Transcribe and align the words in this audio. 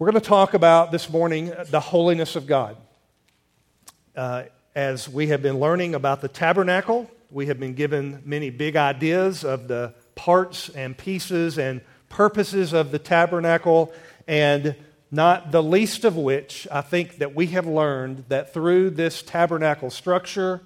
We're 0.00 0.10
going 0.12 0.22
to 0.22 0.28
talk 0.28 0.54
about 0.54 0.92
this 0.92 1.10
morning 1.10 1.52
the 1.68 1.78
holiness 1.78 2.34
of 2.34 2.46
God. 2.46 2.78
Uh, 4.16 4.44
as 4.74 5.06
we 5.06 5.26
have 5.26 5.42
been 5.42 5.60
learning 5.60 5.94
about 5.94 6.22
the 6.22 6.28
tabernacle, 6.28 7.10
we 7.30 7.48
have 7.48 7.60
been 7.60 7.74
given 7.74 8.22
many 8.24 8.48
big 8.48 8.76
ideas 8.76 9.44
of 9.44 9.68
the 9.68 9.92
parts 10.14 10.70
and 10.70 10.96
pieces 10.96 11.58
and 11.58 11.82
purposes 12.08 12.72
of 12.72 12.92
the 12.92 12.98
tabernacle, 12.98 13.92
and 14.26 14.74
not 15.10 15.52
the 15.52 15.62
least 15.62 16.06
of 16.06 16.16
which 16.16 16.66
I 16.72 16.80
think 16.80 17.18
that 17.18 17.34
we 17.34 17.48
have 17.48 17.66
learned 17.66 18.24
that 18.28 18.54
through 18.54 18.92
this 18.92 19.20
tabernacle 19.20 19.90
structure 19.90 20.62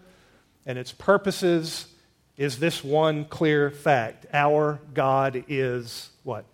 and 0.65 0.79
its 0.79 0.93
purposes 0.93 1.89
is 2.37 2.61
this 2.61 2.85
one 2.85 3.25
clear 3.25 3.73
fact 3.73 4.27
our 4.33 4.79
God 4.95 5.43
is 5.49 6.11
what? 6.23 6.45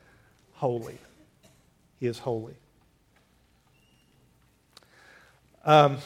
Holy. 0.55 0.97
He 1.99 2.07
is 2.07 2.19
holy. 2.19 2.55
Um, 5.71 5.99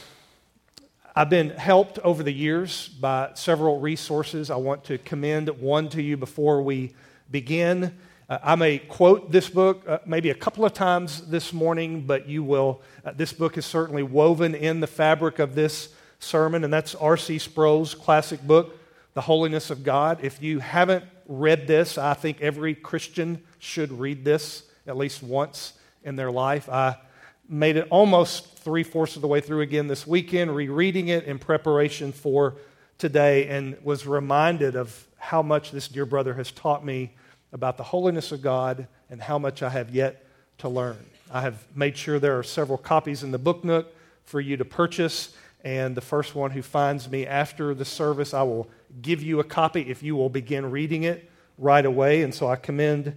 I've 1.16 1.30
been 1.30 1.48
helped 1.48 1.98
over 2.00 2.22
the 2.22 2.30
years 2.30 2.86
by 2.86 3.30
several 3.32 3.80
resources. 3.80 4.50
I 4.50 4.56
want 4.56 4.84
to 4.84 4.98
commend 4.98 5.48
one 5.48 5.88
to 5.88 6.02
you 6.02 6.18
before 6.18 6.60
we 6.60 6.92
begin. 7.30 7.96
Uh, 8.28 8.40
I 8.42 8.56
may 8.56 8.76
quote 8.76 9.32
this 9.32 9.48
book 9.48 9.82
uh, 9.88 10.00
maybe 10.04 10.28
a 10.28 10.34
couple 10.34 10.66
of 10.66 10.74
times 10.74 11.28
this 11.28 11.54
morning, 11.54 12.02
but 12.02 12.28
you 12.28 12.44
will. 12.44 12.82
Uh, 13.06 13.12
this 13.16 13.32
book 13.32 13.56
is 13.56 13.64
certainly 13.64 14.02
woven 14.02 14.54
in 14.54 14.80
the 14.80 14.86
fabric 14.86 15.38
of 15.38 15.54
this 15.54 15.94
sermon, 16.18 16.62
and 16.62 16.70
that's 16.70 16.94
R.C. 16.94 17.38
Sproul's 17.38 17.94
classic 17.94 18.42
book, 18.42 18.78
The 19.14 19.22
Holiness 19.22 19.70
of 19.70 19.82
God. 19.82 20.18
If 20.22 20.42
you 20.42 20.58
haven't 20.58 21.06
read 21.26 21.66
this, 21.66 21.96
I 21.96 22.12
think 22.12 22.42
every 22.42 22.74
Christian 22.74 23.42
should 23.60 23.92
read 23.92 24.26
this 24.26 24.64
at 24.86 24.98
least 24.98 25.22
once 25.22 25.72
in 26.02 26.16
their 26.16 26.30
life. 26.30 26.68
I 26.68 26.98
made 27.48 27.76
it 27.76 27.86
almost 27.90 28.58
three 28.58 28.82
fourths 28.82 29.16
of 29.16 29.22
the 29.22 29.28
way 29.28 29.40
through 29.40 29.60
again 29.60 29.86
this 29.86 30.06
weekend, 30.06 30.54
rereading 30.54 31.08
it 31.08 31.24
in 31.24 31.38
preparation 31.38 32.12
for 32.12 32.56
today, 32.98 33.48
and 33.48 33.76
was 33.82 34.06
reminded 34.06 34.76
of 34.76 35.06
how 35.16 35.42
much 35.42 35.70
this 35.70 35.88
dear 35.88 36.06
brother 36.06 36.34
has 36.34 36.50
taught 36.50 36.84
me 36.84 37.12
about 37.52 37.76
the 37.76 37.82
holiness 37.82 38.32
of 38.32 38.42
God 38.42 38.86
and 39.10 39.22
how 39.22 39.38
much 39.38 39.62
I 39.62 39.68
have 39.68 39.90
yet 39.94 40.24
to 40.58 40.68
learn. 40.68 40.98
I 41.30 41.40
have 41.40 41.64
made 41.74 41.96
sure 41.96 42.18
there 42.18 42.38
are 42.38 42.42
several 42.42 42.78
copies 42.78 43.22
in 43.22 43.30
the 43.30 43.38
book 43.38 43.64
nook 43.64 43.92
for 44.24 44.40
you 44.40 44.56
to 44.56 44.64
purchase. 44.64 45.34
And 45.64 45.96
the 45.96 46.02
first 46.02 46.34
one 46.34 46.50
who 46.50 46.62
finds 46.62 47.10
me 47.10 47.26
after 47.26 47.74
the 47.74 47.84
service, 47.84 48.34
I 48.34 48.42
will 48.42 48.68
give 49.00 49.22
you 49.22 49.40
a 49.40 49.44
copy 49.44 49.82
if 49.82 50.02
you 50.02 50.14
will 50.14 50.28
begin 50.28 50.70
reading 50.70 51.04
it 51.04 51.30
right 51.56 51.84
away. 51.84 52.22
And 52.22 52.34
so 52.34 52.48
I 52.48 52.56
commend 52.56 53.16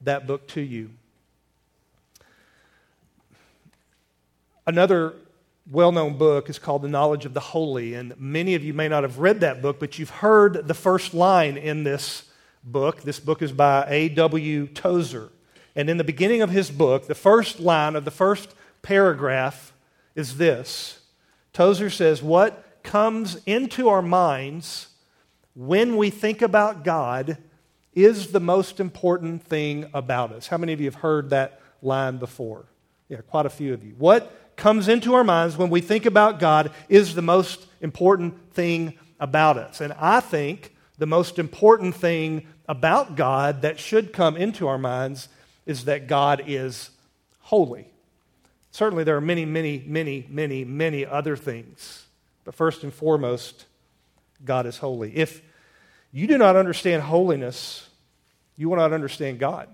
that 0.00 0.26
book 0.26 0.48
to 0.48 0.60
you. 0.60 0.90
Another 4.66 5.14
well 5.70 5.92
known 5.92 6.18
book 6.18 6.50
is 6.50 6.58
called 6.58 6.82
The 6.82 6.88
Knowledge 6.88 7.24
of 7.24 7.34
the 7.34 7.40
Holy. 7.40 7.94
And 7.94 8.18
many 8.18 8.54
of 8.54 8.64
you 8.64 8.74
may 8.74 8.88
not 8.88 9.04
have 9.04 9.18
read 9.18 9.40
that 9.40 9.62
book, 9.62 9.78
but 9.78 9.98
you've 9.98 10.10
heard 10.10 10.66
the 10.66 10.74
first 10.74 11.14
line 11.14 11.56
in 11.56 11.84
this 11.84 12.24
book. 12.64 13.02
This 13.02 13.20
book 13.20 13.42
is 13.42 13.52
by 13.52 13.86
A.W. 13.88 14.66
Tozer. 14.68 15.30
And 15.76 15.88
in 15.88 15.98
the 15.98 16.04
beginning 16.04 16.42
of 16.42 16.50
his 16.50 16.70
book, 16.70 17.06
the 17.06 17.14
first 17.14 17.60
line 17.60 17.94
of 17.94 18.04
the 18.04 18.10
first 18.10 18.54
paragraph 18.82 19.72
is 20.14 20.36
this 20.36 21.00
Tozer 21.52 21.90
says, 21.90 22.22
What 22.22 22.82
comes 22.82 23.40
into 23.46 23.88
our 23.88 24.02
minds 24.02 24.88
when 25.54 25.96
we 25.96 26.10
think 26.10 26.42
about 26.42 26.84
God 26.84 27.38
is 27.94 28.32
the 28.32 28.40
most 28.40 28.78
important 28.78 29.42
thing 29.42 29.88
about 29.94 30.32
us. 30.32 30.48
How 30.48 30.58
many 30.58 30.72
of 30.72 30.80
you 30.80 30.86
have 30.86 30.96
heard 30.96 31.30
that 31.30 31.60
line 31.82 32.18
before? 32.18 32.66
Yeah, 33.08 33.20
quite 33.28 33.46
a 33.46 33.50
few 33.50 33.72
of 33.72 33.84
you. 33.84 33.94
What 33.96 34.45
comes 34.56 34.88
into 34.88 35.14
our 35.14 35.24
minds 35.24 35.56
when 35.56 35.70
we 35.70 35.80
think 35.80 36.06
about 36.06 36.40
God 36.40 36.72
is 36.88 37.14
the 37.14 37.22
most 37.22 37.66
important 37.80 38.52
thing 38.52 38.98
about 39.20 39.56
us. 39.56 39.80
And 39.80 39.92
I 39.94 40.20
think 40.20 40.74
the 40.98 41.06
most 41.06 41.38
important 41.38 41.94
thing 41.94 42.46
about 42.68 43.16
God 43.16 43.62
that 43.62 43.78
should 43.78 44.12
come 44.12 44.36
into 44.36 44.66
our 44.66 44.78
minds 44.78 45.28
is 45.66 45.84
that 45.84 46.06
God 46.06 46.42
is 46.46 46.90
holy. 47.40 47.86
Certainly, 48.70 49.04
there 49.04 49.16
are 49.16 49.22
many, 49.22 49.44
many, 49.44 49.82
many, 49.86 50.26
many, 50.28 50.64
many 50.64 51.06
other 51.06 51.36
things. 51.36 52.06
But 52.44 52.54
first 52.54 52.82
and 52.82 52.92
foremost, 52.92 53.66
God 54.44 54.66
is 54.66 54.78
holy. 54.78 55.16
If 55.16 55.42
you 56.12 56.26
do 56.26 56.38
not 56.38 56.56
understand 56.56 57.02
holiness, 57.02 57.88
you 58.56 58.68
will 58.68 58.76
not 58.76 58.92
understand 58.92 59.38
God. 59.38 59.68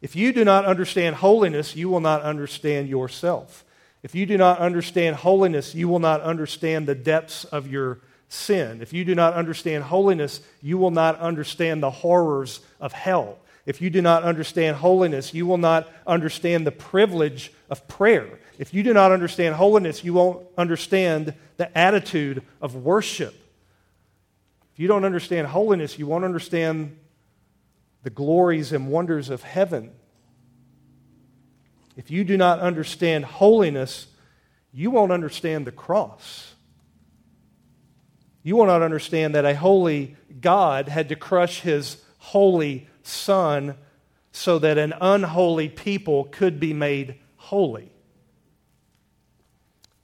If 0.00 0.16
you 0.16 0.32
do 0.32 0.44
not 0.44 0.64
understand 0.64 1.16
holiness, 1.16 1.76
you 1.76 1.88
will 1.88 2.00
not 2.00 2.22
understand 2.22 2.88
yourself. 2.88 3.64
If 4.02 4.14
you 4.14 4.24
do 4.24 4.38
not 4.38 4.58
understand 4.58 5.16
holiness, 5.16 5.74
you 5.74 5.88
will 5.88 5.98
not 5.98 6.22
understand 6.22 6.88
the 6.88 6.94
depths 6.94 7.44
of 7.44 7.68
your 7.68 8.00
sin. 8.28 8.80
If 8.80 8.92
you 8.92 9.04
do 9.04 9.14
not 9.14 9.34
understand 9.34 9.84
holiness, 9.84 10.40
you 10.62 10.78
will 10.78 10.90
not 10.90 11.18
understand 11.18 11.82
the 11.82 11.90
horrors 11.90 12.60
of 12.80 12.92
hell. 12.92 13.38
If 13.66 13.82
you 13.82 13.90
do 13.90 14.00
not 14.00 14.22
understand 14.22 14.78
holiness, 14.78 15.34
you 15.34 15.46
will 15.46 15.58
not 15.58 15.86
understand 16.06 16.66
the 16.66 16.72
privilege 16.72 17.52
of 17.68 17.86
prayer. 17.88 18.38
If 18.58 18.72
you 18.72 18.82
do 18.82 18.94
not 18.94 19.12
understand 19.12 19.54
holiness, 19.54 20.02
you 20.02 20.14
won't 20.14 20.46
understand 20.56 21.34
the 21.58 21.76
attitude 21.76 22.42
of 22.62 22.74
worship. 22.74 23.34
If 24.72 24.80
you 24.80 24.88
don't 24.88 25.04
understand 25.04 25.48
holiness, 25.48 25.98
you 25.98 26.06
won't 26.06 26.24
understand 26.24 26.96
the 28.02 28.10
glories 28.10 28.72
and 28.72 28.88
wonders 28.88 29.30
of 29.30 29.42
heaven. 29.42 29.92
If 31.96 32.10
you 32.10 32.24
do 32.24 32.36
not 32.36 32.60
understand 32.60 33.24
holiness, 33.24 34.06
you 34.72 34.90
won't 34.90 35.12
understand 35.12 35.66
the 35.66 35.72
cross. 35.72 36.54
You 38.42 38.56
will 38.56 38.66
not 38.66 38.82
understand 38.82 39.34
that 39.34 39.44
a 39.44 39.54
holy 39.54 40.16
God 40.40 40.88
had 40.88 41.08
to 41.10 41.16
crush 41.16 41.60
his 41.60 42.02
holy 42.18 42.88
Son 43.02 43.74
so 44.32 44.58
that 44.58 44.78
an 44.78 44.94
unholy 45.00 45.68
people 45.68 46.24
could 46.24 46.60
be 46.60 46.72
made 46.72 47.16
holy. 47.36 47.90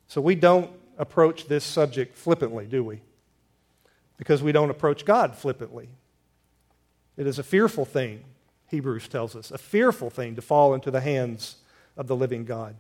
So 0.09 0.21
we 0.21 0.35
don't 0.35 0.71
approach 0.99 1.47
this 1.47 1.65
subject 1.65 2.17
flippantly, 2.17 2.67
do 2.67 2.83
we? 2.83 3.01
Because 4.17 4.43
we 4.43 4.53
don't 4.53 4.71
approach 4.71 5.05
God 5.05 5.37
flippantly. 5.37 5.89
It 7.17 7.27
is 7.27 7.39
a 7.39 7.43
fearful 7.43 7.85
thing, 7.85 8.25
Hebrews 8.69 9.09
tells 9.09 9.35
us, 9.37 9.51
a 9.51 9.59
fearful 9.59 10.11
thing 10.11 10.37
to 10.37 10.43
fall 10.43 10.75
into 10.75 10.91
the 10.91 11.01
hands 11.01 11.57
of 11.97 12.07
the 12.07 12.17
living 12.17 12.45
God. 12.45 12.77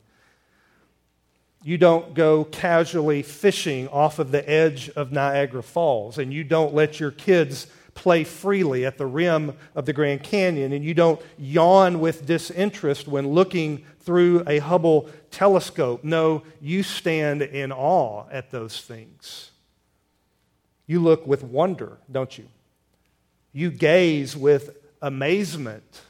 You 1.63 1.79
don't 1.79 2.15
go 2.15 2.45
casually 2.45 3.23
fishing 3.23 3.89
off 3.89 4.19
of 4.19 4.31
the 4.31 4.49
edge 4.49 4.91
of 4.91 5.11
Niagara 5.11 5.63
Falls, 5.63 6.19
and 6.19 6.33
you 6.33 6.45
don't 6.45 6.75
let 6.75 7.01
your 7.01 7.11
kids 7.11 7.67
play 7.95 8.25
freely 8.25 8.85
at 8.85 8.99
the 8.99 9.07
rim 9.07 9.57
of 9.75 9.87
the 9.87 9.93
Grand 9.93 10.23
Canyon, 10.23 10.73
and 10.73 10.85
you 10.85 10.95
don't 10.95 11.21
yawn 11.39 11.99
with 11.99 12.27
disinterest 12.27 13.09
when 13.09 13.29
looking 13.29 13.85
through 14.01 14.45
a 14.47 14.59
Hubble 14.59 15.11
telescope. 15.31 16.05
No, 16.05 16.43
you 16.61 16.83
stand 16.83 17.43
in 17.43 17.73
awe 17.73 18.27
at 18.31 18.51
those 18.51 18.81
things. 18.83 19.51
You 20.87 21.01
look 21.01 21.27
with 21.27 21.43
wonder, 21.43 21.99
don't 22.13 22.37
you? 22.39 22.47
You 23.57 23.71
gaze 23.71 24.37
with 24.37 24.77
amazement. 25.01 26.03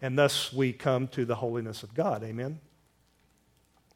And 0.00 0.16
thus 0.16 0.52
we 0.52 0.72
come 0.72 1.08
to 1.08 1.24
the 1.24 1.34
holiness 1.34 1.82
of 1.82 1.94
God. 1.94 2.22
Amen? 2.22 2.60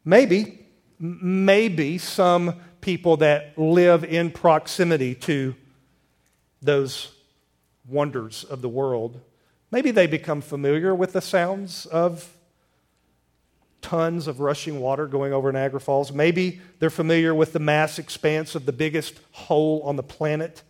Maybe, 0.03 0.65
maybe 0.99 1.97
some 1.99 2.55
people 2.81 3.15
that 3.15 3.57
live 3.57 4.03
in 4.03 4.31
proximity 4.31 5.15
to 5.15 5.55
those 6.61 7.13
wonders 7.87 8.43
of 8.43 8.61
the 8.61 8.67
world, 8.67 9.21
maybe 9.71 9.91
they 9.91 10.05
become 10.05 10.41
familiar 10.41 10.93
with 10.93 11.13
the 11.13 11.21
sounds 11.21 11.85
of 11.85 12.29
tons 13.81 14.27
of 14.27 14.41
rushing 14.41 14.81
water 14.81 15.07
going 15.07 15.31
over 15.31 15.49
Niagara 15.49 15.79
Falls. 15.79 16.11
Maybe 16.11 16.59
they're 16.79 16.89
familiar 16.89 17.33
with 17.33 17.53
the 17.53 17.59
mass 17.59 17.99
expanse 17.99 18.53
of 18.53 18.65
the 18.65 18.73
biggest 18.73 19.17
hole 19.31 19.81
on 19.85 19.95
the 19.95 20.03
planet. 20.03 20.61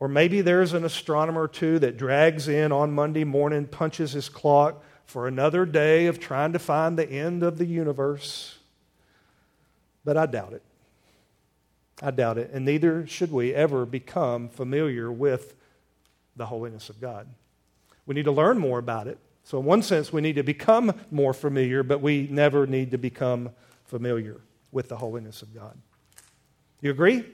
Or 0.00 0.08
maybe 0.08 0.40
there's 0.40 0.72
an 0.72 0.84
astronomer 0.84 1.42
or 1.42 1.48
two 1.48 1.78
that 1.78 1.98
drags 1.98 2.48
in 2.48 2.72
on 2.72 2.90
Monday 2.90 3.24
morning, 3.24 3.66
punches 3.66 4.12
his 4.12 4.30
clock, 4.30 4.82
for 5.04 5.28
another 5.28 5.66
day 5.66 6.06
of 6.06 6.18
trying 6.18 6.54
to 6.54 6.58
find 6.58 6.98
the 6.98 7.08
end 7.08 7.42
of 7.42 7.58
the 7.58 7.66
universe. 7.66 8.58
But 10.04 10.16
I 10.16 10.24
doubt 10.26 10.54
it. 10.54 10.62
I 12.02 12.10
doubt 12.12 12.38
it. 12.38 12.50
And 12.52 12.64
neither 12.64 13.06
should 13.06 13.30
we 13.30 13.54
ever 13.54 13.84
become 13.84 14.48
familiar 14.48 15.12
with 15.12 15.54
the 16.34 16.46
holiness 16.46 16.88
of 16.88 17.00
God. 17.00 17.28
We 18.06 18.14
need 18.14 18.24
to 18.24 18.32
learn 18.32 18.58
more 18.58 18.78
about 18.78 19.06
it. 19.06 19.18
So, 19.44 19.58
in 19.58 19.64
one 19.64 19.82
sense, 19.82 20.12
we 20.12 20.20
need 20.20 20.36
to 20.36 20.42
become 20.42 20.94
more 21.10 21.34
familiar, 21.34 21.82
but 21.82 22.00
we 22.00 22.28
never 22.30 22.66
need 22.66 22.92
to 22.92 22.98
become 22.98 23.50
familiar 23.84 24.40
with 24.72 24.88
the 24.88 24.96
holiness 24.96 25.42
of 25.42 25.54
God. 25.54 25.76
You 26.80 26.90
agree? 26.90 27.24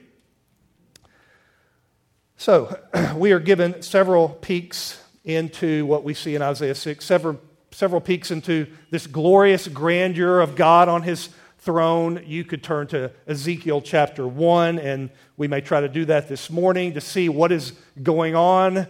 So, 2.39 2.79
we 3.15 3.31
are 3.31 3.39
given 3.39 3.81
several 3.81 4.29
peeks 4.29 5.03
into 5.23 5.87
what 5.87 6.03
we 6.03 6.13
see 6.13 6.35
in 6.35 6.43
Isaiah 6.43 6.75
6, 6.75 7.03
several, 7.03 7.41
several 7.71 7.99
peeks 7.99 8.29
into 8.29 8.67
this 8.91 9.07
glorious 9.07 9.67
grandeur 9.67 10.39
of 10.39 10.55
God 10.55 10.87
on 10.87 11.01
his 11.01 11.29
throne. 11.57 12.21
You 12.27 12.43
could 12.43 12.61
turn 12.61 12.85
to 12.87 13.11
Ezekiel 13.25 13.81
chapter 13.81 14.27
1, 14.27 14.77
and 14.77 15.09
we 15.35 15.47
may 15.47 15.61
try 15.61 15.81
to 15.81 15.89
do 15.89 16.05
that 16.05 16.29
this 16.29 16.51
morning 16.51 16.93
to 16.93 17.01
see 17.01 17.27
what 17.27 17.51
is 17.51 17.73
going 18.03 18.35
on 18.35 18.85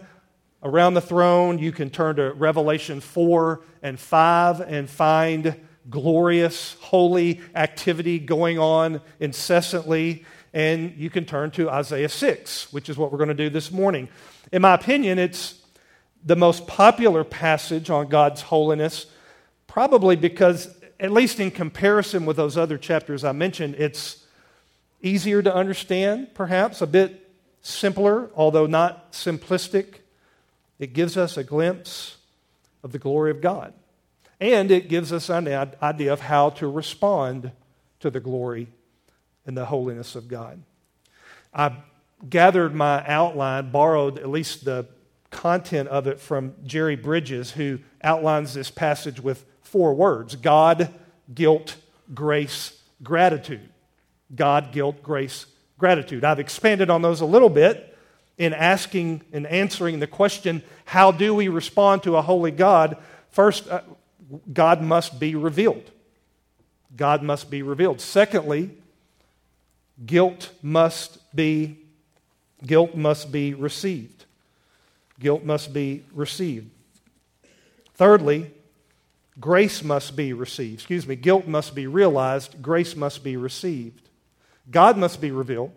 around 0.62 0.92
the 0.92 1.00
throne. 1.00 1.58
You 1.58 1.72
can 1.72 1.88
turn 1.88 2.16
to 2.16 2.34
Revelation 2.34 3.00
4 3.00 3.62
and 3.82 3.98
5 3.98 4.60
and 4.60 4.90
find 4.90 5.58
glorious, 5.88 6.76
holy 6.80 7.40
activity 7.54 8.18
going 8.18 8.58
on 8.58 9.00
incessantly. 9.20 10.26
And 10.52 10.94
you 10.96 11.10
can 11.10 11.24
turn 11.24 11.50
to 11.52 11.68
Isaiah 11.70 12.08
6, 12.08 12.72
which 12.72 12.88
is 12.88 12.96
what 12.96 13.12
we're 13.12 13.18
going 13.18 13.28
to 13.28 13.34
do 13.34 13.50
this 13.50 13.70
morning. 13.70 14.08
In 14.50 14.62
my 14.62 14.74
opinion, 14.74 15.18
it's 15.18 15.62
the 16.24 16.36
most 16.36 16.66
popular 16.66 17.24
passage 17.24 17.90
on 17.90 18.08
God's 18.08 18.42
holiness, 18.42 19.06
probably 19.66 20.16
because, 20.16 20.74
at 20.98 21.12
least 21.12 21.38
in 21.38 21.50
comparison 21.50 22.26
with 22.26 22.36
those 22.36 22.56
other 22.56 22.78
chapters 22.78 23.24
I 23.24 23.32
mentioned, 23.32 23.76
it's 23.76 24.24
easier 25.02 25.42
to 25.42 25.54
understand, 25.54 26.34
perhaps, 26.34 26.80
a 26.80 26.86
bit 26.86 27.30
simpler, 27.60 28.30
although 28.34 28.66
not 28.66 29.12
simplistic. 29.12 29.96
It 30.78 30.92
gives 30.92 31.16
us 31.16 31.36
a 31.36 31.44
glimpse 31.44 32.16
of 32.82 32.92
the 32.92 32.98
glory 32.98 33.30
of 33.30 33.40
God. 33.40 33.74
And 34.40 34.70
it 34.70 34.88
gives 34.88 35.12
us 35.12 35.28
an 35.28 35.48
idea 35.82 36.12
of 36.12 36.20
how 36.20 36.50
to 36.50 36.68
respond 36.68 37.50
to 38.00 38.10
the 38.10 38.20
glory 38.20 38.68
and 39.48 39.56
the 39.56 39.64
holiness 39.64 40.14
of 40.14 40.28
God. 40.28 40.62
I 41.54 41.72
gathered 42.28 42.74
my 42.74 43.04
outline, 43.08 43.70
borrowed 43.70 44.18
at 44.18 44.28
least 44.28 44.66
the 44.66 44.86
content 45.30 45.88
of 45.88 46.06
it 46.06 46.20
from 46.20 46.54
Jerry 46.64 46.96
Bridges, 46.96 47.52
who 47.52 47.78
outlines 48.02 48.52
this 48.52 48.70
passage 48.70 49.20
with 49.20 49.46
four 49.62 49.94
words 49.94 50.36
God, 50.36 50.92
guilt, 51.34 51.76
grace, 52.14 52.78
gratitude. 53.02 53.70
God, 54.34 54.70
guilt, 54.70 55.02
grace, 55.02 55.46
gratitude. 55.78 56.24
I've 56.24 56.40
expanded 56.40 56.90
on 56.90 57.00
those 57.00 57.22
a 57.22 57.26
little 57.26 57.48
bit 57.48 57.96
in 58.36 58.52
asking 58.52 59.22
and 59.32 59.46
answering 59.46 59.98
the 59.98 60.06
question 60.06 60.62
how 60.84 61.10
do 61.10 61.34
we 61.34 61.48
respond 61.48 62.02
to 62.02 62.16
a 62.16 62.22
holy 62.22 62.50
God? 62.50 62.98
First, 63.30 63.66
uh, 63.68 63.80
God 64.52 64.82
must 64.82 65.18
be 65.18 65.34
revealed. 65.34 65.90
God 66.94 67.22
must 67.22 67.50
be 67.50 67.62
revealed. 67.62 68.02
Secondly, 68.02 68.72
guilt 70.04 70.50
must 70.62 71.34
be 71.34 71.78
guilt 72.64 72.94
must 72.94 73.30
be 73.30 73.54
received. 73.54 74.24
Guilt 75.20 75.44
must 75.44 75.72
be 75.72 76.04
received. 76.12 76.70
Thirdly, 77.94 78.52
grace 79.40 79.82
must 79.82 80.16
be 80.16 80.32
received. 80.32 80.74
Excuse 80.74 81.06
me, 81.06 81.16
guilt 81.16 81.46
must 81.46 81.74
be 81.74 81.86
realized, 81.86 82.60
grace 82.62 82.94
must 82.96 83.24
be 83.24 83.36
received. 83.36 84.08
God 84.70 84.96
must 84.96 85.20
be 85.20 85.30
revealed. 85.30 85.72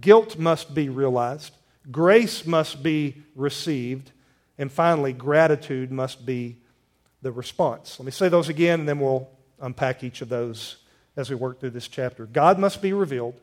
Guilt 0.00 0.38
must 0.38 0.74
be 0.74 0.88
realized. 0.88 1.52
Grace 1.90 2.46
must 2.46 2.82
be 2.82 3.22
received. 3.34 4.12
And 4.58 4.70
finally, 4.70 5.12
gratitude 5.12 5.90
must 5.90 6.24
be 6.24 6.56
the 7.22 7.32
response. 7.32 7.98
Let 7.98 8.06
me 8.06 8.12
say 8.12 8.28
those 8.28 8.48
again, 8.48 8.80
and 8.80 8.88
then 8.88 9.00
we'll 9.00 9.28
unpack 9.60 10.04
each 10.04 10.20
of 10.22 10.28
those 10.28 10.76
as 11.16 11.30
we 11.30 11.36
work 11.36 11.60
through 11.60 11.70
this 11.70 11.88
chapter. 11.88 12.26
God 12.26 12.58
must 12.58 12.82
be 12.82 12.92
revealed, 12.92 13.40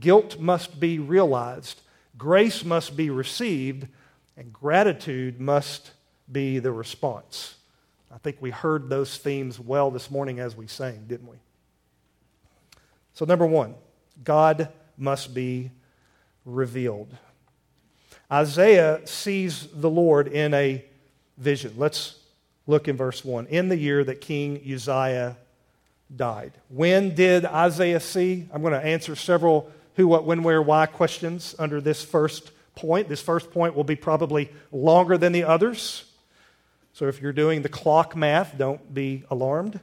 guilt 0.00 0.38
must 0.38 0.80
be 0.80 0.98
realized, 0.98 1.80
grace 2.18 2.64
must 2.64 2.96
be 2.96 3.10
received, 3.10 3.86
and 4.36 4.52
gratitude 4.52 5.40
must 5.40 5.92
be 6.30 6.58
the 6.58 6.72
response. 6.72 7.56
I 8.12 8.18
think 8.18 8.36
we 8.40 8.50
heard 8.50 8.88
those 8.88 9.16
themes 9.16 9.58
well 9.58 9.90
this 9.90 10.10
morning 10.10 10.40
as 10.40 10.56
we 10.56 10.66
sang, 10.66 11.04
didn't 11.06 11.28
we? 11.28 11.36
So, 13.14 13.24
number 13.24 13.46
one, 13.46 13.74
God 14.22 14.68
must 14.96 15.34
be 15.34 15.70
revealed. 16.44 17.16
Isaiah 18.30 19.06
sees 19.06 19.68
the 19.72 19.90
Lord 19.90 20.28
in 20.28 20.54
a 20.54 20.84
vision. 21.38 21.74
Let's 21.76 22.18
look 22.66 22.88
in 22.88 22.96
verse 22.96 23.24
1. 23.24 23.46
In 23.46 23.68
the 23.68 23.76
year 23.76 24.02
that 24.04 24.20
King 24.20 24.60
Uzziah 24.64 25.36
died. 26.14 26.52
When 26.68 27.14
did 27.14 27.44
Isaiah 27.44 28.00
see? 28.00 28.48
I'm 28.52 28.62
going 28.62 28.72
to 28.72 28.84
answer 28.84 29.16
several 29.16 29.70
who, 29.96 30.08
what, 30.08 30.24
when, 30.24 30.42
where, 30.42 30.60
why 30.60 30.86
questions 30.86 31.54
under 31.58 31.80
this 31.80 32.04
first 32.04 32.50
point. 32.74 33.08
This 33.08 33.22
first 33.22 33.50
point 33.52 33.74
will 33.76 33.84
be 33.84 33.96
probably 33.96 34.50
longer 34.72 35.16
than 35.16 35.32
the 35.32 35.44
others. 35.44 36.04
So 36.92 37.06
if 37.06 37.20
you're 37.20 37.32
doing 37.32 37.62
the 37.62 37.68
clock 37.68 38.16
math, 38.16 38.56
don't 38.56 38.92
be 38.92 39.24
alarmed. 39.30 39.80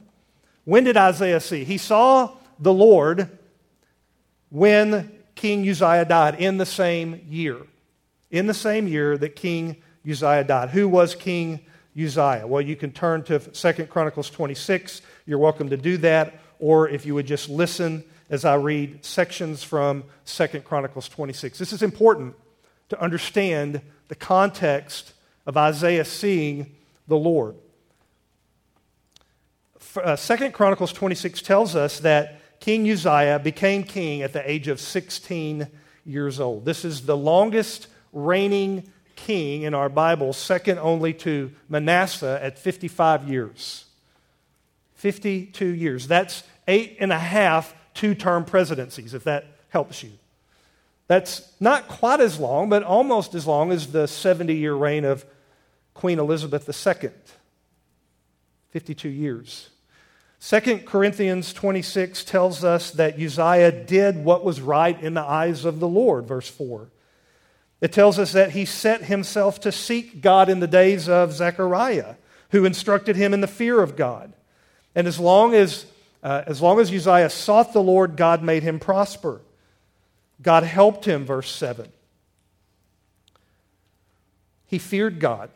When 0.64 0.84
did 0.84 0.96
Isaiah 0.96 1.40
see? 1.40 1.64
He 1.64 1.78
saw 1.78 2.32
the 2.58 2.72
Lord 2.72 3.38
when 4.50 5.12
King 5.34 5.68
Uzziah 5.68 6.04
died 6.04 6.40
in 6.40 6.58
the 6.58 6.66
same 6.66 7.20
year 7.28 7.58
in 8.32 8.46
the 8.46 8.54
same 8.54 8.88
year 8.88 9.16
that 9.18 9.36
King 9.36 9.76
Uzziah 10.10 10.42
died. 10.42 10.70
Who 10.70 10.88
was 10.88 11.14
King 11.14 11.60
Uzziah? 11.96 12.46
Well, 12.46 12.62
you 12.62 12.74
can 12.74 12.90
turn 12.90 13.22
to 13.24 13.38
2 13.38 13.86
Chronicles 13.86 14.30
26. 14.30 15.02
You're 15.26 15.38
welcome 15.38 15.70
to 15.70 15.76
do 15.76 15.96
that. 15.98 16.40
Or 16.58 16.88
if 16.88 17.06
you 17.06 17.14
would 17.14 17.26
just 17.26 17.48
listen 17.48 18.04
as 18.30 18.44
I 18.44 18.54
read 18.54 19.04
sections 19.04 19.62
from 19.62 20.04
Second 20.24 20.64
Chronicles 20.64 21.08
26. 21.08 21.58
This 21.58 21.72
is 21.72 21.82
important 21.82 22.34
to 22.88 23.00
understand 23.00 23.80
the 24.08 24.14
context 24.14 25.12
of 25.46 25.56
Isaiah 25.56 26.04
seeing 26.04 26.74
the 27.08 27.16
Lord. 27.16 27.56
Uh, 29.96 30.16
second 30.16 30.52
Chronicles 30.52 30.92
26 30.92 31.42
tells 31.42 31.76
us 31.76 32.00
that 32.00 32.40
King 32.60 32.90
Uzziah 32.90 33.40
became 33.42 33.82
king 33.82 34.22
at 34.22 34.32
the 34.32 34.50
age 34.50 34.68
of 34.68 34.80
16 34.80 35.66
years 36.06 36.40
old. 36.40 36.64
This 36.64 36.84
is 36.84 37.06
the 37.06 37.16
longest 37.16 37.88
reigning 38.12 38.90
king 39.16 39.62
in 39.62 39.74
our 39.74 39.88
Bible, 39.88 40.32
second 40.32 40.78
only 40.78 41.12
to 41.14 41.52
Manasseh 41.68 42.38
at 42.42 42.58
55 42.58 43.28
years. 43.28 43.84
52 45.02 45.66
years. 45.66 46.06
That's 46.06 46.44
eight 46.68 46.98
and 47.00 47.12
a 47.12 47.18
half 47.18 47.74
two 47.92 48.14
term 48.14 48.44
presidencies, 48.44 49.14
if 49.14 49.24
that 49.24 49.46
helps 49.68 50.04
you. 50.04 50.12
That's 51.08 51.52
not 51.58 51.88
quite 51.88 52.20
as 52.20 52.38
long, 52.38 52.68
but 52.68 52.84
almost 52.84 53.34
as 53.34 53.44
long 53.44 53.72
as 53.72 53.88
the 53.88 54.06
70 54.06 54.54
year 54.54 54.74
reign 54.74 55.04
of 55.04 55.26
Queen 55.92 56.20
Elizabeth 56.20 56.68
II. 56.68 57.10
52 58.70 59.08
years. 59.08 59.70
2 60.40 60.78
Corinthians 60.86 61.52
26 61.52 62.22
tells 62.22 62.62
us 62.62 62.92
that 62.92 63.20
Uzziah 63.20 63.72
did 63.72 64.24
what 64.24 64.44
was 64.44 64.60
right 64.60 65.00
in 65.02 65.14
the 65.14 65.20
eyes 65.20 65.64
of 65.64 65.80
the 65.80 65.88
Lord, 65.88 66.28
verse 66.28 66.48
4. 66.48 66.92
It 67.80 67.92
tells 67.92 68.20
us 68.20 68.30
that 68.34 68.52
he 68.52 68.64
set 68.64 69.02
himself 69.02 69.58
to 69.62 69.72
seek 69.72 70.20
God 70.20 70.48
in 70.48 70.60
the 70.60 70.68
days 70.68 71.08
of 71.08 71.32
Zechariah, 71.32 72.14
who 72.52 72.64
instructed 72.64 73.16
him 73.16 73.34
in 73.34 73.40
the 73.40 73.48
fear 73.48 73.82
of 73.82 73.96
God. 73.96 74.32
And 74.94 75.06
as 75.06 75.18
long 75.18 75.54
as, 75.54 75.86
uh, 76.22 76.42
as 76.46 76.60
long 76.60 76.80
as 76.80 76.92
Uzziah 76.92 77.30
sought 77.30 77.72
the 77.72 77.82
Lord, 77.82 78.16
God 78.16 78.42
made 78.42 78.62
him 78.62 78.78
prosper. 78.78 79.40
God 80.40 80.64
helped 80.64 81.04
him, 81.04 81.24
verse 81.24 81.50
7. 81.50 81.90
He 84.66 84.78
feared 84.78 85.20
God. 85.20 85.50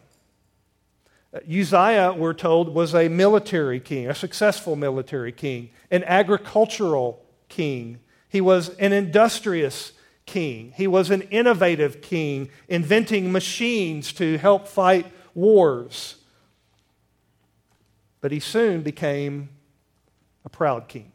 Uh, 1.34 1.38
Uzziah, 1.50 2.12
we're 2.12 2.34
told, 2.34 2.74
was 2.74 2.94
a 2.94 3.08
military 3.08 3.80
king, 3.80 4.08
a 4.08 4.14
successful 4.14 4.76
military 4.76 5.32
king, 5.32 5.70
an 5.90 6.04
agricultural 6.04 7.22
king. 7.48 7.98
He 8.28 8.40
was 8.40 8.70
an 8.76 8.92
industrious 8.92 9.92
king. 10.26 10.72
He 10.76 10.86
was 10.86 11.10
an 11.10 11.22
innovative 11.22 12.02
king, 12.02 12.50
inventing 12.68 13.32
machines 13.32 14.12
to 14.14 14.38
help 14.38 14.68
fight 14.68 15.06
wars. 15.34 16.16
But 18.26 18.32
he 18.32 18.40
soon 18.40 18.82
became 18.82 19.50
a 20.44 20.48
proud 20.48 20.88
king. 20.88 21.12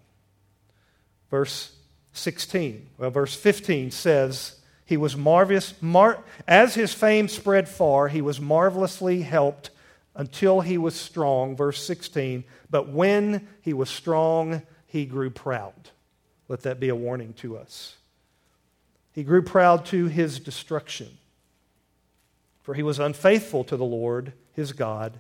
Verse 1.30 1.76
16, 2.14 2.88
well, 2.98 3.10
verse 3.10 3.36
15 3.36 3.92
says, 3.92 4.56
he 4.86 4.96
was 4.96 5.18
marvelous, 5.18 5.74
mar- 5.82 6.24
as 6.48 6.74
his 6.74 6.94
fame 6.94 7.28
spread 7.28 7.68
far, 7.68 8.08
he 8.08 8.22
was 8.22 8.40
marvelously 8.40 9.24
helped 9.24 9.72
until 10.16 10.62
he 10.62 10.78
was 10.78 10.96
strong. 10.96 11.54
Verse 11.54 11.86
16, 11.86 12.46
but 12.70 12.88
when 12.88 13.46
he 13.60 13.74
was 13.74 13.90
strong, 13.90 14.62
he 14.88 15.06
grew 15.06 15.30
proud. 15.30 15.90
Let 16.48 16.62
that 16.62 16.80
be 16.80 16.88
a 16.88 16.96
warning 16.96 17.34
to 17.40 17.58
us. 17.58 17.98
He 19.12 19.24
grew 19.24 19.42
proud 19.42 19.86
to 19.88 20.06
his 20.06 20.40
destruction. 20.40 21.18
For 22.62 22.74
he 22.74 22.84
was 22.84 23.00
unfaithful 23.00 23.66
to 23.66 23.76
the 23.76 23.84
Lord 23.84 24.32
his 24.54 24.72
God. 24.72 25.20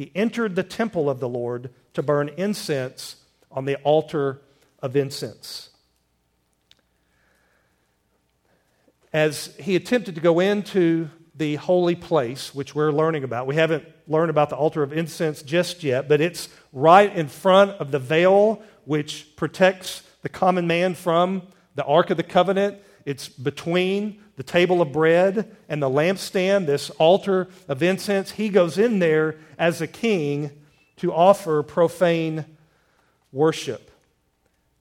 He 0.00 0.10
entered 0.14 0.56
the 0.56 0.62
temple 0.62 1.10
of 1.10 1.20
the 1.20 1.28
Lord 1.28 1.68
to 1.92 2.02
burn 2.02 2.30
incense 2.38 3.16
on 3.52 3.66
the 3.66 3.76
altar 3.82 4.40
of 4.80 4.96
incense. 4.96 5.68
As 9.12 9.54
he 9.58 9.76
attempted 9.76 10.14
to 10.14 10.22
go 10.22 10.40
into 10.40 11.10
the 11.34 11.56
holy 11.56 11.96
place, 11.96 12.54
which 12.54 12.74
we're 12.74 12.92
learning 12.92 13.24
about. 13.24 13.46
We 13.46 13.56
haven't 13.56 13.84
learned 14.08 14.30
about 14.30 14.48
the 14.48 14.56
altar 14.56 14.82
of 14.82 14.94
incense 14.94 15.42
just 15.42 15.84
yet, 15.84 16.08
but 16.08 16.22
it's 16.22 16.48
right 16.72 17.14
in 17.14 17.28
front 17.28 17.72
of 17.72 17.90
the 17.90 17.98
veil 17.98 18.62
which 18.86 19.36
protects 19.36 20.02
the 20.22 20.30
common 20.30 20.66
man 20.66 20.94
from 20.94 21.42
the 21.74 21.84
Ark 21.84 22.08
of 22.08 22.16
the 22.16 22.22
Covenant. 22.22 22.78
It's 23.04 23.28
between 23.28 24.22
the 24.40 24.44
table 24.44 24.80
of 24.80 24.90
bread 24.90 25.54
and 25.68 25.82
the 25.82 25.90
lampstand, 25.90 26.64
this 26.64 26.88
altar 26.88 27.46
of 27.68 27.82
incense. 27.82 28.30
He 28.30 28.48
goes 28.48 28.78
in 28.78 28.98
there 28.98 29.36
as 29.58 29.82
a 29.82 29.86
king 29.86 30.50
to 30.96 31.12
offer 31.12 31.62
profane 31.62 32.46
worship. 33.32 33.90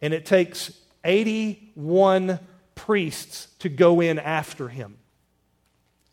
And 0.01 0.13
it 0.13 0.25
takes 0.25 0.72
81 1.04 2.39
priests 2.74 3.50
to 3.60 3.68
go 3.68 4.00
in 4.00 4.18
after 4.18 4.70
him. 4.70 4.98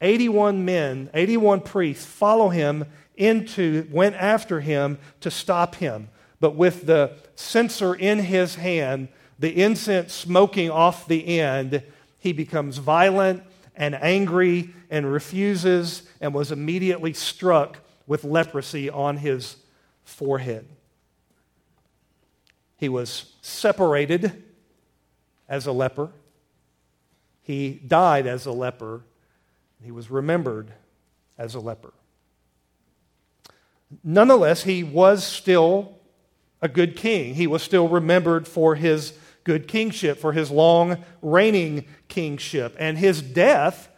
81 0.00 0.64
men, 0.64 1.08
81 1.14 1.60
priests 1.60 2.04
follow 2.04 2.48
him 2.48 2.84
into, 3.14 3.86
went 3.92 4.16
after 4.16 4.58
him 4.58 4.98
to 5.20 5.30
stop 5.30 5.76
him. 5.76 6.08
But 6.40 6.56
with 6.56 6.84
the 6.86 7.12
censer 7.36 7.94
in 7.94 8.18
his 8.18 8.56
hand, 8.56 9.06
the 9.38 9.62
incense 9.62 10.12
smoking 10.12 10.68
off 10.68 11.06
the 11.06 11.38
end, 11.38 11.84
he 12.26 12.32
becomes 12.32 12.78
violent 12.78 13.40
and 13.76 13.94
angry 13.94 14.74
and 14.90 15.10
refuses 15.10 16.02
and 16.20 16.34
was 16.34 16.50
immediately 16.50 17.12
struck 17.12 17.78
with 18.08 18.24
leprosy 18.24 18.90
on 18.90 19.18
his 19.18 19.54
forehead. 20.02 20.66
He 22.78 22.88
was 22.88 23.32
separated 23.42 24.42
as 25.48 25.66
a 25.66 25.72
leper. 25.72 26.10
He 27.42 27.74
died 27.86 28.26
as 28.26 28.44
a 28.44 28.52
leper. 28.52 29.02
He 29.80 29.92
was 29.92 30.10
remembered 30.10 30.72
as 31.38 31.54
a 31.54 31.60
leper. 31.60 31.92
Nonetheless, 34.02 34.64
he 34.64 34.82
was 34.82 35.24
still 35.24 35.96
a 36.60 36.66
good 36.66 36.96
king. 36.96 37.36
He 37.36 37.46
was 37.46 37.62
still 37.62 37.86
remembered 37.86 38.48
for 38.48 38.74
his 38.74 39.12
good 39.46 39.68
kingship, 39.68 40.18
for 40.18 40.32
his 40.32 40.50
long 40.50 41.04
reigning 41.22 41.86
kingship. 42.08 42.76
And 42.80 42.98
his 42.98 43.22
death, 43.22 43.88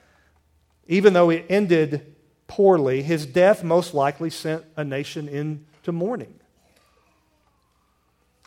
even 0.87 1.15
though 1.15 1.31
it 1.31 1.47
ended 1.49 2.15
poorly, 2.47 3.03
his 3.03 3.25
death 3.25 3.65
most 3.65 3.95
likely 3.95 4.29
sent 4.29 4.63
a 4.77 4.85
nation 4.85 5.27
into 5.27 5.91
mourning. 5.91 6.35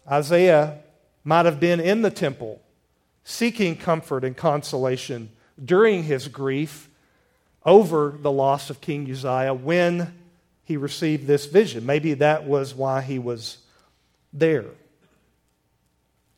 Isaiah 0.09 0.77
might 1.23 1.47
have 1.47 1.59
been 1.59 1.79
in 1.79 2.03
the 2.03 2.11
temple 2.11 2.61
seeking 3.23 3.75
comfort 3.75 4.23
and 4.23 4.37
consolation 4.37 5.31
during 5.63 6.03
his 6.03 6.27
grief 6.27 6.87
over 7.65 8.15
the 8.19 8.31
loss 8.31 8.69
of 8.69 8.79
King 8.79 9.09
Uzziah 9.09 9.55
when 9.55 10.13
he 10.63 10.77
received 10.77 11.25
this 11.25 11.47
vision. 11.47 11.83
Maybe 11.85 12.13
that 12.15 12.45
was 12.45 12.75
why 12.75 13.01
he 13.01 13.17
was 13.17 13.57
there. 14.33 14.65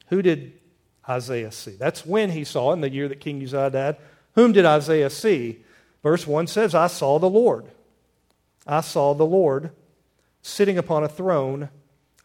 Who 0.08 0.22
did 0.22 0.54
Isaiah 1.08 1.52
see? 1.52 1.72
That's 1.72 2.06
when 2.06 2.32
he 2.32 2.44
saw 2.44 2.74
in 2.74 2.82
the 2.82 2.90
year 2.90 3.08
that 3.08 3.20
King 3.20 3.42
Uzziah 3.42 3.70
died. 3.70 3.98
Whom 4.36 4.52
did 4.52 4.66
Isaiah 4.66 5.10
see? 5.10 5.64
Verse 6.02 6.28
1 6.28 6.48
says, 6.48 6.76
I 6.76 6.88
saw 6.88 7.20
the 7.20 7.30
Lord. 7.30 7.66
I 8.68 8.82
saw 8.82 9.14
the 9.14 9.26
Lord 9.26 9.72
sitting 10.42 10.78
upon 10.78 11.04
a 11.04 11.10
throne, 11.10 11.70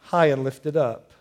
high 0.01 0.27
and 0.27 0.45
lifted 0.45 0.77
up. 0.77 1.13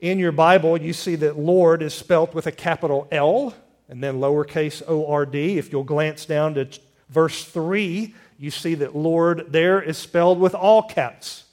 In 0.00 0.18
your 0.18 0.32
Bible, 0.32 0.76
you 0.76 0.92
see 0.92 1.14
that 1.16 1.38
Lord 1.38 1.82
is 1.82 1.94
spelt 1.94 2.34
with 2.34 2.46
a 2.46 2.52
capital 2.52 3.08
L 3.10 3.54
and 3.88 4.02
then 4.02 4.16
lowercase 4.16 4.82
o 4.86 5.06
r 5.06 5.24
d. 5.24 5.58
If 5.58 5.72
you'll 5.72 5.84
glance 5.84 6.26
down 6.26 6.54
to 6.54 6.68
verse 7.08 7.44
3, 7.44 8.14
you 8.38 8.50
see 8.50 8.74
that 8.74 8.94
Lord 8.94 9.46
there 9.50 9.80
is 9.80 9.96
spelled 9.96 10.38
with 10.38 10.54
all 10.54 10.82
caps. 10.82 11.44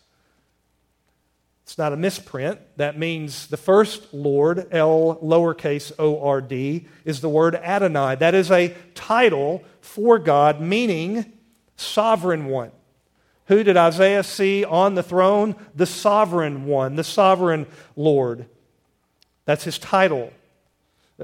It's 1.74 1.80
not 1.80 1.92
a 1.92 1.98
misprint. 1.98 2.60
That 2.78 3.00
means 3.00 3.48
the 3.48 3.58
first 3.58 4.14
Lord, 4.14 4.68
L 4.70 5.18
lowercase 5.24 5.92
o 5.98 6.22
r 6.22 6.40
d, 6.40 6.88
is 7.04 7.20
the 7.20 7.30
word 7.30 7.56
Adonai. 7.56 8.14
That 8.14 8.36
is 8.36 8.52
a 8.52 8.76
title 8.94 9.64
for 9.82 10.20
God, 10.20 10.62
meaning 10.62 11.34
sovereign 11.76 12.46
one. 12.46 12.70
Who 13.48 13.64
did 13.64 13.76
Isaiah 13.76 14.22
see 14.22 14.64
on 14.64 14.94
the 14.94 15.02
throne? 15.02 15.56
The 15.74 15.88
sovereign 15.88 16.68
one, 16.68 16.96
the 16.96 17.04
sovereign 17.04 17.66
Lord. 17.96 18.46
That's 19.46 19.64
his 19.64 19.80
title. 19.80 20.32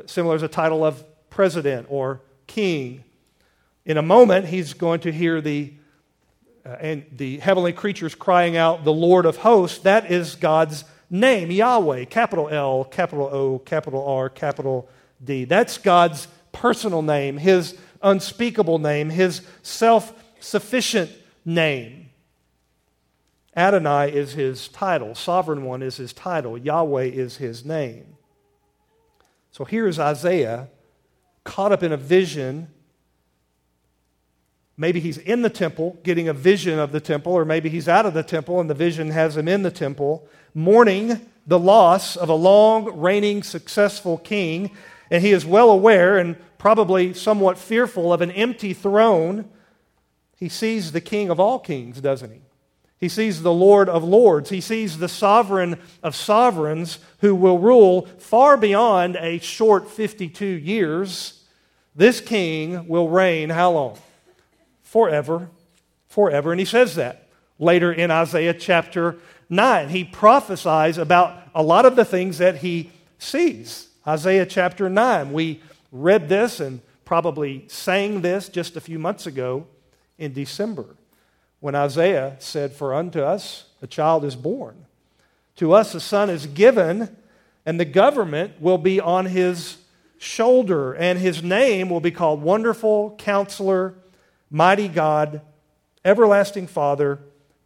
Similar 0.08 0.34
as 0.34 0.42
a 0.42 0.48
title 0.48 0.84
of 0.84 1.04
president 1.30 1.86
or 1.92 2.22
king. 2.48 3.04
In 3.86 3.98
a 3.98 4.02
moment, 4.02 4.48
he's 4.48 4.74
going 4.74 5.02
to 5.02 5.12
hear 5.12 5.42
the, 5.42 5.76
uh, 6.66 6.70
and 6.80 7.06
the 7.12 7.38
heavenly 7.40 7.74
creatures 7.74 8.16
crying 8.16 8.58
out, 8.58 8.84
The 8.84 8.94
Lord 8.94 9.26
of 9.26 9.38
hosts. 9.38 9.80
That 9.80 10.12
is 10.12 10.36
God's 10.36 10.84
name, 11.10 11.52
Yahweh, 11.52 12.06
capital 12.06 12.50
L, 12.50 12.84
capital 12.86 13.30
O, 13.32 13.60
capital 13.60 14.06
R, 14.06 14.30
capital 14.30 14.90
D. 15.24 15.46
That's 15.46 15.78
God's 15.78 16.28
personal 16.52 17.02
name, 17.02 17.38
his 17.38 17.78
unspeakable 18.02 18.80
name, 18.80 19.10
his 19.10 19.42
self 19.62 20.14
sufficient 20.40 21.12
name. 21.46 22.10
Adonai 23.56 24.12
is 24.12 24.34
his 24.34 24.68
title, 24.70 25.16
Sovereign 25.16 25.64
One 25.64 25.82
is 25.82 25.98
his 25.98 26.14
title, 26.14 26.58
Yahweh 26.58 27.06
is 27.06 27.38
his 27.38 27.66
name. 27.66 28.18
So 29.52 29.66
here's 29.66 30.00
Isaiah 30.00 30.70
caught 31.44 31.72
up 31.72 31.84
in 31.84 31.92
a 31.92 31.98
vision. 31.98 32.70
Maybe 34.80 35.02
he's 35.02 35.18
in 35.18 35.42
the 35.42 35.50
temple 35.50 36.00
getting 36.04 36.30
a 36.30 36.34
vision 36.34 36.80
of 36.80 36.94
the 36.94 37.02
temple, 37.02 37.34
or 37.34 37.44
maybe 37.44 37.68
he's 37.68 37.90
out 37.90 38.06
of 38.06 38.14
the 38.14 38.24
temple 38.24 38.62
and 38.62 38.70
the 38.70 38.74
vision 38.74 39.12
has 39.12 39.36
him 39.36 39.50
in 39.50 39.62
the 39.62 39.72
temple, 39.72 40.26
mourning 40.54 41.20
the 41.46 41.60
loss 41.60 42.16
of 42.16 42.30
a 42.30 42.34
long 42.34 42.98
reigning, 42.98 43.44
successful 43.44 44.18
king. 44.18 44.72
And 45.12 45.22
he 45.22 45.34
is 45.34 45.46
well 45.46 45.70
aware 45.70 46.18
and 46.18 46.38
probably 46.58 47.14
somewhat 47.14 47.58
fearful 47.58 48.14
of 48.14 48.22
an 48.22 48.32
empty 48.32 48.74
throne. 48.74 49.50
He 50.38 50.48
sees 50.48 50.94
the 50.94 51.02
king 51.02 51.30
of 51.30 51.42
all 51.42 51.60
kings, 51.60 52.00
doesn't 52.00 52.32
he? 52.32 52.40
He 53.02 53.10
sees 53.10 53.42
the 53.42 53.52
Lord 53.52 53.90
of 53.90 54.06
lords. 54.06 54.50
He 54.50 54.62
sees 54.62 55.00
the 55.00 55.10
sovereign 55.10 55.78
of 56.02 56.16
sovereigns 56.16 57.00
who 57.20 57.36
will 57.36 57.60
rule 57.60 58.04
far 58.18 58.56
beyond 58.56 59.18
a 59.18 59.40
short 59.40 59.90
52 59.90 60.46
years. 60.46 61.44
This 61.94 62.22
king 62.22 62.88
will 62.88 63.10
reign 63.10 63.50
how 63.50 63.72
long? 63.72 63.98
Forever. 64.90 65.50
Forever. 66.08 66.52
And 66.52 66.60
he 66.60 66.66
says 66.66 66.96
that 66.96 67.28
later 67.60 67.94
in 67.94 68.10
Isaiah 68.10 68.56
chapter 68.56 69.18
9. 69.48 69.90
He 69.90 70.04
prophesies 70.04 70.98
about 70.98 71.38
a 71.54 71.62
lot 71.62 71.86
of 71.86 71.96
the 71.96 72.04
things 72.06 72.40
that 72.40 72.58
he 72.58 72.90
sees. 73.20 73.90
Isaiah 74.08 74.48
chapter 74.48 74.90
9. 74.90 75.32
We 75.32 75.62
read 75.92 76.28
this 76.28 76.60
and 76.60 76.82
probably 77.06 77.66
sang 77.68 78.22
this 78.22 78.50
just 78.50 78.76
a 78.76 78.82
few 78.82 78.98
months 78.98 79.28
ago 79.28 79.68
in 80.18 80.34
December 80.34 80.96
when 81.60 81.76
Isaiah 81.76 82.36
said, 82.40 82.74
For 82.74 82.96
unto 82.96 83.22
us 83.22 83.66
a 83.84 83.88
child 83.88 84.26
is 84.26 84.36
born, 84.36 84.86
to 85.58 85.74
us 85.74 85.94
a 85.94 86.00
son 86.00 86.32
is 86.32 86.48
given, 86.48 87.16
and 87.64 87.80
the 87.80 87.86
government 87.86 88.60
will 88.60 88.80
be 88.80 89.00
on 89.00 89.28
his 89.28 89.78
shoulder, 90.18 90.94
and 90.94 91.20
his 91.20 91.44
name 91.44 91.90
will 91.90 92.00
be 92.00 92.10
called 92.10 92.42
Wonderful 92.42 93.16
Counselor, 93.20 93.94
Mighty 94.50 94.88
God, 94.88 95.42
Everlasting 96.04 96.68
Father, 96.68 97.20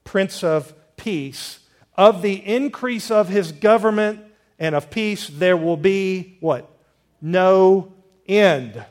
Prince 0.03 0.43
of 0.43 0.73
Peace. 0.97 1.59
Of 1.95 2.21
the 2.21 2.33
increase 2.33 3.11
of 3.11 3.29
his 3.29 3.51
government 3.51 4.21
and 4.57 4.73
of 4.73 4.89
peace, 4.89 5.27
there 5.27 5.55
will 5.57 5.77
be 5.77 6.37
what? 6.39 6.69
No 7.21 7.93
end. 8.27 8.83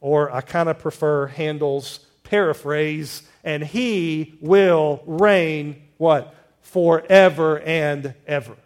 Or 0.00 0.30
I 0.30 0.42
kind 0.42 0.68
of 0.68 0.78
prefer 0.78 1.26
Handel's 1.28 2.00
paraphrase 2.22 3.22
and 3.42 3.62
he 3.62 4.36
will 4.40 5.02
reign 5.06 5.82
what? 5.96 6.34
Forever 6.60 7.60
and 7.60 8.14
ever. 8.26 8.56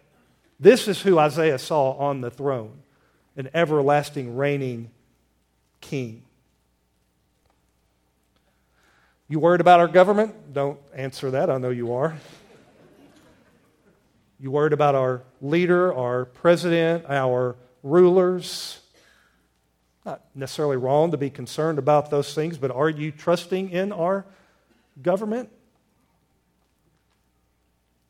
This 0.59 0.87
is 0.87 1.01
who 1.01 1.17
Isaiah 1.17 1.59
saw 1.59 1.91
on 1.93 2.21
the 2.21 2.29
throne 2.29 2.79
an 3.37 3.49
everlasting 3.53 4.35
reigning 4.35 4.91
king. 5.79 6.23
You 9.31 9.39
worried 9.39 9.61
about 9.61 9.79
our 9.79 9.87
government? 9.87 10.55
Don't 10.55 10.79
answer 10.91 11.29
that. 11.29 11.51
I 11.51 11.59
know 11.59 11.69
you 11.69 11.93
are. 11.93 12.17
You 14.39 14.49
worried 14.49 14.73
about 14.73 14.95
our 14.95 15.21
leader, 15.39 15.93
our 15.93 16.25
president, 16.25 17.05
our 17.07 17.55
rulers? 17.83 18.79
Not 20.03 20.25
necessarily 20.33 20.77
wrong 20.77 21.11
to 21.11 21.17
be 21.17 21.29
concerned 21.29 21.77
about 21.77 22.09
those 22.09 22.33
things, 22.33 22.57
but 22.57 22.71
are 22.71 22.89
you 22.89 23.11
trusting 23.11 23.69
in 23.69 23.91
our 23.91 24.25
government? 24.99 25.51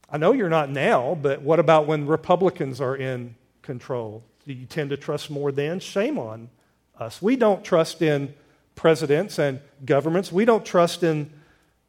I 0.09 0.19
know 0.19 0.31
you're 0.31 0.47
not 0.47 0.69
now, 0.69 1.17
but 1.21 1.41
what 1.41 1.59
about 1.59 1.85
when 1.85 2.07
Republicans 2.07 2.79
are 2.79 2.95
in 2.95 3.35
control? 3.61 4.23
Do 4.47 4.53
you 4.53 4.65
tend 4.65 4.91
to 4.91 4.97
trust 4.97 5.29
more 5.29 5.51
then? 5.51 5.81
Shame 5.81 6.17
on 6.17 6.49
us. 6.97 7.21
We 7.21 7.35
don't 7.35 7.61
trust 7.61 8.01
in 8.01 8.33
presidents 8.79 9.37
and 9.37 9.59
governments. 9.83 10.31
We 10.31 10.45
don't 10.45 10.65
trust 10.65 11.03
in 11.03 11.29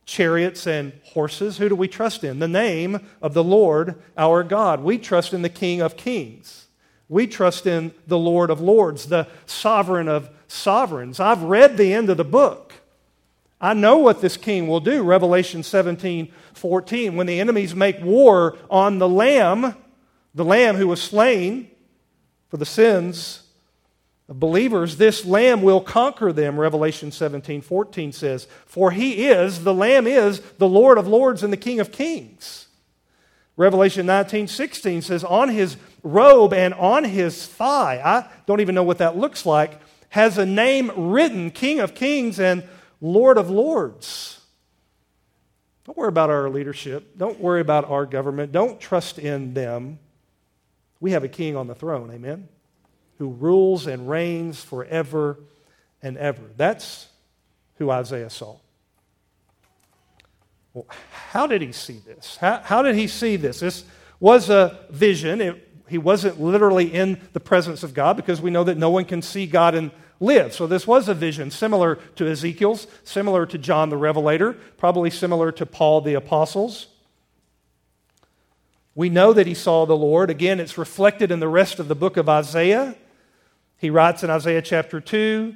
chariots 0.07 0.67
and 0.67 0.93
horses. 1.05 1.57
Who 1.59 1.69
do 1.69 1.77
we 1.77 1.87
trust 1.87 2.25
in? 2.25 2.41
The 2.41 2.49
name 2.49 3.07
of 3.23 3.33
the 3.33 3.45
Lord 3.45 4.03
our 4.19 4.43
God. 4.43 4.81
We 4.81 4.99
trust 4.99 5.33
in 5.33 5.43
the 5.43 5.49
King 5.49 5.81
of 5.81 5.97
Kings. 5.97 6.67
We 7.09 7.29
trust 7.29 7.65
in 7.65 7.93
the 8.09 8.19
Lord 8.19 8.51
of 8.51 8.61
Lords, 8.61 9.07
the 9.07 9.29
sovereign 9.47 10.09
of 10.09 10.31
sovereigns. 10.49 11.21
I've 11.21 11.45
read 11.45 11.77
the 11.77 11.95
end 11.95 12.11
of 12.11 12.17
the 12.17 12.25
book. 12.25 12.73
I 13.61 13.73
know 13.73 13.99
what 13.99 14.21
this 14.21 14.37
king 14.37 14.67
will 14.67 14.81
do. 14.81 15.05
Revelation 15.05 15.63
17 15.63 16.33
14. 16.55 17.15
When 17.15 17.29
the 17.29 17.39
enemies 17.39 17.73
make 17.73 18.03
war 18.03 18.59
on 18.69 18.99
the 18.99 19.09
Lamb, 19.09 19.77
the 20.35 20.45
Lamb 20.45 20.75
who 20.75 20.89
was 20.89 21.01
slain 21.01 21.71
for 22.49 22.57
the 22.57 22.67
sins 22.67 23.45
believers, 24.31 24.97
this 24.97 25.25
lamb 25.25 25.63
will 25.63 25.81
conquer 25.81 26.33
them, 26.33 26.59
Revelation 26.59 27.11
17 27.11 27.63
14 27.63 28.13
says. 28.13 28.47
For 28.67 28.91
he 28.93 29.27
is, 29.27 29.65
the 29.65 29.75
lamb 29.75 30.07
is, 30.07 30.41
the 30.59 30.69
Lord 30.69 30.99
of 30.99 31.09
lords 31.09 31.43
and 31.43 31.53
the 31.53 31.59
King 31.59 31.81
of 31.81 31.93
kings. 31.93 32.69
Revelation 33.57 34.07
19 34.07 34.47
16 34.47 35.03
says, 35.03 35.25
On 35.25 35.49
his 35.49 35.77
robe 36.03 36.55
and 36.55 36.73
on 36.75 37.05
his 37.05 37.47
thigh, 37.47 38.01
I 38.03 38.29
don't 38.47 38.61
even 38.61 38.75
know 38.75 38.85
what 38.85 38.99
that 38.99 39.17
looks 39.17 39.45
like, 39.45 39.81
has 40.11 40.39
a 40.39 40.47
name 40.47 40.91
written 40.97 41.51
King 41.51 41.81
of 41.81 41.95
kings 41.95 42.39
and 42.39 42.65
Lord 43.01 43.37
of 43.37 43.51
lords. 43.51 44.41
Don't 45.85 45.97
worry 45.97 46.09
about 46.09 46.31
our 46.31 46.49
leadership. 46.49 47.19
Don't 47.19 47.41
worry 47.41 47.61
about 47.61 47.91
our 47.91 48.07
government. 48.07 48.53
Don't 48.53 48.81
trust 48.81 49.19
in 49.19 49.55
them. 49.55 49.99
We 51.01 51.13
have 51.13 51.25
a 51.25 51.29
king 51.29 51.57
on 51.57 51.67
the 51.67 51.75
throne. 51.75 52.11
Amen 52.13 52.49
who 53.21 53.29
rules 53.29 53.87
and 53.87 54.09
reigns 54.09 54.65
forever 54.65 55.37
and 56.03 56.17
ever. 56.17 56.41
That's 56.57 57.07
who 57.77 57.91
Isaiah 57.91 58.31
saw. 58.31 58.57
Well, 60.73 60.87
how 61.29 61.47
did 61.47 61.61
he 61.61 61.71
see 61.73 62.01
this? 62.07 62.39
How, 62.41 62.63
how 62.65 62.81
did 62.81 62.95
he 62.95 63.07
see 63.07 63.37
this? 63.37 63.61
This 63.61 63.85
was 64.21 64.49
a 64.49 64.87
vision. 64.89 65.43
It, 65.43 65.69
he 65.87 65.99
wasn't 65.99 66.41
literally 66.41 66.91
in 66.91 67.21
the 67.35 67.41
presence 67.41 67.83
of 67.83 67.93
God 67.93 68.17
because 68.17 68.41
we 68.41 68.51
know 68.51 68.65
that 68.65 68.79
no 68.79 68.89
one 68.89 69.05
can 69.05 69.21
see 69.21 69.47
God 69.47 69.75
and 69.75 69.91
live. 70.19 70.55
So 70.55 70.67
this 70.67 70.87
was 70.87 71.07
a 71.07 71.15
vision 71.15 71.51
similar 71.51 71.97
to 72.17 72.27
Ezekiel's, 72.27 72.87
similar 73.05 73.45
to 73.45 73.59
John 73.59 73.91
the 73.91 73.99
Revelator, 73.99 74.55
probably 74.79 75.11
similar 75.11 75.53
to 75.53 75.67
Paul 75.67 76.01
the 76.01 76.15
Apostles. 76.15 76.87
We 78.95 79.11
know 79.11 79.35
that 79.35 79.47
he 79.47 79.53
saw 79.53 79.85
the 79.85 79.95
Lord. 79.95 80.31
Again, 80.31 80.59
it's 80.59 80.79
reflected 80.79 81.31
in 81.31 81.41
the 81.41 81.49
rest 81.49 81.81
of 81.81 81.89
the 81.89 81.95
book 81.95 82.17
of 82.17 82.31
Isaiah. 82.31 82.97
He 83.81 83.89
writes 83.89 84.23
in 84.23 84.29
Isaiah 84.29 84.61
chapter 84.61 85.01
2 85.01 85.55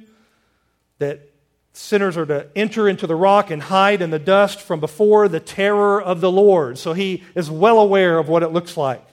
that 0.97 1.29
sinners 1.73 2.17
are 2.17 2.25
to 2.25 2.47
enter 2.55 2.89
into 2.89 3.05
the 3.05 3.15
rock 3.15 3.51
and 3.51 3.61
hide 3.61 4.01
in 4.01 4.09
the 4.09 4.17
dust 4.17 4.59
from 4.59 4.79
before 4.79 5.27
the 5.27 5.39
terror 5.39 6.01
of 6.01 6.21
the 6.21 6.31
Lord. 6.31 6.79
So 6.79 6.93
he 6.93 7.23
is 7.35 7.51
well 7.51 7.79
aware 7.79 8.17
of 8.17 8.27
what 8.27 8.41
it 8.41 8.47
looks 8.47 8.75
like 8.75 9.05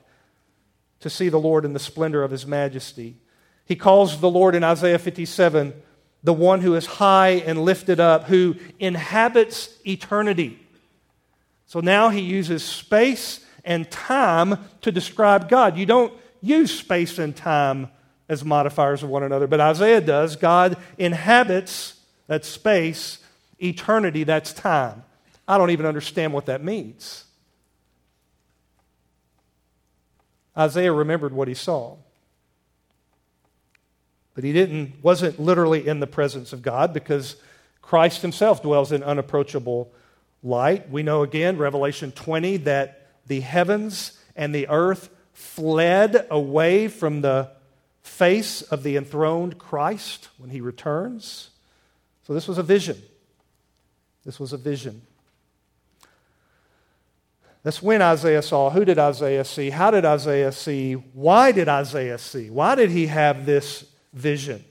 to 1.00 1.10
see 1.10 1.28
the 1.28 1.38
Lord 1.38 1.66
in 1.66 1.74
the 1.74 1.78
splendor 1.78 2.22
of 2.22 2.30
his 2.30 2.46
majesty. 2.46 3.16
He 3.66 3.76
calls 3.76 4.18
the 4.18 4.30
Lord 4.30 4.54
in 4.54 4.64
Isaiah 4.64 4.98
57 4.98 5.74
the 6.22 6.32
one 6.32 6.62
who 6.62 6.74
is 6.74 6.86
high 6.86 7.42
and 7.44 7.62
lifted 7.66 8.00
up, 8.00 8.24
who 8.24 8.56
inhabits 8.78 9.76
eternity. 9.86 10.58
So 11.66 11.80
now 11.80 12.08
he 12.08 12.20
uses 12.20 12.64
space 12.64 13.44
and 13.62 13.90
time 13.90 14.56
to 14.80 14.90
describe 14.90 15.50
God. 15.50 15.76
You 15.76 15.84
don't 15.84 16.14
use 16.40 16.78
space 16.78 17.18
and 17.18 17.36
time 17.36 17.90
as 18.32 18.44
modifiers 18.44 19.02
of 19.02 19.10
one 19.10 19.22
another, 19.22 19.46
but 19.46 19.60
Isaiah 19.60 20.00
does. 20.00 20.36
God 20.36 20.78
inhabits 20.96 22.00
that 22.28 22.46
space, 22.46 23.18
eternity, 23.58 24.24
that's 24.24 24.54
time. 24.54 25.04
I 25.46 25.58
don't 25.58 25.68
even 25.68 25.84
understand 25.84 26.32
what 26.32 26.46
that 26.46 26.64
means. 26.64 27.24
Isaiah 30.56 30.92
remembered 30.92 31.34
what 31.34 31.46
he 31.46 31.52
saw. 31.52 31.96
But 34.34 34.44
he 34.44 34.52
didn't, 34.54 34.94
wasn't 35.02 35.38
literally 35.38 35.86
in 35.86 36.00
the 36.00 36.06
presence 36.06 36.54
of 36.54 36.62
God 36.62 36.94
because 36.94 37.36
Christ 37.82 38.22
himself 38.22 38.62
dwells 38.62 38.92
in 38.92 39.02
unapproachable 39.02 39.92
light. 40.42 40.88
We 40.88 41.02
know 41.02 41.22
again, 41.22 41.58
Revelation 41.58 42.12
20, 42.12 42.58
that 42.58 43.08
the 43.26 43.40
heavens 43.40 44.18
and 44.34 44.54
the 44.54 44.68
earth 44.68 45.10
fled 45.34 46.26
away 46.30 46.88
from 46.88 47.20
the 47.20 47.50
face 48.12 48.60
of 48.60 48.82
the 48.82 48.96
enthroned 48.96 49.58
Christ 49.58 50.28
when 50.36 50.50
he 50.50 50.60
returns. 50.60 51.50
So 52.26 52.34
this 52.34 52.46
was 52.46 52.58
a 52.58 52.62
vision. 52.62 53.00
This 54.24 54.38
was 54.38 54.52
a 54.52 54.58
vision. 54.58 55.02
That's 57.62 57.82
when 57.82 58.02
Isaiah 58.02 58.42
saw. 58.42 58.70
Who 58.70 58.84
did 58.84 58.98
Isaiah 58.98 59.44
see? 59.44 59.70
How 59.70 59.90
did 59.90 60.04
Isaiah 60.04 60.52
see? 60.52 60.92
Why 60.92 61.52
did 61.52 61.68
Isaiah 61.68 62.18
see? 62.18 62.50
Why 62.50 62.74
did 62.74 62.90
he 62.90 63.06
have 63.06 63.46
this 63.46 63.86
vision? 64.12 64.62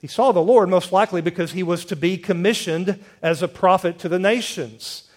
He 0.00 0.06
saw 0.06 0.32
the 0.32 0.42
Lord 0.42 0.68
most 0.68 0.92
likely 0.92 1.20
because 1.20 1.52
he 1.52 1.62
was 1.62 1.84
to 1.86 1.96
be 1.96 2.18
commissioned 2.18 3.02
as 3.22 3.42
a 3.42 3.48
prophet 3.48 3.98
to 4.00 4.08
the 4.08 4.18
nations. 4.18 5.08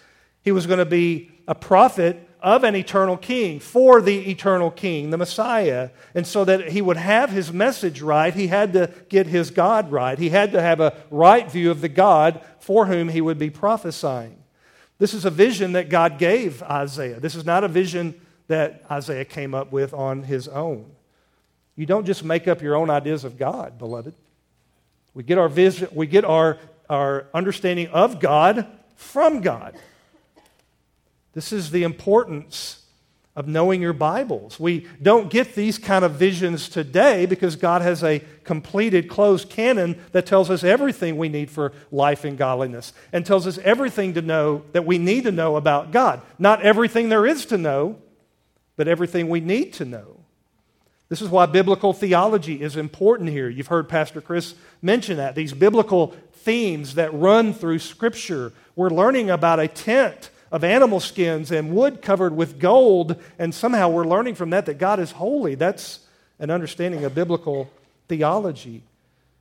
He 0.42 0.52
was 0.52 0.66
going 0.66 0.78
to 0.78 0.84
be 0.84 1.30
a 1.48 1.54
prophet 1.54 2.28
of 2.42 2.64
an 2.64 2.74
eternal 2.74 3.16
king, 3.16 3.60
for 3.60 4.00
the 4.00 4.30
eternal 4.30 4.70
king, 4.70 5.10
the 5.10 5.16
Messiah. 5.16 5.90
And 6.14 6.26
so 6.26 6.44
that 6.44 6.70
he 6.70 6.82
would 6.82 6.96
have 6.96 7.30
his 7.30 7.52
message 7.52 8.02
right, 8.02 8.34
he 8.34 8.48
had 8.48 8.72
to 8.72 8.92
get 9.08 9.26
his 9.28 9.50
God 9.50 9.92
right. 9.92 10.18
He 10.18 10.30
had 10.30 10.52
to 10.52 10.60
have 10.60 10.80
a 10.80 10.96
right 11.10 11.50
view 11.50 11.70
of 11.70 11.80
the 11.80 11.88
God 11.88 12.44
for 12.58 12.86
whom 12.86 13.08
he 13.08 13.20
would 13.20 13.38
be 13.38 13.50
prophesying. 13.50 14.36
This 14.98 15.14
is 15.14 15.24
a 15.24 15.30
vision 15.30 15.72
that 15.72 15.88
God 15.88 16.18
gave 16.18 16.62
Isaiah. 16.62 17.20
This 17.20 17.34
is 17.34 17.44
not 17.44 17.64
a 17.64 17.68
vision 17.68 18.20
that 18.48 18.84
Isaiah 18.90 19.24
came 19.24 19.54
up 19.54 19.72
with 19.72 19.94
on 19.94 20.24
his 20.24 20.48
own. 20.48 20.90
You 21.76 21.86
don't 21.86 22.04
just 22.04 22.24
make 22.24 22.48
up 22.48 22.60
your 22.60 22.76
own 22.76 22.90
ideas 22.90 23.24
of 23.24 23.38
God, 23.38 23.78
beloved. 23.78 24.14
We 25.14 25.22
get 25.22 25.38
our 25.38 25.48
vision, 25.48 25.88
we 25.92 26.06
get 26.06 26.24
our, 26.24 26.58
our 26.88 27.26
understanding 27.32 27.88
of 27.88 28.20
God 28.20 28.66
from 28.96 29.40
God. 29.40 29.76
This 31.32 31.52
is 31.52 31.70
the 31.70 31.82
importance 31.82 32.82
of 33.34 33.48
knowing 33.48 33.80
your 33.80 33.94
Bibles. 33.94 34.60
We 34.60 34.86
don't 35.00 35.30
get 35.30 35.54
these 35.54 35.78
kind 35.78 36.04
of 36.04 36.12
visions 36.12 36.68
today 36.68 37.24
because 37.24 37.56
God 37.56 37.80
has 37.80 38.04
a 38.04 38.22
completed, 38.44 39.08
closed 39.08 39.48
canon 39.48 39.98
that 40.12 40.26
tells 40.26 40.50
us 40.50 40.62
everything 40.62 41.16
we 41.16 41.30
need 41.30 41.50
for 41.50 41.72
life 41.90 42.24
and 42.24 42.36
godliness 42.36 42.92
and 43.12 43.24
tells 43.24 43.46
us 43.46 43.56
everything 43.58 44.12
to 44.14 44.22
know 44.22 44.64
that 44.72 44.84
we 44.84 44.98
need 44.98 45.24
to 45.24 45.32
know 45.32 45.56
about 45.56 45.92
God. 45.92 46.20
Not 46.38 46.60
everything 46.60 47.08
there 47.08 47.26
is 47.26 47.46
to 47.46 47.56
know, 47.56 47.96
but 48.76 48.86
everything 48.86 49.28
we 49.30 49.40
need 49.40 49.72
to 49.74 49.86
know. 49.86 50.18
This 51.08 51.22
is 51.22 51.28
why 51.28 51.46
biblical 51.46 51.94
theology 51.94 52.62
is 52.62 52.76
important 52.76 53.30
here. 53.30 53.48
You've 53.48 53.66
heard 53.66 53.88
Pastor 53.88 54.20
Chris 54.20 54.54
mention 54.82 55.16
that. 55.18 55.34
These 55.34 55.52
biblical 55.54 56.14
themes 56.32 56.94
that 56.96 57.12
run 57.14 57.54
through 57.54 57.78
Scripture. 57.78 58.52
We're 58.76 58.90
learning 58.90 59.30
about 59.30 59.60
a 59.60 59.68
tent 59.68 60.30
of 60.52 60.62
animal 60.62 61.00
skins 61.00 61.50
and 61.50 61.74
wood 61.74 62.02
covered 62.02 62.36
with 62.36 62.60
gold, 62.60 63.16
and 63.38 63.54
somehow 63.54 63.88
we're 63.88 64.04
learning 64.04 64.34
from 64.34 64.50
that 64.50 64.66
that 64.66 64.78
God 64.78 65.00
is 65.00 65.10
holy. 65.10 65.54
That's 65.54 66.00
an 66.38 66.50
understanding 66.50 67.04
of 67.04 67.14
biblical 67.14 67.70
theology. 68.06 68.82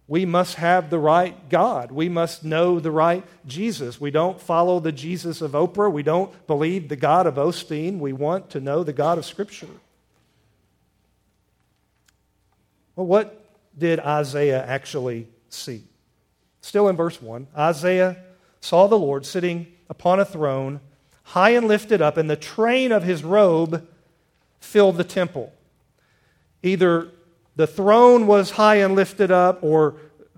We 0.07 0.25
must 0.25 0.55
have 0.55 0.89
the 0.89 0.99
right 0.99 1.49
God. 1.49 1.91
We 1.91 2.07
must 2.07 2.45
know 2.45 2.79
the 2.79 2.91
right 2.91 3.25
Jesus. 3.45 3.99
We 3.99 4.09
don't 4.09 4.41
follow 4.41 4.79
the 4.79 4.91
Jesus 4.93 5.41
of 5.41 5.51
Oprah. 5.51 5.91
We 5.91 6.03
don't 6.03 6.47
believe 6.47 6.87
the 6.87 6.95
God 6.95 7.27
of 7.27 7.35
Osteen. 7.35 7.99
We 7.99 8.13
want 8.13 8.49
to 8.51 8.61
know 8.61 8.83
the 8.83 8.93
God 8.93 9.17
of 9.17 9.25
Scripture. 9.25 9.67
Well, 12.95 13.05
what 13.05 13.45
did 13.77 13.99
Isaiah 13.99 14.65
actually 14.65 15.27
see? 15.49 15.83
Still 16.61 16.87
in 16.87 16.95
verse 16.95 17.21
1 17.21 17.47
Isaiah 17.57 18.17
saw 18.61 18.87
the 18.87 18.97
Lord 18.97 19.25
sitting 19.25 19.67
upon 19.89 20.19
a 20.19 20.25
throne 20.25 20.79
high 21.23 21.51
and 21.51 21.67
lifted 21.67 22.01
up, 22.01 22.17
and 22.17 22.29
the 22.29 22.35
train 22.35 22.91
of 22.91 23.03
his 23.03 23.23
robe 23.23 23.87
filled 24.59 24.97
the 24.97 25.03
temple. 25.03 25.53
Either 26.63 27.09
the 27.55 27.67
throne 27.67 28.27
was 28.27 28.51
high 28.51 28.75
and 28.75 28.95
lifted 28.95 29.31
up, 29.31 29.63
or 29.63 29.95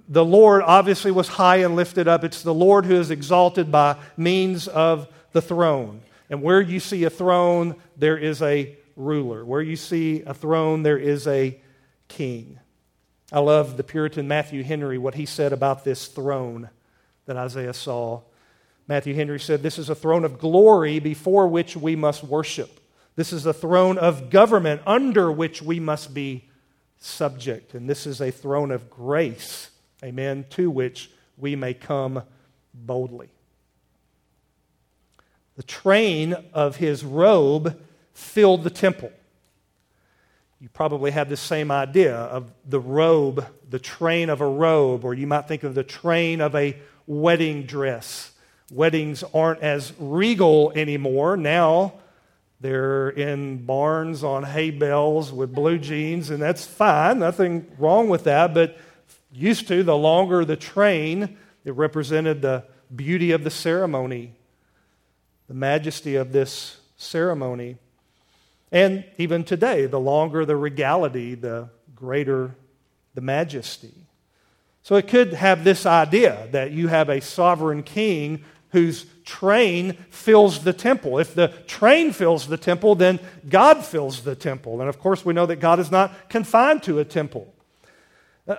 the 0.07 0.25
Lord 0.25 0.61
obviously 0.65 1.11
was 1.11 1.27
high 1.27 1.57
and 1.57 1.75
lifted 1.75 2.07
up. 2.07 2.23
It's 2.23 2.41
the 2.41 2.53
Lord 2.53 2.85
who 2.85 2.95
is 2.95 3.11
exalted 3.11 3.71
by 3.71 3.97
means 4.17 4.67
of 4.67 5.07
the 5.31 5.41
throne. 5.41 6.01
And 6.29 6.41
where 6.41 6.61
you 6.61 6.79
see 6.79 7.03
a 7.03 7.09
throne, 7.09 7.75
there 7.97 8.17
is 8.17 8.41
a 8.41 8.75
ruler. 8.95 9.45
Where 9.45 9.61
you 9.61 9.75
see 9.75 10.21
a 10.21 10.33
throne, 10.33 10.83
there 10.83 10.97
is 10.97 11.27
a 11.27 11.59
king. 12.07 12.59
I 13.31 13.39
love 13.39 13.77
the 13.77 13.83
Puritan 13.83 14.27
Matthew 14.27 14.63
Henry, 14.63 14.97
what 14.97 15.15
he 15.15 15.25
said 15.25 15.53
about 15.53 15.83
this 15.83 16.07
throne 16.07 16.69
that 17.25 17.37
Isaiah 17.37 17.73
saw. 17.73 18.21
Matthew 18.87 19.15
Henry 19.15 19.39
said, 19.39 19.63
This 19.63 19.79
is 19.79 19.89
a 19.89 19.95
throne 19.95 20.25
of 20.25 20.39
glory 20.39 20.99
before 20.99 21.47
which 21.47 21.75
we 21.77 21.95
must 21.95 22.23
worship. 22.23 22.79
This 23.15 23.31
is 23.31 23.45
a 23.45 23.53
throne 23.53 23.97
of 23.97 24.29
government 24.29 24.81
under 24.85 25.31
which 25.31 25.61
we 25.61 25.79
must 25.79 26.13
be 26.13 26.49
subject. 26.97 27.73
And 27.73 27.89
this 27.89 28.07
is 28.07 28.21
a 28.21 28.31
throne 28.31 28.71
of 28.71 28.89
grace, 28.89 29.69
amen, 30.03 30.45
to 30.51 30.69
which 30.69 31.11
we 31.37 31.55
may 31.55 31.73
come 31.73 32.23
boldly. 32.73 33.29
The 35.55 35.63
train 35.63 36.35
of 36.53 36.77
his 36.77 37.03
robe 37.03 37.79
filled 38.13 38.63
the 38.63 38.69
temple. 38.69 39.11
You 40.59 40.69
probably 40.69 41.11
have 41.11 41.29
the 41.29 41.37
same 41.37 41.71
idea 41.71 42.15
of 42.15 42.51
the 42.65 42.79
robe, 42.79 43.45
the 43.69 43.79
train 43.79 44.29
of 44.29 44.41
a 44.41 44.47
robe, 44.47 45.03
or 45.03 45.13
you 45.13 45.27
might 45.27 45.47
think 45.47 45.63
of 45.63 45.75
the 45.75 45.83
train 45.83 46.41
of 46.41 46.55
a 46.55 46.77
wedding 47.05 47.63
dress. 47.63 48.32
Weddings 48.73 49.23
aren't 49.33 49.61
as 49.61 49.93
regal 49.99 50.71
anymore. 50.75 51.37
Now 51.37 51.93
they're 52.59 53.09
in 53.09 53.65
barns 53.65 54.23
on 54.23 54.43
hay 54.43 54.71
bales 54.71 55.31
with 55.31 55.53
blue 55.53 55.77
jeans, 55.77 56.29
and 56.29 56.41
that's 56.41 56.65
fine. 56.65 57.19
Nothing 57.19 57.67
wrong 57.77 58.09
with 58.09 58.23
that. 58.23 58.53
But 58.53 58.77
used 59.31 59.67
to, 59.67 59.83
the 59.83 59.97
longer 59.97 60.45
the 60.45 60.55
train, 60.55 61.37
it 61.65 61.73
represented 61.75 62.41
the 62.41 62.63
beauty 62.95 63.31
of 63.31 63.43
the 63.43 63.49
ceremony, 63.49 64.33
the 65.47 65.53
majesty 65.53 66.15
of 66.15 66.31
this 66.31 66.77
ceremony. 66.97 67.77
And 68.71 69.05
even 69.17 69.43
today, 69.43 69.85
the 69.85 69.99
longer 69.99 70.45
the 70.45 70.55
regality, 70.55 71.35
the 71.35 71.69
greater 71.95 72.55
the 73.13 73.21
majesty. 73.21 73.93
So 74.81 74.95
it 74.95 75.07
could 75.07 75.33
have 75.33 75.63
this 75.63 75.85
idea 75.85 76.47
that 76.51 76.71
you 76.71 76.87
have 76.87 77.09
a 77.09 77.21
sovereign 77.21 77.83
king 77.83 78.43
whose 78.73 79.05
train 79.23 79.93
fills 80.09 80.63
the 80.63 80.73
temple. 80.73 81.19
If 81.19 81.35
the 81.35 81.49
train 81.67 82.11
fills 82.11 82.47
the 82.47 82.57
temple, 82.57 82.95
then 82.95 83.19
God 83.47 83.85
fills 83.85 84.21
the 84.21 84.35
temple. 84.35 84.81
And 84.81 84.89
of 84.89 84.99
course, 84.99 85.23
we 85.23 85.33
know 85.33 85.45
that 85.45 85.57
God 85.57 85.79
is 85.79 85.91
not 85.91 86.27
confined 86.27 86.81
to 86.83 86.97
a 86.97 87.05
temple. 87.05 87.53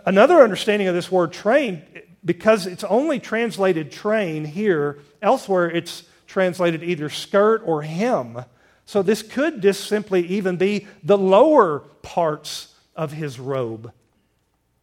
Another 0.07 0.37
understanding 0.37 0.87
of 0.87 0.95
this 0.95 1.11
word 1.11 1.33
train, 1.33 1.83
because 2.25 2.67
it's 2.67 2.85
only 2.85 3.19
translated 3.19 3.91
train 3.91 4.45
here, 4.45 5.01
elsewhere 5.21 5.69
it's 5.69 6.05
translated 6.29 6.85
either 6.85 7.09
skirt 7.09 7.63
or 7.67 7.83
hem. 7.83 8.45
So 8.87 9.03
this 9.03 9.21
could 9.21 9.63
just 9.63 9.89
simply 9.89 10.25
even 10.29 10.57
be 10.57 10.87
the 11.03 11.19
lower 11.19 11.81
parts 12.03 12.73
of 12.95 13.11
his 13.11 13.41
robe 13.41 13.93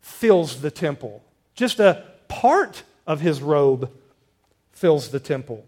fills 0.01 0.59
the 0.59 0.71
temple. 0.71 1.23
Just 1.55 1.79
a 1.79 2.03
part 2.27 2.83
of 3.07 3.21
his 3.21 3.41
robe 3.41 3.89
fills 4.81 5.09
the 5.09 5.19
temple. 5.19 5.63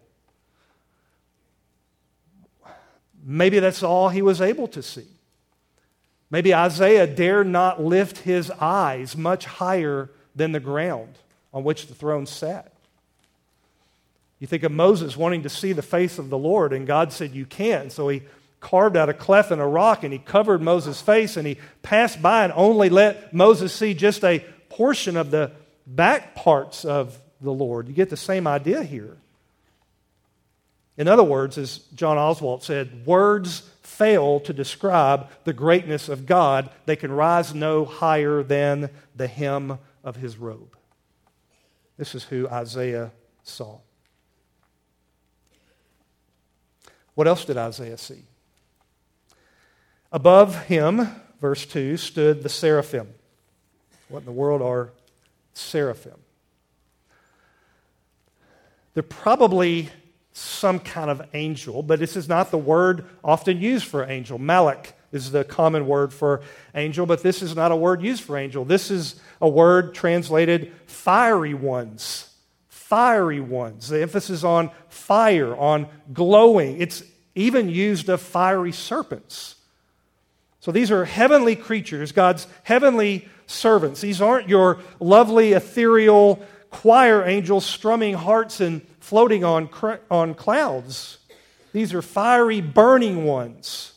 Maybe 3.24 3.60
that's 3.60 3.84
all 3.84 4.10
he 4.10 4.24
was 4.24 4.42
able 4.42 4.68
to 4.70 4.82
see. 4.82 5.06
Maybe 6.32 6.56
Isaiah 6.56 7.06
dared 7.06 7.46
not 7.46 7.80
lift 7.80 8.18
his 8.18 8.50
eyes 8.50 9.16
much 9.16 9.46
higher 9.46 10.10
than 10.36 10.52
the 10.52 10.60
ground 10.60 11.14
on 11.54 11.64
which 11.64 11.86
the 11.86 11.94
throne 11.94 12.26
sat. 12.26 12.74
You 14.40 14.48
think 14.48 14.64
of 14.64 14.72
Moses 14.72 15.16
wanting 15.16 15.44
to 15.44 15.50
see 15.50 15.74
the 15.74 15.84
face 15.84 16.18
of 16.18 16.32
the 16.32 16.38
Lord, 16.38 16.74
and 16.74 16.88
God 16.88 17.14
said, 17.14 17.36
You 17.36 17.46
can't. 17.46 17.92
So 17.92 18.10
he 18.10 18.24
carved 18.60 18.98
out 18.98 19.10
a 19.10 19.14
cleft 19.14 19.52
in 19.52 19.60
a 19.60 19.68
rock 19.68 20.04
and 20.04 20.12
he 20.12 20.18
covered 20.18 20.60
Moses' 20.60 21.02
face 21.02 21.38
and 21.38 21.46
he 21.46 21.60
passed 21.84 22.20
by 22.20 22.46
and 22.46 22.54
only 22.56 22.90
let 22.90 23.32
Moses 23.32 23.72
see 23.74 23.94
just 23.94 24.24
a 24.24 24.40
portion 24.70 25.18
of 25.18 25.30
the 25.30 25.52
back 25.86 26.34
parts 26.34 26.84
of 26.84 27.20
the 27.44 27.52
Lord. 27.52 27.88
You 27.88 27.94
get 27.94 28.10
the 28.10 28.18
same 28.18 28.48
idea 28.48 28.84
here. 28.84 29.18
In 30.98 31.08
other 31.08 31.24
words, 31.24 31.58
as 31.58 31.80
John 31.96 32.18
Oswalt 32.18 32.64
said, 32.64 33.06
words 33.06 33.70
fail 33.82 34.40
to 34.42 34.54
describe 34.54 35.30
the 35.44 35.54
greatness 35.54 36.08
of 36.08 36.26
God. 36.26 36.70
They 36.86 36.96
can 36.96 37.12
rise 37.12 37.54
no 37.54 37.86
higher 37.86 38.44
than 38.44 38.90
the 39.16 39.28
hem 39.28 39.80
of 40.04 40.16
his 40.16 40.38
robe. 40.38 40.76
This 41.98 42.16
is 42.16 42.24
who 42.26 42.48
Isaiah 42.48 43.12
saw. 43.44 43.80
What 47.16 47.28
else 47.28 47.46
did 47.46 47.58
Isaiah 47.58 47.98
see? 47.98 48.24
Above 50.12 50.66
him, 50.66 51.08
verse 51.42 51.66
2, 51.66 51.98
stood 51.98 52.44
the 52.44 52.50
seraphim. 52.50 53.08
What 54.10 54.20
in 54.20 54.26
the 54.26 54.32
world 54.32 54.62
are 54.62 54.92
seraphim? 55.54 56.23
They're 58.94 59.04
probably 59.04 59.90
some 60.34 60.80
kind 60.80 61.10
of 61.10 61.22
angel, 61.34 61.84
but 61.84 62.00
this 62.00 62.16
is 62.16 62.28
not 62.28 62.52
the 62.52 62.58
word 62.58 63.06
often 63.24 63.60
used 63.60 63.86
for 63.86 64.04
angel. 64.04 64.40
Malak 64.40 64.94
is 65.12 65.32
the 65.32 65.44
common 65.44 65.88
word 65.88 66.12
for 66.12 66.42
angel, 66.74 67.06
but 67.06 67.22
this 67.22 67.42
is 67.42 67.56
not 67.56 67.72
a 67.72 67.76
word 67.76 68.02
used 68.02 68.24
for 68.24 68.38
angel. 68.38 68.66
This 68.66 68.90
is 68.90 69.20
a 69.40 69.48
word 69.48 69.94
translated 69.94 70.72
fiery 70.88 71.54
ones. 71.54 72.34
Fiery 72.68 73.40
ones. 73.40 73.90
The 73.90 74.02
emphasis 74.02 74.44
on 74.44 74.72
fire, 74.90 75.56
on 75.56 75.88
glowing. 76.12 76.82
It's 76.82 77.04
even 77.36 77.70
used 77.70 78.10
of 78.10 78.22
fiery 78.22 78.72
serpents. 78.72 79.56
So 80.60 80.72
these 80.72 80.92
are 80.92 81.06
heavenly 81.06 81.56
creatures, 81.56 82.12
God's 82.12 82.48
heavenly 82.64 83.28
servants. 83.48 84.02
These 84.02 84.22
aren't 84.22 84.50
your 84.50 84.80
lovely, 85.00 85.52
ethereal 85.54 86.44
choir 86.74 87.24
angels 87.24 87.66
strumming 87.66 88.16
hearts 88.16 88.60
and 88.60 88.86
floating 89.00 89.44
on, 89.44 89.70
on 90.12 90.34
clouds. 90.34 91.20
These 91.72 91.94
are 91.94 92.02
fiery, 92.02 92.60
burning 92.60 93.24
ones. 93.24 93.94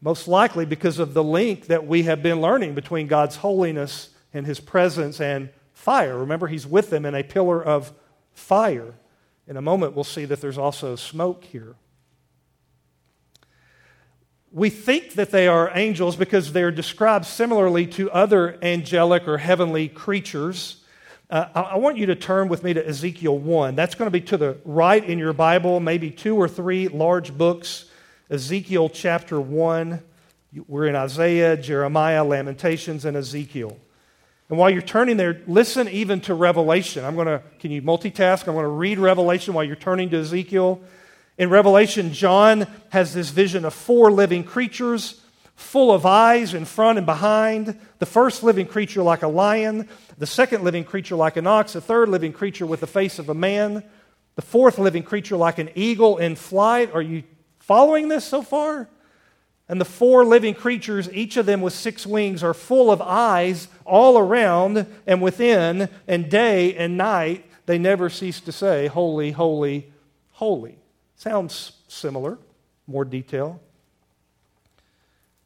Most 0.00 0.28
likely 0.28 0.64
because 0.64 0.98
of 0.98 1.12
the 1.14 1.24
link 1.24 1.66
that 1.66 1.86
we 1.86 2.04
have 2.04 2.22
been 2.22 2.40
learning 2.40 2.74
between 2.74 3.06
God's 3.06 3.36
holiness 3.36 4.10
and 4.32 4.46
his 4.46 4.60
presence 4.60 5.20
and 5.20 5.50
fire. 5.72 6.18
Remember, 6.18 6.46
he's 6.46 6.66
with 6.66 6.90
them 6.90 7.04
in 7.04 7.14
a 7.14 7.22
pillar 7.22 7.62
of 7.62 7.92
fire. 8.32 8.94
In 9.46 9.56
a 9.56 9.62
moment, 9.62 9.94
we'll 9.94 10.04
see 10.04 10.24
that 10.26 10.40
there's 10.40 10.58
also 10.58 10.96
smoke 10.96 11.44
here. 11.44 11.74
We 14.52 14.68
think 14.70 15.14
that 15.14 15.30
they 15.30 15.46
are 15.46 15.70
angels 15.74 16.16
because 16.16 16.52
they're 16.52 16.72
described 16.72 17.24
similarly 17.24 17.86
to 17.88 18.10
other 18.10 18.58
angelic 18.62 19.28
or 19.28 19.38
heavenly 19.38 19.88
creatures. 19.88 20.79
Uh, 21.30 21.46
I 21.54 21.78
want 21.78 21.96
you 21.96 22.06
to 22.06 22.16
turn 22.16 22.48
with 22.48 22.64
me 22.64 22.74
to 22.74 22.84
Ezekiel 22.84 23.38
1. 23.38 23.76
That's 23.76 23.94
going 23.94 24.08
to 24.08 24.10
be 24.10 24.20
to 24.22 24.36
the 24.36 24.58
right 24.64 25.04
in 25.04 25.16
your 25.16 25.32
Bible, 25.32 25.78
maybe 25.78 26.10
two 26.10 26.34
or 26.34 26.48
three 26.48 26.88
large 26.88 27.32
books. 27.38 27.84
Ezekiel 28.30 28.88
chapter 28.88 29.40
1. 29.40 30.02
We're 30.66 30.86
in 30.86 30.96
Isaiah, 30.96 31.56
Jeremiah, 31.56 32.24
Lamentations, 32.24 33.04
and 33.04 33.16
Ezekiel. 33.16 33.78
And 34.48 34.58
while 34.58 34.70
you're 34.70 34.82
turning 34.82 35.18
there, 35.18 35.40
listen 35.46 35.88
even 35.90 36.20
to 36.22 36.34
Revelation. 36.34 37.04
I'm 37.04 37.14
going 37.14 37.28
to, 37.28 37.40
can 37.60 37.70
you 37.70 37.80
multitask? 37.80 38.48
I'm 38.48 38.54
going 38.54 38.64
to 38.64 38.68
read 38.68 38.98
Revelation 38.98 39.54
while 39.54 39.62
you're 39.62 39.76
turning 39.76 40.10
to 40.10 40.18
Ezekiel. 40.18 40.80
In 41.38 41.48
Revelation, 41.48 42.12
John 42.12 42.66
has 42.88 43.14
this 43.14 43.30
vision 43.30 43.64
of 43.64 43.72
four 43.72 44.10
living 44.10 44.42
creatures 44.42 45.20
full 45.60 45.92
of 45.92 46.06
eyes 46.06 46.54
in 46.54 46.64
front 46.64 46.98
and 46.98 47.06
behind. 47.06 47.78
The 47.98 48.06
first 48.06 48.42
living 48.42 48.66
creature 48.66 49.02
like 49.02 49.22
a 49.22 49.28
lion, 49.28 49.88
the 50.20 50.26
second 50.26 50.62
living 50.62 50.84
creature 50.84 51.16
like 51.16 51.38
an 51.38 51.46
ox, 51.46 51.72
the 51.72 51.80
third 51.80 52.10
living 52.10 52.34
creature 52.34 52.66
with 52.66 52.80
the 52.80 52.86
face 52.86 53.18
of 53.18 53.30
a 53.30 53.34
man, 53.34 53.82
the 54.36 54.42
fourth 54.42 54.78
living 54.78 55.02
creature 55.02 55.34
like 55.34 55.58
an 55.58 55.70
eagle 55.74 56.18
in 56.18 56.36
flight. 56.36 56.92
Are 56.92 57.00
you 57.00 57.22
following 57.58 58.08
this 58.08 58.26
so 58.26 58.42
far? 58.42 58.90
And 59.66 59.80
the 59.80 59.86
four 59.86 60.26
living 60.26 60.52
creatures, 60.52 61.08
each 61.10 61.38
of 61.38 61.46
them 61.46 61.62
with 61.62 61.72
six 61.72 62.06
wings, 62.06 62.42
are 62.42 62.52
full 62.52 62.90
of 62.90 63.00
eyes 63.00 63.68
all 63.86 64.18
around 64.18 64.86
and 65.06 65.22
within, 65.22 65.88
and 66.06 66.30
day 66.30 66.74
and 66.74 66.98
night 66.98 67.46
they 67.64 67.78
never 67.78 68.10
cease 68.10 68.40
to 68.40 68.52
say, 68.52 68.88
Holy, 68.88 69.30
holy, 69.30 69.90
holy. 70.32 70.76
Sounds 71.16 71.72
similar, 71.88 72.36
more 72.86 73.06
detail. 73.06 73.58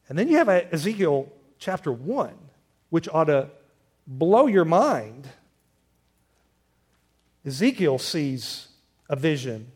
And 0.09 0.19
then 0.19 0.27
you 0.27 0.35
have 0.35 0.49
Ezekiel 0.49 1.31
chapter 1.59 1.93
1, 1.93 2.33
which 2.89 3.07
ought 3.07 3.25
to 3.25 3.47
blow 4.07 4.47
your 4.47 4.65
mind. 4.65 5.27
Ezekiel 7.45 7.99
sees 7.99 8.67
a 9.09 9.15
vision. 9.15 9.71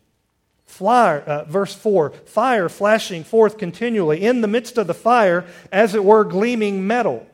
Fire, 0.66 1.20
uh, 1.20 1.44
verse 1.44 1.74
4 1.74 2.10
fire 2.10 2.68
flashing 2.68 3.24
forth 3.24 3.58
continually, 3.58 4.22
in 4.22 4.40
the 4.40 4.48
midst 4.48 4.78
of 4.78 4.86
the 4.86 4.94
fire, 4.94 5.44
as 5.72 5.94
it 5.94 6.04
were, 6.04 6.24
gleaming 6.24 6.86
metal. 6.86 7.26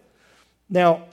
Now, 0.69 1.05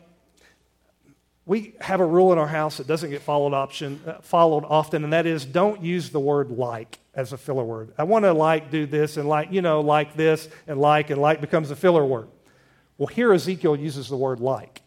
we 1.45 1.73
have 1.81 1.99
a 1.99 2.05
rule 2.05 2.31
in 2.31 2.39
our 2.39 2.47
house 2.47 2.77
that 2.77 2.87
doesn't 2.87 3.09
get 3.09 3.21
followed, 3.21 3.53
option, 3.53 3.99
uh, 4.07 4.13
followed 4.21 4.63
often, 4.63 5.03
and 5.03 5.11
that 5.11 5.25
is 5.25 5.45
don't 5.45 5.83
use 5.83 6.09
the 6.09 6.19
word 6.19 6.51
like 6.51 6.99
as 7.13 7.33
a 7.33 7.37
filler 7.37 7.63
word. 7.63 7.93
I 7.97 8.03
want 8.03 8.23
to 8.23 8.33
like 8.33 8.71
do 8.71 8.85
this 8.85 9.17
and 9.17 9.27
like, 9.27 9.51
you 9.51 9.61
know, 9.61 9.81
like 9.81 10.15
this 10.15 10.47
and 10.67 10.79
like, 10.79 11.09
and 11.09 11.21
like 11.21 11.41
becomes 11.41 11.69
a 11.69 11.75
filler 11.75 12.05
word. 12.05 12.29
Well, 12.97 13.07
here 13.07 13.33
Ezekiel 13.33 13.75
uses 13.75 14.07
the 14.07 14.15
word 14.15 14.39
like 14.39 14.82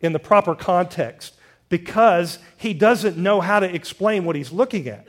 in 0.00 0.12
the 0.12 0.18
proper 0.18 0.54
context 0.54 1.34
because 1.68 2.38
he 2.56 2.74
doesn't 2.74 3.16
know 3.16 3.40
how 3.40 3.60
to 3.60 3.74
explain 3.74 4.24
what 4.24 4.36
he's 4.36 4.52
looking 4.52 4.88
at. 4.88 5.06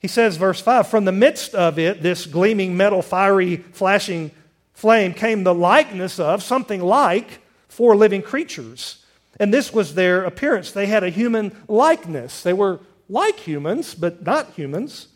He 0.00 0.08
says, 0.08 0.36
verse 0.36 0.60
5 0.60 0.88
From 0.88 1.04
the 1.04 1.12
midst 1.12 1.54
of 1.54 1.78
it, 1.78 2.02
this 2.02 2.26
gleaming 2.26 2.76
metal, 2.76 3.02
fiery, 3.02 3.56
flashing 3.56 4.32
flame, 4.72 5.14
came 5.14 5.44
the 5.44 5.54
likeness 5.54 6.18
of 6.18 6.42
something 6.42 6.80
like 6.80 7.38
four 7.68 7.96
living 7.96 8.20
creatures 8.20 8.98
And 9.40 9.52
this 9.52 9.72
was 9.72 9.94
their 9.94 10.24
appearance. 10.24 10.72
They 10.72 10.86
had 10.86 11.04
a 11.04 11.08
human 11.08 11.56
likeness. 11.66 12.42
They 12.42 12.52
were 12.52 12.80
like 13.08 13.38
humans, 13.40 13.94
but 13.94 14.24
not 14.24 14.50
humans. 14.54 15.08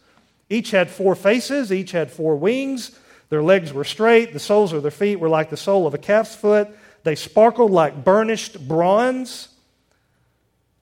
Each 0.49 0.71
had 0.71 0.91
four 0.91 1.15
faces, 1.15 1.73
each 1.73 1.91
had 1.93 2.11
four 2.11 2.37
wings. 2.37 2.99
Their 3.29 3.43
legs 3.43 3.73
were 3.73 3.85
straight, 3.85 4.33
the 4.33 4.39
soles 4.39 4.73
of 4.73 4.83
their 4.83 4.91
feet 4.91 5.17
were 5.17 5.29
like 5.29 5.51
the 5.51 5.57
sole 5.57 5.87
of 5.87 5.95
a 5.95 5.99
calf's 5.99 6.37
foot. 6.37 6.69
They 7.07 7.14
sparkled 7.14 7.71
like 7.71 8.03
burnished 8.03 8.66
bronze. 8.66 9.51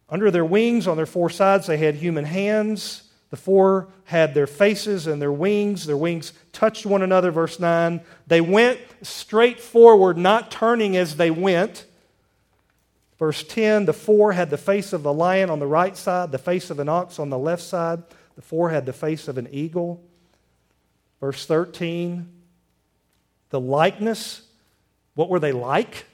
Under 0.09 0.31
their 0.31 0.45
wings, 0.47 0.89
on 0.89 0.97
their 0.97 1.05
four 1.05 1.29
sides, 1.29 1.67
they 1.67 1.77
had 1.77 1.97
human 1.97 2.25
hands. 2.25 3.11
The 3.29 3.37
four 3.37 3.89
had 4.05 4.33
their 4.33 4.47
faces 4.47 5.07
and 5.07 5.21
their 5.21 5.31
wings. 5.31 5.85
Their 5.85 5.99
wings 5.99 6.33
touched 6.51 6.87
one 6.87 7.03
another, 7.03 7.31
verse 7.31 7.61
9. 7.61 8.01
They 8.27 8.41
went 8.41 8.81
straight 9.03 9.61
forward, 9.61 10.17
not 10.17 10.51
turning 10.51 10.97
as 10.97 11.17
they 11.17 11.31
went. 11.31 11.85
Verse 13.19 13.43
10 13.43 13.85
The 13.85 13.93
four 13.93 14.33
had 14.33 14.49
the 14.49 14.57
face 14.57 14.95
of 14.95 15.05
a 15.05 15.11
lion 15.11 15.51
on 15.51 15.59
the 15.59 15.67
right 15.67 15.95
side, 15.95 16.33
the 16.33 16.39
face 16.39 16.71
of 16.71 16.79
an 16.79 16.89
ox 16.89 17.19
on 17.19 17.29
the 17.29 17.39
left 17.39 17.63
side. 17.63 18.03
The 18.37 18.41
four 18.41 18.71
had 18.71 18.87
the 18.87 18.95
face 18.95 19.29
of 19.29 19.37
an 19.37 19.49
eagle. 19.53 20.03
Verse 21.21 21.45
13 21.45 22.27
The 23.51 23.61
likeness, 23.61 24.41
what 25.15 25.29
were 25.29 25.39
they 25.39 25.53
like? 25.53 26.07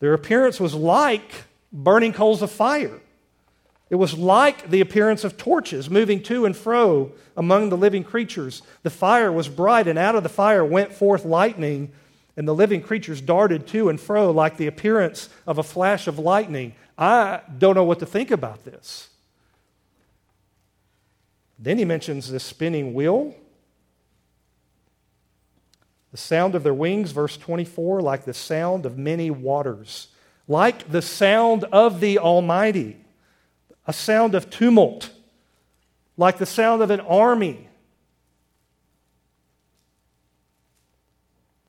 Their 0.00 0.14
appearance 0.14 0.60
was 0.60 0.74
like 0.74 1.30
burning 1.72 2.12
coals 2.12 2.42
of 2.42 2.50
fire. 2.50 3.00
It 3.90 3.96
was 3.96 4.16
like 4.16 4.68
the 4.70 4.80
appearance 4.80 5.24
of 5.24 5.36
torches 5.36 5.88
moving 5.88 6.22
to 6.24 6.44
and 6.44 6.56
fro 6.56 7.12
among 7.36 7.70
the 7.70 7.76
living 7.76 8.04
creatures. 8.04 8.62
The 8.82 8.90
fire 8.90 9.32
was 9.32 9.48
bright, 9.48 9.88
and 9.88 9.98
out 9.98 10.14
of 10.14 10.22
the 10.22 10.28
fire 10.28 10.64
went 10.64 10.92
forth 10.92 11.24
lightning, 11.24 11.92
and 12.36 12.46
the 12.46 12.54
living 12.54 12.82
creatures 12.82 13.20
darted 13.20 13.66
to 13.68 13.88
and 13.88 13.98
fro 13.98 14.30
like 14.30 14.58
the 14.58 14.66
appearance 14.66 15.30
of 15.46 15.58
a 15.58 15.62
flash 15.62 16.06
of 16.06 16.18
lightning. 16.18 16.74
I 16.98 17.40
don't 17.56 17.74
know 17.74 17.84
what 17.84 18.00
to 18.00 18.06
think 18.06 18.30
about 18.30 18.64
this. 18.64 19.08
Then 21.58 21.78
he 21.78 21.84
mentions 21.84 22.30
this 22.30 22.44
spinning 22.44 22.94
wheel. 22.94 23.34
The 26.18 26.24
sound 26.24 26.56
of 26.56 26.64
their 26.64 26.74
wings, 26.74 27.12
verse 27.12 27.36
24, 27.36 28.00
like 28.00 28.24
the 28.24 28.34
sound 28.34 28.84
of 28.84 28.98
many 28.98 29.30
waters, 29.30 30.08
like 30.48 30.90
the 30.90 31.00
sound 31.00 31.62
of 31.70 32.00
the 32.00 32.18
Almighty 32.18 32.96
a 33.86 33.92
sound 33.92 34.34
of 34.34 34.50
tumult, 34.50 35.10
like 36.16 36.38
the 36.38 36.44
sound 36.44 36.82
of 36.82 36.90
an 36.90 36.98
army. 36.98 37.68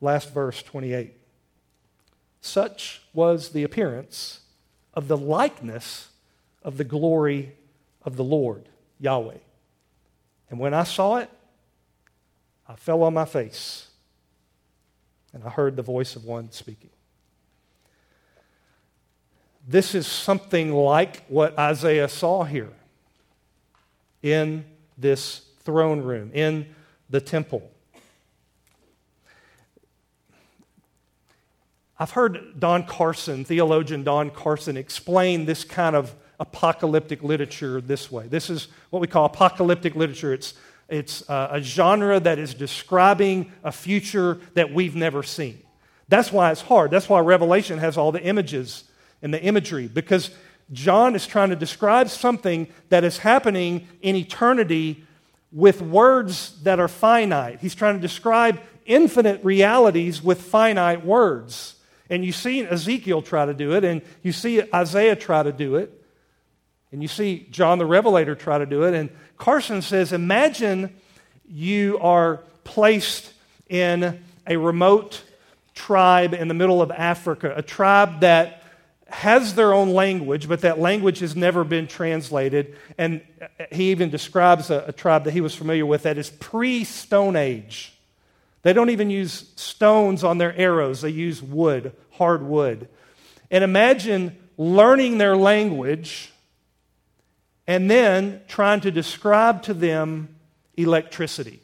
Last 0.02 0.34
verse 0.34 0.64
28. 0.64 1.14
Such 2.42 3.04
was 3.14 3.50
the 3.50 3.62
appearance 3.62 4.40
of 4.96 5.08
the 5.08 5.16
likeness 5.16 6.10
of 6.64 6.78
the 6.78 6.84
glory 6.84 7.54
of 8.04 8.16
the 8.16 8.24
Lord, 8.24 8.68
Yahweh. 9.00 9.38
And 10.50 10.60
when 10.60 10.74
I 10.74 10.86
saw 10.86 11.18
it, 11.18 11.30
I 12.68 12.76
fell 12.76 13.04
on 13.04 13.14
my 13.14 13.26
face, 13.26 13.88
and 15.34 15.44
I 15.44 15.50
heard 15.50 15.76
the 15.76 15.82
voice 15.82 16.15
of 16.15 16.26
one 16.26 16.52
speaking. 16.52 16.89
This 19.68 19.94
is 19.94 20.08
something 20.08 20.74
like 20.74 21.26
what 21.28 21.58
Isaiah 21.58 22.08
saw 22.08 22.44
here 22.44 22.74
in 24.24 24.65
this 24.98 25.46
throne 25.60 26.02
room, 26.02 26.32
in 26.34 26.74
the 27.10 27.22
temple. 27.22 27.70
I've 32.00 32.12
heard 32.12 32.60
Don 32.60 32.86
Carson, 32.86 33.44
theologian 33.44 34.04
Don 34.04 34.30
Carson, 34.30 34.78
explain 34.78 35.46
this 35.46 35.63
kind 35.63 35.96
of 35.96 36.15
apocalyptic 36.39 37.22
literature 37.22 37.82
this 37.82 38.10
way. 38.10 38.28
This 38.28 38.50
is 38.50 38.70
what 38.89 39.02
we 39.02 39.08
call 39.08 39.26
apocalyptic 39.26 39.96
literature. 39.96 40.34
It's, 40.34 40.54
it's 40.89 41.23
a 41.30 41.60
genre 41.62 42.19
that 42.19 42.39
is 42.39 42.54
describing 42.54 43.52
a 43.63 43.71
future 43.71 44.39
that 44.56 44.73
we've 44.73 44.95
never 44.95 45.23
seen. 45.23 45.60
That's 46.08 46.32
why 46.32 46.52
it's 46.52 46.62
hard. 46.62 46.91
That's 46.91 47.08
why 47.08 47.19
Revelation 47.19 47.78
has 47.78 47.97
all 47.97 48.12
the 48.12 48.21
images 48.21 48.84
and 49.21 49.34
the 49.34 49.41
imagery 49.41 49.88
because 49.88 50.32
John 50.71 51.15
is 51.15 51.25
trying 51.25 51.49
to 51.49 51.56
describe 51.56 52.10
something 52.10 52.67
that 52.89 53.04
is 53.04 53.19
happening 53.19 53.88
in 54.02 54.15
eternity 54.15 55.04
with 55.52 55.82
words 55.82 56.62
that 56.63 56.80
are 56.80 56.88
finite. 56.88 57.60
He's 57.60 57.75
trying 57.75 57.95
to 57.95 58.02
describe 58.02 58.60
infinite 58.86 59.43
realities 59.43 60.21
with 60.21 60.41
finite 60.41 61.06
words. 61.06 61.75
And 62.10 62.25
you 62.25 62.32
see 62.32 62.62
Ezekiel 62.62 63.21
try 63.21 63.45
to 63.45 63.54
do 63.54 63.73
it, 63.73 63.84
and 63.84 64.02
you 64.23 64.32
see 64.32 64.63
Isaiah 64.73 65.15
try 65.15 65.43
to 65.43 65.52
do 65.52 65.75
it, 65.75 65.99
and 66.91 67.02
you 67.02 67.08
see 67.08 67.47
John 67.52 67.78
the 67.78 67.86
Revelator 67.86 68.36
try 68.36 68.58
to 68.58 68.65
do 68.65 68.84
it. 68.84 68.93
And 68.93 69.10
Carson 69.38 69.82
says 69.82 70.12
Imagine 70.12 70.95
you 71.47 71.99
are 71.99 72.38
placed 72.63 73.34
in 73.67 74.23
a 74.47 74.58
remote 74.58 75.23
tribe 75.75 76.34
in 76.34 76.47
the 76.47 76.54
middle 76.54 76.82
of 76.82 76.91
Africa, 76.91 77.54
a 77.56 77.62
tribe 77.62 78.21
that 78.21 78.63
has 79.08 79.56
their 79.56 79.73
own 79.73 79.89
language, 79.89 80.47
but 80.47 80.62
that 80.62 80.80
language 80.80 81.19
has 81.19 81.36
never 81.36 81.63
been 81.63 81.88
translated. 81.88 82.75
And 82.97 83.21
he 83.71 83.91
even 83.91 84.10
describes 84.10 84.69
a, 84.69 84.86
a 84.88 84.91
tribe 84.91 85.23
that 85.23 85.32
he 85.32 85.41
was 85.41 85.56
familiar 85.56 85.86
with 85.86 86.04
that 86.04 86.17
is 86.17 86.30
pre 86.30 86.84
Stone 86.84 87.36
Age. 87.36 87.93
They 88.62 88.73
don't 88.73 88.89
even 88.89 89.10
use 89.10 89.52
stones 89.56 90.23
on 90.23 90.38
their 90.38 90.56
arrows, 90.56 91.02
they 91.02 91.10
use 91.10 91.41
wood, 91.41 91.93
hard 92.12 92.43
wood. 92.43 92.88
And 93.49 93.63
imagine 93.63 94.38
learning 94.58 95.17
their 95.17 95.38
language 95.38 96.29
and 97.70 97.90
then 97.90 98.42
trying 98.48 98.82
to 98.82 98.90
describe 98.90 99.62
to 99.62 99.76
them 99.76 100.28
electricity 100.76 101.62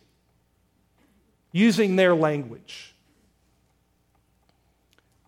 using 1.52 1.96
their 1.96 2.14
language. 2.14 2.94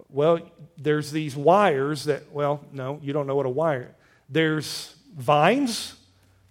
Well, 0.08 0.40
there's 0.78 1.10
these 1.10 1.36
wires 1.36 2.04
that, 2.04 2.32
well, 2.32 2.64
no, 2.72 3.00
you 3.02 3.12
don't 3.12 3.26
know 3.26 3.36
what 3.36 3.48
a 3.48 3.50
wire. 3.50 3.96
There's 4.30 4.96
vines 5.18 5.96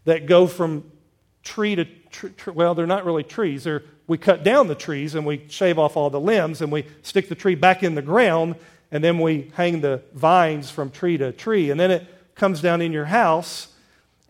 that 0.07 0.27
go 0.27 0.49
from 0.49 0.91
tree 1.45 1.77
to 1.77 1.85
tree. 1.85 2.33
Well, 2.53 2.75
they're 2.75 2.85
not 2.85 3.05
really 3.05 3.23
trees. 3.23 3.63
They're, 3.63 3.85
we 4.09 4.19
cut 4.19 4.43
down 4.43 4.67
the 4.67 4.75
trees 4.75 5.15
and 5.15 5.25
we 5.25 5.47
shave 5.49 5.79
off 5.79 5.97
all 5.97 6.11
the 6.11 6.19
limbs 6.21 6.63
and 6.63 6.73
we 6.73 6.85
stick 7.03 7.29
the 7.29 7.37
tree 7.37 7.55
back 7.55 7.85
in 7.85 7.95
the 7.95 8.03
ground 8.03 8.57
and 8.91 9.05
then 9.05 9.21
we 9.21 9.53
hang 9.55 9.83
the 9.83 10.03
vines 10.15 10.69
from 10.69 10.91
tree 10.91 11.17
to 11.17 11.31
tree. 11.31 11.71
And 11.71 11.79
then 11.79 11.93
it 11.93 12.35
comes 12.35 12.61
down 12.61 12.83
in 12.83 12.91
your 12.91 13.05
house 13.05 13.69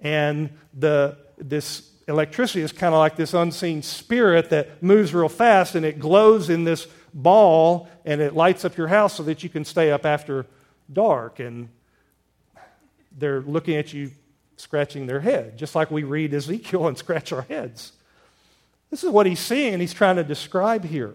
and 0.00 0.50
the, 0.74 1.16
this 1.38 1.90
electricity 2.08 2.62
is 2.62 2.72
kind 2.72 2.94
of 2.94 2.98
like 2.98 3.16
this 3.16 3.34
unseen 3.34 3.82
spirit 3.82 4.50
that 4.50 4.82
moves 4.82 5.12
real 5.12 5.28
fast 5.28 5.74
and 5.74 5.84
it 5.84 5.98
glows 5.98 6.48
in 6.48 6.64
this 6.64 6.86
ball 7.12 7.88
and 8.04 8.20
it 8.20 8.34
lights 8.34 8.64
up 8.64 8.76
your 8.76 8.88
house 8.88 9.14
so 9.14 9.22
that 9.24 9.42
you 9.42 9.48
can 9.48 9.64
stay 9.64 9.90
up 9.90 10.06
after 10.06 10.46
dark. 10.92 11.40
And 11.40 11.68
they're 13.16 13.40
looking 13.40 13.76
at 13.76 13.92
you 13.92 14.12
scratching 14.56 15.06
their 15.06 15.20
head, 15.20 15.58
just 15.58 15.74
like 15.74 15.90
we 15.90 16.04
read 16.04 16.32
Ezekiel 16.32 16.86
and 16.86 16.96
scratch 16.96 17.32
our 17.32 17.42
heads. 17.42 17.92
This 18.90 19.02
is 19.02 19.10
what 19.10 19.26
he's 19.26 19.40
seeing 19.40 19.72
and 19.72 19.80
he's 19.80 19.94
trying 19.94 20.16
to 20.16 20.24
describe 20.24 20.84
here. 20.84 21.14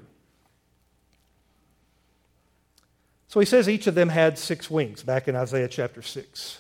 So 3.28 3.40
he 3.40 3.46
says 3.46 3.70
each 3.70 3.88
of 3.88 3.96
them 3.96 4.10
had 4.10 4.38
six 4.38 4.70
wings, 4.70 5.04
back 5.04 5.30
in 5.30 5.38
Isaiah 5.38 5.70
chapter 5.70 6.02
6. 6.02 6.60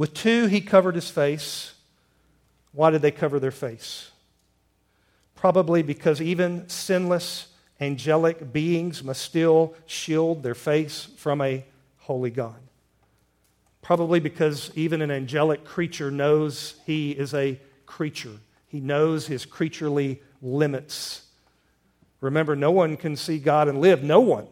With 0.00 0.14
two, 0.14 0.46
he 0.46 0.62
covered 0.62 0.94
his 0.94 1.10
face. 1.10 1.74
Why 2.72 2.88
did 2.88 3.02
they 3.02 3.10
cover 3.10 3.38
their 3.38 3.50
face? 3.50 4.10
Probably 5.34 5.82
because 5.82 6.22
even 6.22 6.66
sinless 6.70 7.48
angelic 7.82 8.50
beings 8.50 9.04
must 9.04 9.20
still 9.20 9.74
shield 9.84 10.42
their 10.42 10.54
face 10.54 11.08
from 11.18 11.42
a 11.42 11.66
holy 11.98 12.30
God. 12.30 12.56
Probably 13.82 14.20
because 14.20 14.70
even 14.74 15.02
an 15.02 15.10
angelic 15.10 15.66
creature 15.66 16.10
knows 16.10 16.76
he 16.86 17.10
is 17.10 17.34
a 17.34 17.60
creature, 17.84 18.38
he 18.68 18.80
knows 18.80 19.26
his 19.26 19.44
creaturely 19.44 20.22
limits. 20.40 21.26
Remember, 22.22 22.56
no 22.56 22.70
one 22.70 22.96
can 22.96 23.16
see 23.16 23.38
God 23.38 23.68
and 23.68 23.82
live. 23.82 24.02
No 24.02 24.20
one. 24.20 24.46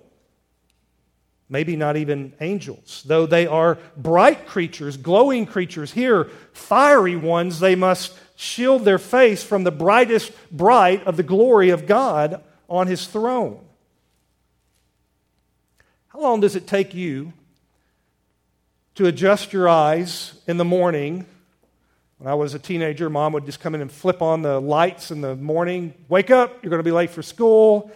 Maybe 1.50 1.76
not 1.76 1.96
even 1.96 2.34
angels. 2.40 3.02
Though 3.06 3.24
they 3.24 3.46
are 3.46 3.78
bright 3.96 4.46
creatures, 4.46 4.96
glowing 4.96 5.46
creatures, 5.46 5.92
here, 5.92 6.24
fiery 6.52 7.16
ones, 7.16 7.58
they 7.60 7.74
must 7.74 8.18
shield 8.36 8.84
their 8.84 8.98
face 8.98 9.42
from 9.42 9.64
the 9.64 9.70
brightest 9.70 10.32
bright 10.52 11.06
of 11.06 11.16
the 11.16 11.22
glory 11.22 11.70
of 11.70 11.86
God 11.86 12.42
on 12.68 12.86
his 12.86 13.06
throne. 13.06 13.60
How 16.08 16.20
long 16.20 16.40
does 16.40 16.54
it 16.54 16.66
take 16.66 16.94
you 16.94 17.32
to 18.96 19.06
adjust 19.06 19.52
your 19.52 19.68
eyes 19.68 20.34
in 20.46 20.58
the 20.58 20.64
morning? 20.64 21.24
When 22.18 22.30
I 22.30 22.34
was 22.34 22.52
a 22.54 22.58
teenager, 22.58 23.08
mom 23.08 23.32
would 23.32 23.46
just 23.46 23.60
come 23.60 23.74
in 23.74 23.80
and 23.80 23.90
flip 23.90 24.20
on 24.20 24.42
the 24.42 24.60
lights 24.60 25.10
in 25.10 25.20
the 25.20 25.34
morning. 25.36 25.94
Wake 26.08 26.30
up, 26.30 26.62
you're 26.62 26.70
going 26.70 26.80
to 26.80 26.84
be 26.84 26.92
late 26.92 27.10
for 27.10 27.22
school. 27.22 27.90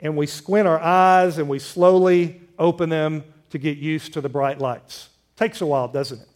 And 0.00 0.16
we 0.16 0.26
squint 0.26 0.66
our 0.66 0.80
eyes 0.80 1.38
and 1.38 1.48
we 1.48 1.58
slowly 1.58 2.40
open 2.58 2.88
them 2.88 3.24
to 3.50 3.58
get 3.58 3.78
used 3.78 4.12
to 4.14 4.20
the 4.20 4.28
bright 4.28 4.58
lights. 4.58 5.08
Takes 5.36 5.60
a 5.60 5.66
while, 5.66 5.88
doesn't 5.88 6.20
it? 6.20 6.28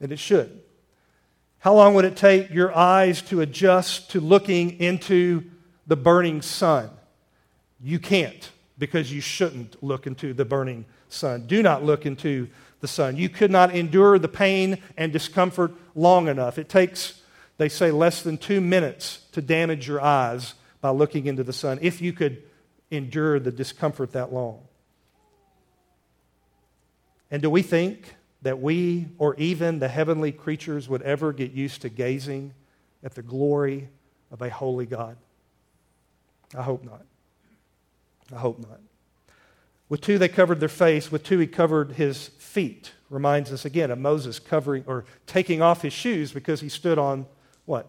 And 0.00 0.12
it 0.12 0.18
should. 0.18 0.60
How 1.58 1.74
long 1.74 1.94
would 1.94 2.04
it 2.04 2.16
take 2.16 2.50
your 2.50 2.76
eyes 2.76 3.22
to 3.22 3.40
adjust 3.40 4.10
to 4.10 4.20
looking 4.20 4.78
into 4.78 5.44
the 5.86 5.96
burning 5.96 6.42
sun? 6.42 6.90
You 7.80 7.98
can't 7.98 8.50
because 8.78 9.12
you 9.12 9.20
shouldn't 9.20 9.82
look 9.82 10.06
into 10.06 10.32
the 10.32 10.44
burning 10.44 10.84
sun. 11.08 11.46
Do 11.46 11.62
not 11.62 11.82
look 11.82 12.06
into 12.06 12.48
the 12.80 12.88
sun. 12.88 13.16
You 13.16 13.28
could 13.28 13.50
not 13.50 13.74
endure 13.74 14.18
the 14.18 14.28
pain 14.28 14.82
and 14.96 15.12
discomfort 15.12 15.72
long 15.94 16.28
enough. 16.28 16.58
It 16.58 16.68
takes, 16.68 17.20
they 17.56 17.68
say, 17.68 17.90
less 17.90 18.22
than 18.22 18.38
two 18.38 18.60
minutes 18.60 19.20
to 19.32 19.40
damage 19.42 19.88
your 19.88 20.00
eyes 20.00 20.54
by 20.80 20.90
looking 20.90 21.26
into 21.26 21.42
the 21.42 21.52
sun 21.52 21.78
if 21.80 22.00
you 22.00 22.12
could 22.12 22.42
endure 22.90 23.40
the 23.40 23.50
discomfort 23.50 24.12
that 24.12 24.32
long. 24.32 24.65
And 27.30 27.42
do 27.42 27.50
we 27.50 27.62
think 27.62 28.14
that 28.42 28.60
we 28.60 29.08
or 29.18 29.34
even 29.36 29.78
the 29.78 29.88
heavenly 29.88 30.32
creatures 30.32 30.88
would 30.88 31.02
ever 31.02 31.32
get 31.32 31.52
used 31.52 31.82
to 31.82 31.88
gazing 31.88 32.54
at 33.02 33.14
the 33.14 33.22
glory 33.22 33.88
of 34.30 34.42
a 34.42 34.50
holy 34.50 34.86
God? 34.86 35.16
I 36.56 36.62
hope 36.62 36.84
not. 36.84 37.02
I 38.32 38.38
hope 38.38 38.58
not. 38.58 38.80
With 39.88 40.00
two, 40.00 40.18
they 40.18 40.28
covered 40.28 40.60
their 40.60 40.68
face. 40.68 41.12
With 41.12 41.22
two, 41.22 41.38
he 41.38 41.46
covered 41.46 41.92
his 41.92 42.28
feet. 42.38 42.92
Reminds 43.08 43.52
us 43.52 43.64
again 43.64 43.90
of 43.90 43.98
Moses 43.98 44.38
covering 44.38 44.82
or 44.86 45.04
taking 45.26 45.62
off 45.62 45.82
his 45.82 45.92
shoes 45.92 46.32
because 46.32 46.60
he 46.60 46.68
stood 46.68 46.98
on 46.98 47.26
what? 47.66 47.86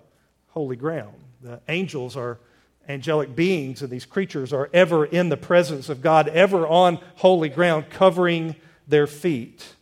Holy 0.49 0.75
ground. 0.75 1.15
The 1.41 1.59
angels 1.67 2.15
are 2.15 2.39
angelic 2.87 3.35
beings, 3.35 3.81
and 3.81 3.89
these 3.89 4.05
creatures 4.05 4.53
are 4.53 4.69
ever 4.73 5.05
in 5.05 5.29
the 5.29 5.37
presence 5.37 5.89
of 5.89 6.01
God, 6.01 6.27
ever 6.29 6.67
on 6.67 6.99
holy 7.15 7.49
ground, 7.49 7.89
covering 7.89 8.55
their 8.87 9.07
feet. 9.07 9.75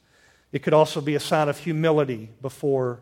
It 0.51 0.63
could 0.63 0.73
also 0.73 1.01
be 1.01 1.15
a 1.15 1.19
sign 1.19 1.49
of 1.49 1.57
humility 1.57 2.29
before 2.41 3.01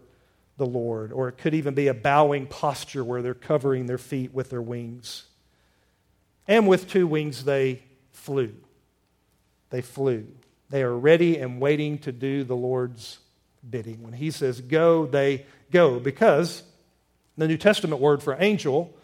the 0.58 0.66
Lord, 0.66 1.12
or 1.12 1.30
it 1.30 1.38
could 1.38 1.54
even 1.54 1.74
be 1.74 1.88
a 1.88 1.94
bowing 1.94 2.46
posture 2.46 3.04
where 3.04 3.22
they're 3.22 3.34
covering 3.34 3.86
their 3.86 3.98
feet 3.98 4.34
with 4.34 4.50
their 4.50 4.62
wings. 4.62 5.26
And 6.48 6.68
with 6.68 6.90
two 6.90 7.08
wings, 7.08 7.44
they 7.46 7.82
flew. 8.12 8.54
They 9.70 9.82
flew. 9.82 10.28
They 10.70 10.84
are 10.84 10.96
ready 10.96 11.38
and 11.38 11.60
waiting 11.60 11.98
to 12.00 12.12
do 12.12 12.44
the 12.44 12.56
Lord's 12.56 13.20
bidding. 13.68 14.04
When 14.04 14.14
He 14.14 14.32
says 14.32 14.62
go, 14.62 15.06
they 15.06 15.46
go. 15.72 16.00
Because 16.00 16.64
the 17.38 17.48
New 17.48 17.58
Testament 17.58 18.02
word 18.02 18.22
for 18.22 18.36
angel, 18.40 18.96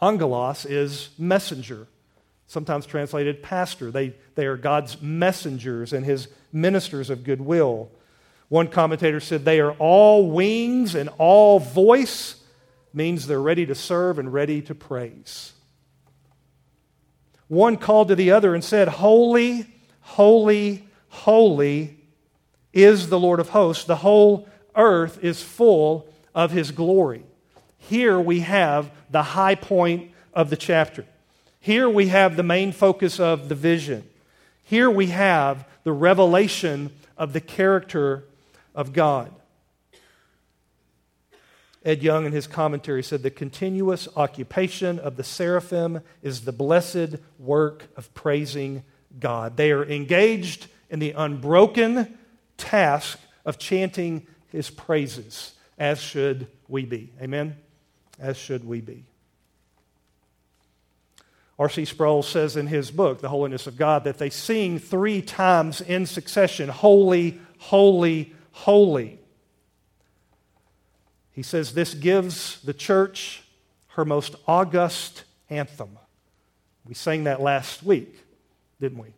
angelos, 0.00 0.64
is 0.64 1.10
messenger, 1.18 1.86
sometimes 2.48 2.86
translated 2.86 3.42
pastor. 3.42 3.90
They, 3.90 4.14
they 4.34 4.46
are 4.46 4.56
God's 4.56 5.00
messengers 5.00 5.92
and 5.92 6.04
His 6.04 6.28
ministers 6.52 7.10
of 7.10 7.22
goodwill. 7.22 7.90
One 8.48 8.68
commentator 8.68 9.20
said 9.20 9.44
they 9.44 9.60
are 9.60 9.72
all 9.72 10.30
wings 10.30 10.94
and 10.94 11.10
all 11.18 11.60
voice 11.60 12.42
means 12.92 13.26
they're 13.26 13.40
ready 13.40 13.66
to 13.66 13.74
serve 13.74 14.18
and 14.18 14.32
ready 14.32 14.62
to 14.62 14.74
praise. 14.74 15.52
One 17.46 17.76
called 17.76 18.08
to 18.08 18.16
the 18.16 18.32
other 18.32 18.54
and 18.54 18.64
said, 18.64 18.88
Holy, 18.88 19.66
holy, 20.00 20.86
holy 21.08 21.98
is 22.72 23.08
the 23.08 23.20
Lord 23.20 23.40
of 23.40 23.50
hosts. 23.50 23.84
The 23.84 23.96
whole 23.96 24.48
earth 24.74 25.22
is 25.22 25.42
full 25.42 26.08
of 26.34 26.50
his 26.50 26.70
glory. 26.70 27.24
Here 27.78 28.18
we 28.18 28.40
have 28.40 28.90
the 29.10 29.22
high 29.22 29.54
point 29.54 30.12
of 30.32 30.50
the 30.50 30.56
chapter. 30.56 31.04
Here 31.60 31.88
we 31.88 32.08
have 32.08 32.36
the 32.36 32.42
main 32.42 32.72
focus 32.72 33.18
of 33.18 33.48
the 33.48 33.54
vision. 33.54 34.04
Here 34.62 34.90
we 34.90 35.06
have 35.08 35.66
the 35.84 35.92
revelation 35.92 36.90
of 37.16 37.32
the 37.32 37.40
character 37.40 38.24
of 38.74 38.92
God. 38.92 39.32
Ed 41.84 42.02
Young, 42.02 42.26
in 42.26 42.32
his 42.32 42.46
commentary, 42.46 43.02
said 43.02 43.22
the 43.22 43.30
continuous 43.30 44.08
occupation 44.16 44.98
of 44.98 45.16
the 45.16 45.24
seraphim 45.24 46.00
is 46.22 46.42
the 46.42 46.52
blessed 46.52 47.16
work 47.38 47.84
of 47.96 48.12
praising 48.14 48.82
God. 49.18 49.56
They 49.56 49.72
are 49.72 49.84
engaged 49.84 50.66
in 50.90 50.98
the 50.98 51.12
unbroken 51.12 52.18
task 52.56 53.18
of 53.44 53.58
chanting 53.58 54.26
his 54.48 54.70
praises, 54.70 55.52
as 55.78 56.00
should 56.00 56.46
we 56.68 56.84
be. 56.84 57.12
Amen? 57.22 57.56
As 58.18 58.36
should 58.36 58.66
we 58.66 58.80
be. 58.80 59.04
R.C. 61.58 61.84
Sproul 61.86 62.22
says 62.22 62.56
in 62.56 62.68
his 62.68 62.90
book, 62.90 63.20
The 63.20 63.28
Holiness 63.28 63.66
of 63.66 63.76
God, 63.76 64.04
that 64.04 64.18
they 64.18 64.30
sing 64.30 64.78
three 64.78 65.20
times 65.20 65.80
in 65.80 66.06
succession 66.06 66.68
Holy, 66.68 67.40
Holy, 67.58 68.32
Holy. 68.52 69.18
He 71.32 71.42
says 71.42 71.72
this 71.72 71.94
gives 71.94 72.60
the 72.62 72.74
church 72.74 73.42
her 73.88 74.04
most 74.04 74.36
august 74.46 75.24
anthem. 75.50 75.98
We 76.86 76.94
sang 76.94 77.24
that 77.24 77.40
last 77.40 77.82
week, 77.82 78.24
didn't 78.80 78.98
we? 78.98 79.08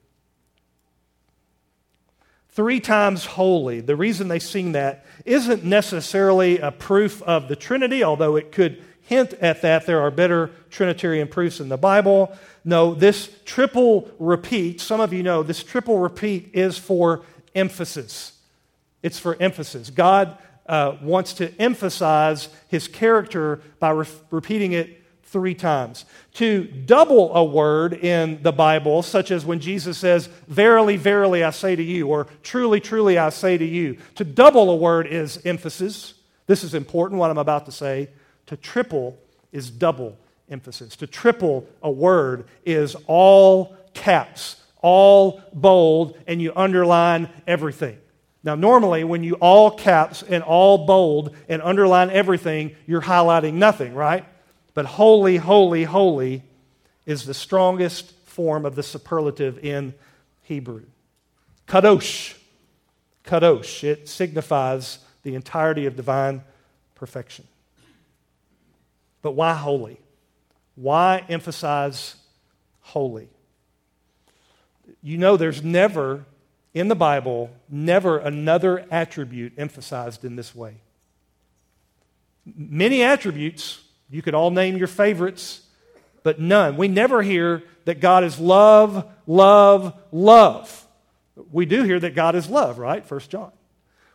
Three 2.48 2.80
times 2.80 3.24
holy. 3.24 3.80
The 3.80 3.96
reason 3.96 4.28
they 4.28 4.38
sing 4.38 4.72
that 4.72 5.06
isn't 5.24 5.64
necessarily 5.64 6.58
a 6.58 6.72
proof 6.72 7.22
of 7.22 7.48
the 7.48 7.56
Trinity, 7.56 8.02
although 8.02 8.36
it 8.36 8.50
could 8.52 8.82
hint 9.02 9.34
at 9.34 9.62
that. 9.62 9.86
There 9.86 10.00
are 10.00 10.10
better 10.10 10.50
Trinitarian 10.70 11.28
proofs 11.28 11.60
in 11.60 11.68
the 11.68 11.76
Bible. 11.76 12.36
No, 12.64 12.94
this 12.94 13.30
triple 13.44 14.10
repeat, 14.18 14.80
some 14.80 15.00
of 15.00 15.12
you 15.12 15.22
know, 15.22 15.42
this 15.42 15.62
triple 15.62 15.98
repeat 15.98 16.50
is 16.52 16.78
for 16.78 17.22
emphasis. 17.54 18.32
It's 19.02 19.18
for 19.18 19.36
emphasis. 19.40 19.90
God 19.90 20.36
uh, 20.66 20.96
wants 21.02 21.32
to 21.34 21.52
emphasize 21.60 22.48
his 22.68 22.86
character 22.86 23.60
by 23.78 23.90
re- 23.90 24.06
repeating 24.30 24.72
it 24.72 25.02
three 25.24 25.54
times. 25.54 26.04
To 26.34 26.64
double 26.64 27.34
a 27.34 27.44
word 27.44 27.94
in 27.94 28.42
the 28.42 28.52
Bible, 28.52 29.02
such 29.02 29.30
as 29.30 29.46
when 29.46 29.60
Jesus 29.60 29.96
says, 29.96 30.26
Verily, 30.48 30.96
verily, 30.96 31.44
I 31.44 31.50
say 31.50 31.76
to 31.76 31.82
you, 31.82 32.08
or 32.08 32.26
Truly, 32.42 32.80
truly, 32.80 33.16
I 33.16 33.30
say 33.30 33.56
to 33.56 33.64
you, 33.64 33.98
to 34.16 34.24
double 34.24 34.70
a 34.70 34.76
word 34.76 35.06
is 35.06 35.40
emphasis. 35.44 36.14
This 36.46 36.64
is 36.64 36.74
important, 36.74 37.20
what 37.20 37.30
I'm 37.30 37.38
about 37.38 37.66
to 37.66 37.72
say. 37.72 38.10
To 38.50 38.56
triple 38.56 39.16
is 39.52 39.70
double 39.70 40.18
emphasis. 40.50 40.96
To 40.96 41.06
triple 41.06 41.68
a 41.84 41.90
word 41.90 42.46
is 42.66 42.96
all 43.06 43.76
caps, 43.94 44.56
all 44.82 45.40
bold, 45.52 46.18
and 46.26 46.42
you 46.42 46.52
underline 46.56 47.28
everything. 47.46 47.96
Now, 48.42 48.56
normally, 48.56 49.04
when 49.04 49.22
you 49.22 49.34
all 49.34 49.70
caps 49.70 50.24
and 50.24 50.42
all 50.42 50.84
bold 50.84 51.36
and 51.48 51.62
underline 51.62 52.10
everything, 52.10 52.74
you're 52.88 53.02
highlighting 53.02 53.54
nothing, 53.54 53.94
right? 53.94 54.24
But 54.74 54.84
holy, 54.84 55.36
holy, 55.36 55.84
holy 55.84 56.42
is 57.06 57.26
the 57.26 57.34
strongest 57.34 58.10
form 58.26 58.66
of 58.66 58.74
the 58.74 58.82
superlative 58.82 59.64
in 59.64 59.94
Hebrew. 60.42 60.86
Kadosh. 61.68 62.34
Kadosh. 63.24 63.84
It 63.84 64.08
signifies 64.08 64.98
the 65.22 65.36
entirety 65.36 65.86
of 65.86 65.94
divine 65.94 66.42
perfection. 66.96 67.46
But 69.22 69.32
why 69.32 69.54
holy? 69.54 70.00
Why 70.74 71.24
emphasize 71.28 72.16
holy? 72.80 73.28
You 75.02 75.18
know, 75.18 75.36
there's 75.36 75.62
never 75.62 76.24
in 76.72 76.88
the 76.88 76.94
Bible, 76.94 77.50
never 77.68 78.18
another 78.18 78.86
attribute 78.90 79.54
emphasized 79.58 80.24
in 80.24 80.36
this 80.36 80.54
way. 80.54 80.76
Many 82.46 83.02
attributes, 83.02 83.80
you 84.08 84.22
could 84.22 84.34
all 84.34 84.50
name 84.50 84.76
your 84.76 84.86
favorites, 84.86 85.62
but 86.22 86.40
none. 86.40 86.76
We 86.76 86.88
never 86.88 87.22
hear 87.22 87.62
that 87.84 88.00
God 88.00 88.24
is 88.24 88.38
love, 88.38 89.04
love, 89.26 89.94
love. 90.12 90.86
We 91.50 91.66
do 91.66 91.82
hear 91.82 91.98
that 92.00 92.14
God 92.14 92.34
is 92.34 92.48
love, 92.48 92.78
right? 92.78 93.04
First 93.04 93.30
John. 93.30 93.52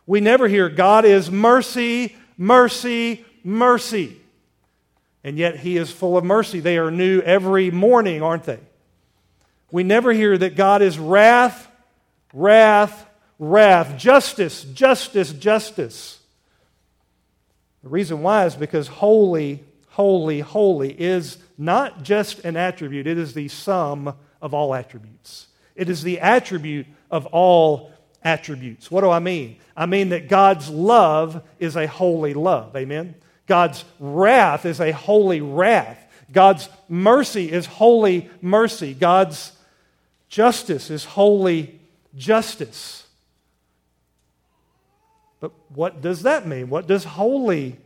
We 0.06 0.20
never 0.20 0.48
hear 0.48 0.68
God 0.68 1.04
is 1.04 1.30
mercy, 1.30 2.16
mercy, 2.38 3.24
mercy. 3.42 4.20
And 5.26 5.36
yet 5.36 5.58
he 5.58 5.76
is 5.76 5.90
full 5.90 6.16
of 6.16 6.22
mercy. 6.22 6.60
They 6.60 6.78
are 6.78 6.92
new 6.92 7.20
every 7.20 7.72
morning, 7.72 8.22
aren't 8.22 8.44
they? 8.44 8.60
We 9.72 9.82
never 9.82 10.12
hear 10.12 10.38
that 10.38 10.54
God 10.54 10.82
is 10.82 11.00
wrath, 11.00 11.68
wrath, 12.32 13.04
wrath, 13.40 13.96
justice, 13.98 14.62
justice, 14.62 15.32
justice. 15.32 16.20
The 17.82 17.88
reason 17.88 18.22
why 18.22 18.46
is 18.46 18.54
because 18.54 18.86
holy, 18.86 19.64
holy, 19.88 20.38
holy 20.38 20.92
is 20.92 21.38
not 21.58 22.04
just 22.04 22.44
an 22.44 22.56
attribute, 22.56 23.08
it 23.08 23.18
is 23.18 23.34
the 23.34 23.48
sum 23.48 24.14
of 24.40 24.54
all 24.54 24.76
attributes. 24.76 25.48
It 25.74 25.90
is 25.90 26.04
the 26.04 26.20
attribute 26.20 26.86
of 27.10 27.26
all 27.26 27.90
attributes. 28.22 28.92
What 28.92 29.00
do 29.00 29.10
I 29.10 29.18
mean? 29.18 29.56
I 29.76 29.86
mean 29.86 30.10
that 30.10 30.28
God's 30.28 30.70
love 30.70 31.42
is 31.58 31.74
a 31.74 31.88
holy 31.88 32.32
love. 32.32 32.76
Amen? 32.76 33.16
God's 33.46 33.84
wrath 33.98 34.64
is 34.66 34.80
a 34.80 34.92
holy 34.92 35.40
wrath. 35.40 35.98
God's 36.32 36.68
mercy 36.88 37.50
is 37.50 37.66
holy 37.66 38.30
mercy. 38.40 38.94
God's 38.94 39.52
justice 40.28 40.90
is 40.90 41.04
holy 41.04 41.78
justice. 42.16 43.06
But 45.40 45.52
what 45.68 46.00
does 46.00 46.22
that 46.22 46.46
mean? 46.46 46.68
What 46.68 46.86
does 46.86 47.04
holy 47.04 47.76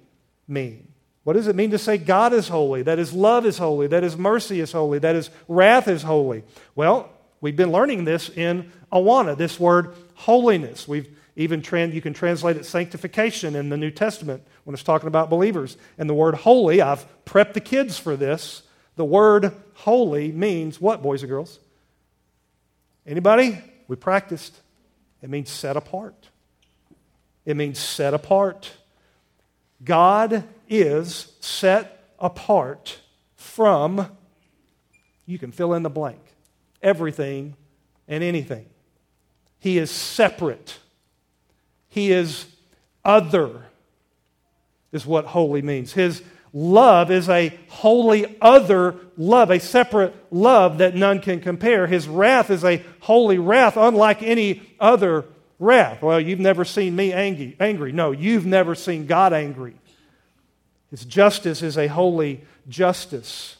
mean? 0.49 0.89
What 1.25 1.35
does 1.35 1.49
it 1.49 1.57
mean 1.57 1.71
to 1.73 1.79
say 1.79 1.99
God 1.99 2.33
is 2.33 2.49
holy, 2.49 2.83
that 2.83 2.99
His 2.99 3.13
love 3.13 3.45
is 3.45 3.59
holy, 3.59 3.87
that 3.89 4.03
His 4.03 4.17
mercy 4.17 4.61
is 4.61 4.73
holy, 4.73 4.99
that 5.01 5.15
His 5.15 5.29
wrath 5.49 5.87
is 5.87 6.03
holy? 6.03 6.43
Well, 6.75 7.11
we've 7.43 7.57
been 7.57 7.73
learning 7.73 8.05
this 8.05 8.31
in 8.31 8.73
Awana, 8.91 9.37
this 9.37 9.61
word 9.61 9.95
holiness. 10.15 10.89
We've 10.89 11.15
even 11.41 11.63
trans, 11.63 11.95
you 11.95 12.03
can 12.03 12.13
translate 12.13 12.59
it 12.59 12.67
sanctification 12.67 13.57
in 13.57 13.71
the 13.71 13.77
New 13.79 13.91
Testament 13.91 14.47
when 14.65 14.75
it's 14.75 14.83
talking 14.83 15.07
about 15.07 15.31
believers. 15.31 15.79
And 15.97 16.09
the 16.09 16.13
word 16.13 16.35
holy, 16.35 16.83
I've 16.83 17.07
prepped 17.25 17.55
the 17.55 17.63
kids 17.63 17.97
for 17.97 18.15
this. 18.15 18.63
The 18.97 19.07
word 19.07 19.51
holy 19.73 20.33
means 20.33 20.83
what, 20.83 21.03
boys 21.03 21.23
and 21.23 21.31
girls? 21.31 21.59
Anybody? 23.07 23.59
We 23.89 23.97
practiced. 23.97 24.55
It 25.23 25.31
means 25.31 25.49
set 25.49 25.79
apart. 25.79 26.29
It 27.47 27.57
means 27.57 27.79
set 27.79 28.13
apart. 28.13 28.73
God 29.83 30.45
is 30.69 31.33
set 31.41 32.13
apart 32.19 33.01
from, 33.35 34.15
you 35.25 35.39
can 35.39 35.53
fill 35.53 35.73
in 35.73 35.85
the 35.85 35.89
blank, 35.89 36.21
everything 36.83 37.57
and 38.07 38.23
anything. 38.23 38.67
He 39.59 39.79
is 39.79 39.91
separate. 39.91 40.77
He 41.91 42.13
is 42.13 42.47
other, 43.05 43.67
is 44.93 45.05
what 45.05 45.27
holy 45.27 45.61
means. 45.61 45.93
His 45.93 46.23
love 46.53 47.11
is 47.11 47.29
a 47.29 47.57
holy 47.69 48.37
other 48.41 48.97
love, 49.17 49.51
a 49.51 49.61
separate 49.61 50.15
love 50.31 50.79
that 50.79 50.95
none 50.95 51.21
can 51.21 51.41
compare. 51.41 51.87
His 51.87 52.09
wrath 52.09 52.51
is 52.51 52.65
a 52.65 52.83
holy 53.01 53.39
wrath, 53.39 53.77
unlike 53.77 54.23
any 54.23 54.63
other 54.81 55.27
wrath. 55.59 56.03
Well, 56.03 56.21
you've 56.21 56.41
never 56.41 56.65
seen 56.65 56.97
me 56.97 57.13
angry. 57.13 57.57
angry. 57.61 57.93
No, 57.93 58.13
you've 58.13 58.47
never 58.47 58.75
seen 58.75 59.07
God 59.07 59.33
angry. 59.33 59.75
His 60.91 61.05
justice 61.05 61.63
is 61.63 61.79
a 61.79 61.87
holy 61.87 62.45
justice. 62.69 63.57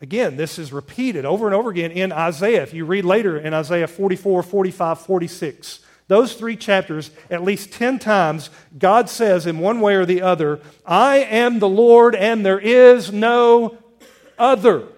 Again, 0.00 0.36
this 0.36 0.60
is 0.60 0.72
repeated 0.72 1.24
over 1.24 1.46
and 1.46 1.54
over 1.54 1.70
again 1.70 1.90
in 1.90 2.12
Isaiah. 2.12 2.62
If 2.62 2.72
you 2.72 2.84
read 2.84 3.04
later 3.04 3.36
in 3.36 3.52
Isaiah 3.52 3.88
44, 3.88 4.44
45, 4.44 5.00
46, 5.00 5.80
those 6.08 6.32
three 6.32 6.56
chapters, 6.56 7.10
at 7.30 7.44
least 7.44 7.70
10 7.72 7.98
times, 7.98 8.48
God 8.76 9.10
says 9.10 9.46
in 9.46 9.58
one 9.58 9.80
way 9.80 9.94
or 9.94 10.06
the 10.06 10.22
other, 10.22 10.60
I 10.84 11.18
am 11.18 11.58
the 11.58 11.68
Lord 11.68 12.14
and 12.14 12.44
there 12.44 12.58
is 12.58 13.12
no 13.12 13.78
other. 14.38 14.88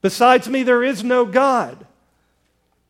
Besides 0.00 0.48
me, 0.48 0.64
there 0.64 0.82
is 0.82 1.04
no 1.04 1.24
God. 1.24 1.86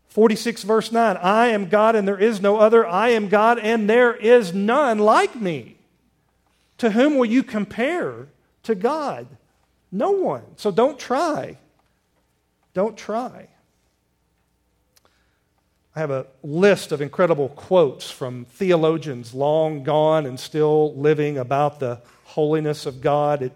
46, 0.09 0.63
verse 0.63 0.93
9 0.93 1.17
I 1.19 1.49
am 1.49 1.69
God 1.69 1.95
and 1.95 2.09
there 2.09 2.19
is 2.19 2.41
no 2.41 2.59
other. 2.59 2.87
I 2.87 3.11
am 3.11 3.29
God 3.29 3.59
and 3.59 3.89
there 3.89 4.15
is 4.15 4.55
none 4.55 4.99
like 4.99 5.37
me. 5.37 5.77
To 6.79 6.91
whom 6.91 7.17
will 7.17 7.27
you 7.27 7.43
compare 7.43 8.29
to 8.63 8.75
God? 8.75 9.27
No 9.91 10.11
one. 10.11 10.43
So 10.57 10.71
don't 10.71 10.99
try. 10.99 11.59
Don't 12.73 12.97
try. 12.97 13.49
I 15.95 16.01
have 16.01 16.11
a 16.11 16.27
list 16.43 16.91
of 16.91 17.03
incredible 17.03 17.51
quotes 17.51 18.11
from 18.11 18.47
theologians 18.47 19.35
long 19.35 19.83
gone 19.83 20.25
and 20.25 20.41
still 20.41 20.95
living 20.95 21.37
about 21.37 21.81
the 21.81 22.01
holiness 22.25 22.87
of 22.87 23.03
God. 23.03 23.43
It, 23.43 23.53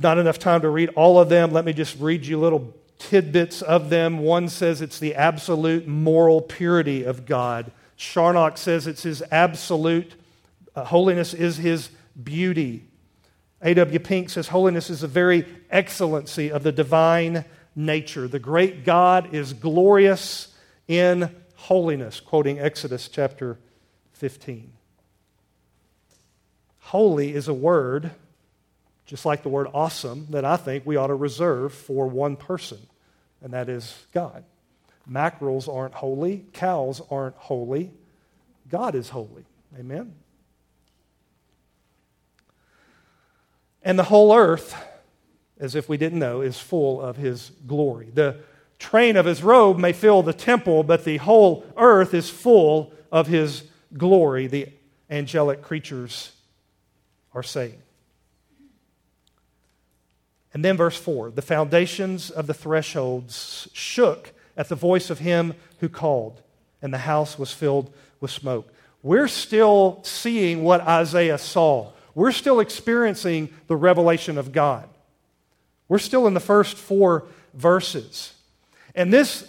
not 0.00 0.18
enough 0.18 0.38
time 0.38 0.60
to 0.60 0.68
read 0.68 0.90
all 0.90 1.18
of 1.18 1.28
them. 1.28 1.50
Let 1.50 1.64
me 1.64 1.72
just 1.72 1.98
read 1.98 2.24
you 2.24 2.38
little 2.38 2.76
tidbits 2.98 3.60
of 3.60 3.90
them. 3.90 4.20
One 4.20 4.48
says 4.48 4.80
it's 4.80 5.00
the 5.00 5.16
absolute 5.16 5.88
moral 5.88 6.40
purity 6.40 7.02
of 7.02 7.26
God. 7.26 7.72
Charnock 7.96 8.56
says 8.56 8.86
it's 8.86 9.02
his 9.02 9.20
absolute 9.32 10.14
uh, 10.76 10.84
holiness 10.84 11.34
is 11.34 11.56
his 11.56 11.90
beauty. 12.22 12.84
A.W. 13.62 13.98
Pink 13.98 14.30
says 14.30 14.46
holiness 14.46 14.90
is 14.90 15.00
the 15.00 15.08
very 15.08 15.44
excellency 15.70 16.52
of 16.52 16.62
the 16.62 16.70
divine 16.70 17.44
nature. 17.74 18.28
The 18.28 18.38
great 18.38 18.84
God 18.84 19.34
is 19.34 19.52
glorious 19.52 20.54
in 20.88 21.34
holiness, 21.54 22.18
quoting 22.18 22.58
Exodus 22.58 23.08
chapter 23.08 23.58
15. 24.14 24.72
Holy 26.80 27.34
is 27.34 27.46
a 27.46 27.54
word 27.54 28.10
just 29.08 29.24
like 29.24 29.42
the 29.42 29.48
word 29.48 29.66
awesome, 29.72 30.26
that 30.28 30.44
I 30.44 30.58
think 30.58 30.84
we 30.84 30.96
ought 30.96 31.06
to 31.06 31.14
reserve 31.14 31.72
for 31.72 32.06
one 32.06 32.36
person, 32.36 32.78
and 33.42 33.54
that 33.54 33.70
is 33.70 33.96
God. 34.12 34.44
Mackerels 35.06 35.66
aren't 35.66 35.94
holy, 35.94 36.44
cows 36.52 37.00
aren't 37.10 37.34
holy, 37.36 37.90
God 38.68 38.94
is 38.94 39.08
holy. 39.08 39.46
Amen? 39.78 40.12
And 43.82 43.98
the 43.98 44.04
whole 44.04 44.36
earth, 44.36 44.76
as 45.58 45.74
if 45.74 45.88
we 45.88 45.96
didn't 45.96 46.18
know, 46.18 46.42
is 46.42 46.58
full 46.58 47.00
of 47.00 47.16
his 47.16 47.50
glory. 47.66 48.10
The 48.12 48.36
train 48.78 49.16
of 49.16 49.26
his 49.26 49.42
robe 49.42 49.78
may 49.78 49.92
fill 49.92 50.22
the 50.22 50.32
temple, 50.32 50.82
but 50.82 51.04
the 51.04 51.18
whole 51.18 51.66
earth 51.76 52.14
is 52.14 52.30
full 52.30 52.92
of 53.10 53.26
his 53.26 53.64
glory, 53.96 54.46
the 54.46 54.68
angelic 55.10 55.62
creatures 55.62 56.32
are 57.34 57.42
saying. 57.42 57.80
And 60.54 60.64
then 60.64 60.76
verse 60.76 60.96
4 60.96 61.30
the 61.30 61.42
foundations 61.42 62.30
of 62.30 62.46
the 62.46 62.54
thresholds 62.54 63.68
shook 63.72 64.32
at 64.56 64.68
the 64.68 64.74
voice 64.74 65.10
of 65.10 65.20
him 65.20 65.54
who 65.80 65.88
called, 65.88 66.42
and 66.82 66.92
the 66.92 66.98
house 66.98 67.38
was 67.38 67.52
filled 67.52 67.92
with 68.20 68.30
smoke. 68.30 68.72
We're 69.02 69.28
still 69.28 70.00
seeing 70.02 70.64
what 70.64 70.80
Isaiah 70.80 71.38
saw. 71.38 71.92
We're 72.14 72.32
still 72.32 72.58
experiencing 72.58 73.50
the 73.68 73.76
revelation 73.76 74.38
of 74.38 74.50
God. 74.50 74.88
We're 75.86 75.98
still 75.98 76.26
in 76.26 76.34
the 76.34 76.40
first 76.40 76.76
four 76.76 77.26
verses. 77.54 78.34
And 78.98 79.12
this 79.12 79.48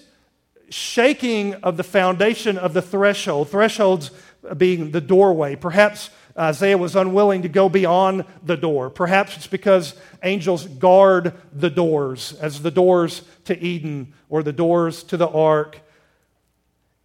shaking 0.69 1.55
of 1.55 1.75
the 1.75 1.83
foundation 1.83 2.59
of 2.59 2.75
the 2.75 2.83
threshold, 2.83 3.49
thresholds 3.49 4.11
being 4.55 4.91
the 4.91 5.01
doorway, 5.01 5.55
perhaps 5.55 6.11
Isaiah 6.37 6.77
was 6.77 6.95
unwilling 6.95 7.41
to 7.41 7.49
go 7.49 7.67
beyond 7.67 8.25
the 8.43 8.55
door. 8.55 8.91
Perhaps 8.91 9.37
it's 9.37 9.47
because 9.47 9.95
angels 10.21 10.67
guard 10.67 11.33
the 11.51 11.71
doors, 11.71 12.33
as 12.39 12.61
the 12.61 12.69
doors 12.69 13.23
to 13.45 13.59
Eden 13.59 14.13
or 14.29 14.43
the 14.43 14.53
doors 14.53 15.01
to 15.05 15.17
the 15.17 15.27
ark. 15.27 15.81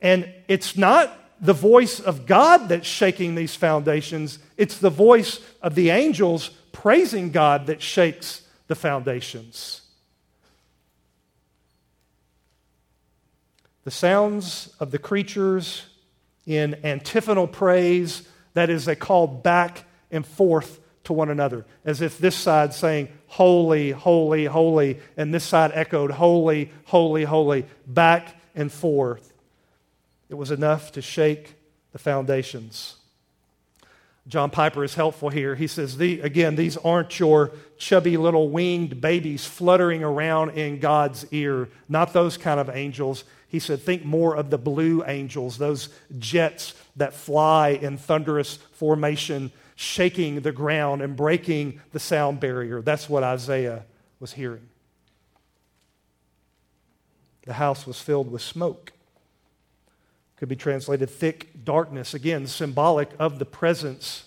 And 0.02 0.30
it's 0.46 0.76
not 0.76 1.18
the 1.40 1.54
voice 1.54 1.98
of 1.98 2.26
God 2.26 2.68
that's 2.68 2.86
shaking 2.86 3.36
these 3.36 3.56
foundations, 3.56 4.38
it's 4.58 4.76
the 4.76 4.90
voice 4.90 5.40
of 5.62 5.74
the 5.74 5.88
angels 5.88 6.50
praising 6.72 7.30
God 7.30 7.68
that 7.68 7.80
shakes 7.80 8.42
the 8.68 8.74
foundations. 8.74 9.80
The 13.84 13.90
sounds 13.90 14.74
of 14.80 14.90
the 14.90 14.98
creatures 14.98 15.86
in 16.46 16.74
antiphonal 16.84 17.46
praise 17.46 18.26
that 18.54 18.70
is, 18.70 18.84
they 18.84 18.96
called 18.96 19.42
back 19.42 19.84
and 20.10 20.24
forth 20.24 20.80
to 21.04 21.12
one 21.12 21.28
another, 21.28 21.66
as 21.84 22.00
if 22.00 22.18
this 22.18 22.36
side 22.36 22.72
saying, 22.72 23.08
Holy, 23.26 23.90
holy, 23.90 24.46
holy, 24.46 25.00
and 25.16 25.34
this 25.34 25.44
side 25.44 25.72
echoed, 25.74 26.10
Holy, 26.10 26.70
holy, 26.84 27.24
holy, 27.24 27.66
back 27.86 28.40
and 28.54 28.72
forth. 28.72 29.32
It 30.28 30.34
was 30.34 30.50
enough 30.50 30.92
to 30.92 31.02
shake 31.02 31.56
the 31.92 31.98
foundations. 31.98 32.96
John 34.26 34.48
Piper 34.48 34.82
is 34.82 34.94
helpful 34.94 35.28
here. 35.28 35.54
He 35.54 35.66
says, 35.66 35.98
the, 35.98 36.20
again, 36.20 36.56
these 36.56 36.78
aren't 36.78 37.20
your 37.20 37.52
chubby 37.76 38.16
little 38.16 38.48
winged 38.48 39.00
babies 39.00 39.44
fluttering 39.44 40.02
around 40.02 40.50
in 40.50 40.80
God's 40.80 41.26
ear, 41.30 41.68
not 41.90 42.14
those 42.14 42.38
kind 42.38 42.58
of 42.58 42.70
angels. 42.70 43.24
He 43.48 43.58
said, 43.58 43.82
think 43.82 44.02
more 44.02 44.34
of 44.34 44.48
the 44.48 44.56
blue 44.56 45.04
angels, 45.06 45.58
those 45.58 45.90
jets 46.18 46.74
that 46.96 47.12
fly 47.12 47.70
in 47.70 47.98
thunderous 47.98 48.56
formation, 48.56 49.52
shaking 49.74 50.40
the 50.40 50.52
ground 50.52 51.02
and 51.02 51.16
breaking 51.16 51.82
the 51.92 52.00
sound 52.00 52.40
barrier. 52.40 52.80
That's 52.80 53.10
what 53.10 53.22
Isaiah 53.24 53.84
was 54.20 54.32
hearing. 54.32 54.68
The 57.42 57.52
house 57.52 57.86
was 57.86 58.00
filled 58.00 58.32
with 58.32 58.40
smoke. 58.40 58.93
Could 60.36 60.48
be 60.48 60.56
translated 60.56 61.08
thick 61.08 61.64
darkness, 61.64 62.14
again, 62.14 62.46
symbolic 62.46 63.10
of 63.18 63.38
the 63.38 63.44
presence 63.44 64.24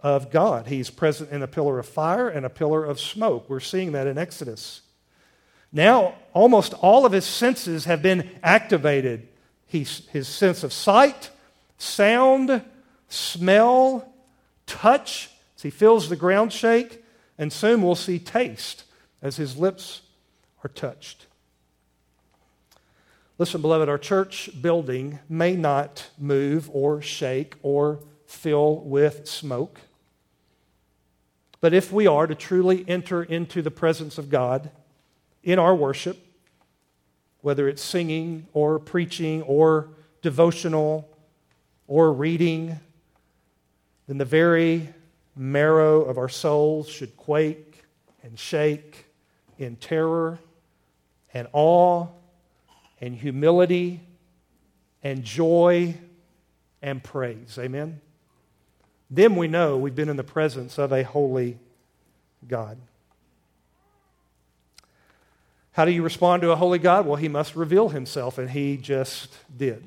of 0.00 0.30
God. 0.30 0.68
He's 0.68 0.90
present 0.90 1.30
in 1.30 1.42
a 1.42 1.48
pillar 1.48 1.78
of 1.78 1.86
fire 1.86 2.28
and 2.28 2.46
a 2.46 2.50
pillar 2.50 2.84
of 2.84 3.00
smoke. 3.00 3.50
We're 3.50 3.60
seeing 3.60 3.92
that 3.92 4.06
in 4.06 4.18
Exodus. 4.18 4.82
Now, 5.72 6.14
almost 6.32 6.74
all 6.74 7.04
of 7.04 7.12
his 7.12 7.26
senses 7.26 7.84
have 7.84 8.02
been 8.02 8.30
activated. 8.42 9.28
He's, 9.66 10.06
his 10.08 10.28
sense 10.28 10.62
of 10.62 10.72
sight, 10.72 11.30
sound, 11.76 12.62
smell, 13.08 14.12
touch, 14.66 15.30
as 15.56 15.62
he 15.62 15.70
feels 15.70 16.08
the 16.08 16.16
ground 16.16 16.52
shake, 16.52 17.04
and 17.36 17.52
soon 17.52 17.82
we'll 17.82 17.94
see 17.94 18.18
taste 18.18 18.84
as 19.20 19.36
his 19.36 19.56
lips 19.56 20.02
are 20.64 20.68
touched. 20.68 21.26
Listen, 23.40 23.62
beloved, 23.62 23.88
our 23.88 23.98
church 23.98 24.50
building 24.60 25.20
may 25.28 25.54
not 25.54 26.10
move 26.18 26.68
or 26.72 27.00
shake 27.00 27.54
or 27.62 28.00
fill 28.26 28.80
with 28.80 29.28
smoke. 29.28 29.80
But 31.60 31.72
if 31.72 31.92
we 31.92 32.08
are 32.08 32.26
to 32.26 32.34
truly 32.34 32.84
enter 32.88 33.22
into 33.22 33.62
the 33.62 33.70
presence 33.70 34.18
of 34.18 34.28
God 34.28 34.72
in 35.44 35.60
our 35.60 35.72
worship, 35.72 36.18
whether 37.40 37.68
it's 37.68 37.80
singing 37.80 38.48
or 38.54 38.80
preaching 38.80 39.42
or 39.42 39.90
devotional 40.20 41.08
or 41.86 42.12
reading, 42.12 42.80
then 44.08 44.18
the 44.18 44.24
very 44.24 44.92
marrow 45.36 46.02
of 46.02 46.18
our 46.18 46.28
souls 46.28 46.88
should 46.88 47.16
quake 47.16 47.84
and 48.24 48.36
shake 48.36 49.06
in 49.58 49.76
terror 49.76 50.40
and 51.32 51.46
awe 51.52 52.08
and 53.00 53.14
humility 53.14 54.00
and 55.02 55.24
joy 55.24 55.94
and 56.82 57.02
praise. 57.02 57.58
Amen? 57.58 58.00
Then 59.10 59.36
we 59.36 59.48
know 59.48 59.76
we've 59.76 59.94
been 59.94 60.08
in 60.08 60.16
the 60.16 60.24
presence 60.24 60.78
of 60.78 60.92
a 60.92 61.02
holy 61.02 61.58
God. 62.46 62.78
How 65.72 65.84
do 65.84 65.92
you 65.92 66.02
respond 66.02 66.42
to 66.42 66.50
a 66.50 66.56
holy 66.56 66.78
God? 66.78 67.06
Well, 67.06 67.16
he 67.16 67.28
must 67.28 67.54
reveal 67.54 67.88
himself, 67.88 68.36
and 68.36 68.50
he 68.50 68.76
just 68.76 69.36
did. 69.56 69.86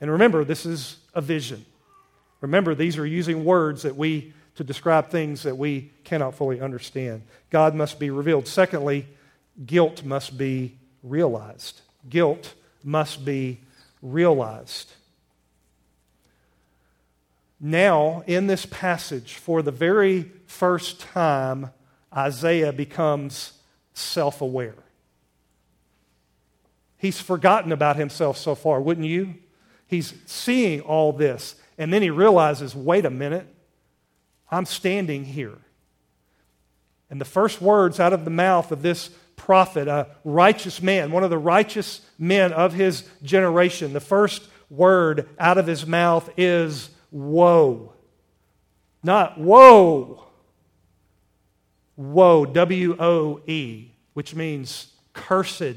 And 0.00 0.10
remember, 0.10 0.44
this 0.44 0.66
is 0.66 0.98
a 1.14 1.20
vision. 1.20 1.64
Remember, 2.40 2.74
these 2.74 2.98
are 2.98 3.06
using 3.06 3.44
words 3.44 3.82
that 3.82 3.96
we 3.96 4.34
to 4.56 4.64
describe 4.64 5.08
things 5.08 5.44
that 5.44 5.56
we 5.56 5.90
cannot 6.04 6.34
fully 6.34 6.60
understand. 6.60 7.22
God 7.50 7.74
must 7.74 7.98
be 7.98 8.10
revealed. 8.10 8.46
Secondly, 8.46 9.06
guilt 9.64 10.04
must 10.04 10.36
be 10.36 10.76
realized. 11.02 11.80
Guilt 12.08 12.54
must 12.82 13.24
be 13.24 13.60
realized. 14.00 14.92
Now, 17.60 18.24
in 18.26 18.48
this 18.48 18.66
passage, 18.66 19.34
for 19.34 19.62
the 19.62 19.70
very 19.70 20.30
first 20.46 21.00
time, 21.00 21.70
Isaiah 22.14 22.72
becomes 22.72 23.52
self 23.94 24.40
aware. 24.40 24.74
He's 26.98 27.20
forgotten 27.20 27.72
about 27.72 27.96
himself 27.96 28.36
so 28.36 28.54
far, 28.54 28.80
wouldn't 28.80 29.06
you? 29.06 29.34
He's 29.86 30.14
seeing 30.26 30.80
all 30.80 31.12
this, 31.12 31.54
and 31.78 31.92
then 31.92 32.02
he 32.02 32.10
realizes 32.10 32.74
wait 32.74 33.04
a 33.04 33.10
minute, 33.10 33.46
I'm 34.50 34.66
standing 34.66 35.24
here. 35.24 35.58
And 37.10 37.20
the 37.20 37.26
first 37.26 37.60
words 37.60 38.00
out 38.00 38.12
of 38.12 38.24
the 38.24 38.30
mouth 38.30 38.72
of 38.72 38.82
this 38.82 39.10
prophet, 39.44 39.88
a 39.88 40.06
righteous 40.24 40.80
man, 40.80 41.10
one 41.10 41.24
of 41.24 41.30
the 41.30 41.36
righteous 41.36 42.00
men 42.16 42.52
of 42.52 42.72
his 42.72 43.02
generation, 43.24 43.92
the 43.92 43.98
first 43.98 44.46
word 44.70 45.28
out 45.36 45.58
of 45.58 45.66
his 45.66 45.84
mouth 45.84 46.30
is 46.36 46.90
woe. 47.10 47.92
Not 49.02 49.40
woe. 49.40 50.24
Woe, 51.96 52.44
W 52.46 52.96
O 53.00 53.40
E, 53.46 53.90
which 54.14 54.32
means 54.34 54.92
cursed. 55.12 55.76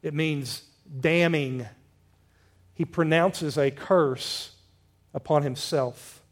It 0.00 0.14
means 0.14 0.62
damning. 1.00 1.66
He 2.74 2.84
pronounces 2.84 3.58
a 3.58 3.72
curse 3.72 4.52
upon 5.12 5.42
himself. 5.42 6.22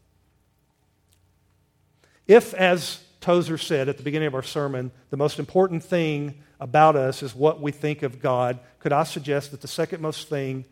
If, 2.25 2.53
as 2.53 3.03
Tozer 3.27 3.57
said 3.57 3.89
at 3.89 3.97
the 3.97 4.03
beginning 4.03 4.27
of 4.27 4.35
our 4.35 4.41
sermon, 4.41 4.89
the 5.09 5.17
most 5.17 5.37
important 5.37 5.83
thing 5.83 6.35
about 6.61 6.95
us 6.95 7.21
is 7.21 7.35
what 7.35 7.59
we 7.59 7.73
think 7.73 8.01
of 8.01 8.21
God, 8.21 8.57
could 8.79 8.93
I 8.93 9.03
suggest 9.03 9.51
that 9.51 9.59
the 9.59 9.67
second 9.67 10.01
most 10.01 10.29
thing, 10.29 10.63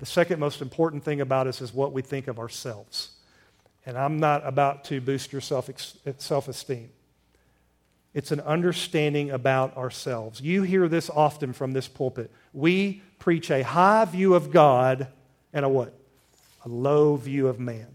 the 0.00 0.04
second 0.04 0.38
most 0.38 0.60
important 0.60 1.02
thing 1.02 1.22
about 1.22 1.46
us 1.46 1.62
is 1.62 1.72
what 1.72 1.94
we 1.94 2.02
think 2.02 2.28
of 2.28 2.38
ourselves? 2.38 3.08
And 3.86 3.96
I'm 3.96 4.20
not 4.20 4.46
about 4.46 4.84
to 4.84 5.00
boost 5.00 5.32
your 5.32 5.40
self 5.40 5.70
esteem. 5.70 6.90
It's 8.12 8.32
an 8.32 8.40
understanding 8.40 9.30
about 9.30 9.74
ourselves. 9.74 10.42
You 10.42 10.62
hear 10.62 10.88
this 10.88 11.08
often 11.08 11.54
from 11.54 11.72
this 11.72 11.88
pulpit. 11.88 12.30
We 12.52 13.02
preach 13.18 13.50
a 13.50 13.62
high 13.62 14.04
view 14.04 14.34
of 14.34 14.50
God 14.50 15.08
and 15.54 15.64
a 15.64 15.70
what? 15.70 15.98
A 16.66 16.68
low 16.68 17.16
view 17.16 17.48
of 17.48 17.58
man. 17.58 17.88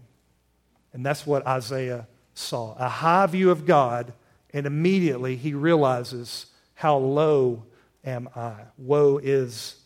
And 0.92 1.06
that's 1.06 1.24
what 1.24 1.46
Isaiah 1.46 2.08
saw 2.40 2.74
a 2.78 2.88
high 2.88 3.26
view 3.26 3.50
of 3.50 3.66
God, 3.66 4.12
and 4.52 4.66
immediately 4.66 5.36
he 5.36 5.54
realizes, 5.54 6.46
How 6.74 6.96
low 6.96 7.64
am 8.04 8.28
I? 8.34 8.54
Woe 8.78 9.18
is 9.22 9.76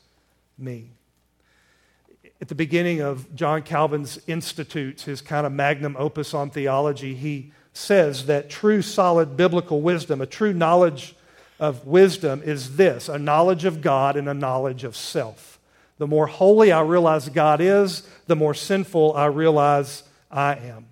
me. 0.56 0.90
At 2.40 2.48
the 2.48 2.54
beginning 2.54 3.00
of 3.00 3.34
John 3.34 3.62
Calvin's 3.62 4.18
Institutes, 4.26 5.04
his 5.04 5.20
kind 5.20 5.46
of 5.46 5.52
magnum 5.52 5.96
opus 5.98 6.34
on 6.34 6.50
theology, 6.50 7.14
he 7.14 7.52
says 7.72 8.26
that 8.26 8.50
true, 8.50 8.82
solid 8.82 9.36
biblical 9.36 9.80
wisdom, 9.82 10.20
a 10.20 10.26
true 10.26 10.52
knowledge 10.52 11.14
of 11.58 11.86
wisdom, 11.86 12.42
is 12.44 12.76
this 12.76 13.08
a 13.08 13.18
knowledge 13.18 13.64
of 13.64 13.80
God 13.80 14.16
and 14.16 14.28
a 14.28 14.34
knowledge 14.34 14.84
of 14.84 14.96
self. 14.96 15.58
The 15.98 16.06
more 16.06 16.26
holy 16.26 16.72
I 16.72 16.82
realize 16.82 17.28
God 17.28 17.60
is, 17.60 18.08
the 18.26 18.36
more 18.36 18.54
sinful 18.54 19.14
I 19.14 19.26
realize 19.26 20.02
I 20.30 20.56
am. 20.56 20.86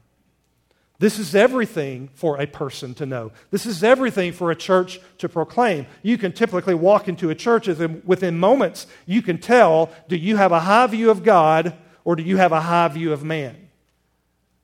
This 1.02 1.18
is 1.18 1.34
everything 1.34 2.10
for 2.14 2.40
a 2.40 2.46
person 2.46 2.94
to 2.94 3.06
know. 3.06 3.32
This 3.50 3.66
is 3.66 3.82
everything 3.82 4.32
for 4.32 4.52
a 4.52 4.54
church 4.54 5.00
to 5.18 5.28
proclaim. 5.28 5.86
You 6.04 6.16
can 6.16 6.30
typically 6.30 6.74
walk 6.74 7.08
into 7.08 7.28
a 7.28 7.34
church 7.34 7.66
and 7.66 8.04
within 8.06 8.38
moments, 8.38 8.86
you 9.04 9.20
can 9.20 9.38
tell 9.38 9.90
do 10.06 10.14
you 10.14 10.36
have 10.36 10.52
a 10.52 10.60
high 10.60 10.86
view 10.86 11.10
of 11.10 11.24
God 11.24 11.76
or 12.04 12.14
do 12.14 12.22
you 12.22 12.36
have 12.36 12.52
a 12.52 12.60
high 12.60 12.86
view 12.86 13.12
of 13.12 13.24
man? 13.24 13.56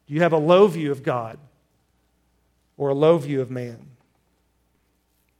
Do 0.07 0.14
you 0.14 0.20
have 0.20 0.32
a 0.32 0.39
low 0.39 0.68
view 0.68 0.93
of 0.93 1.03
God 1.03 1.41
or 2.76 2.91
a 2.91 2.95
low 2.95 3.18
view 3.18 3.41
of 3.41 3.51
man? 3.51 3.89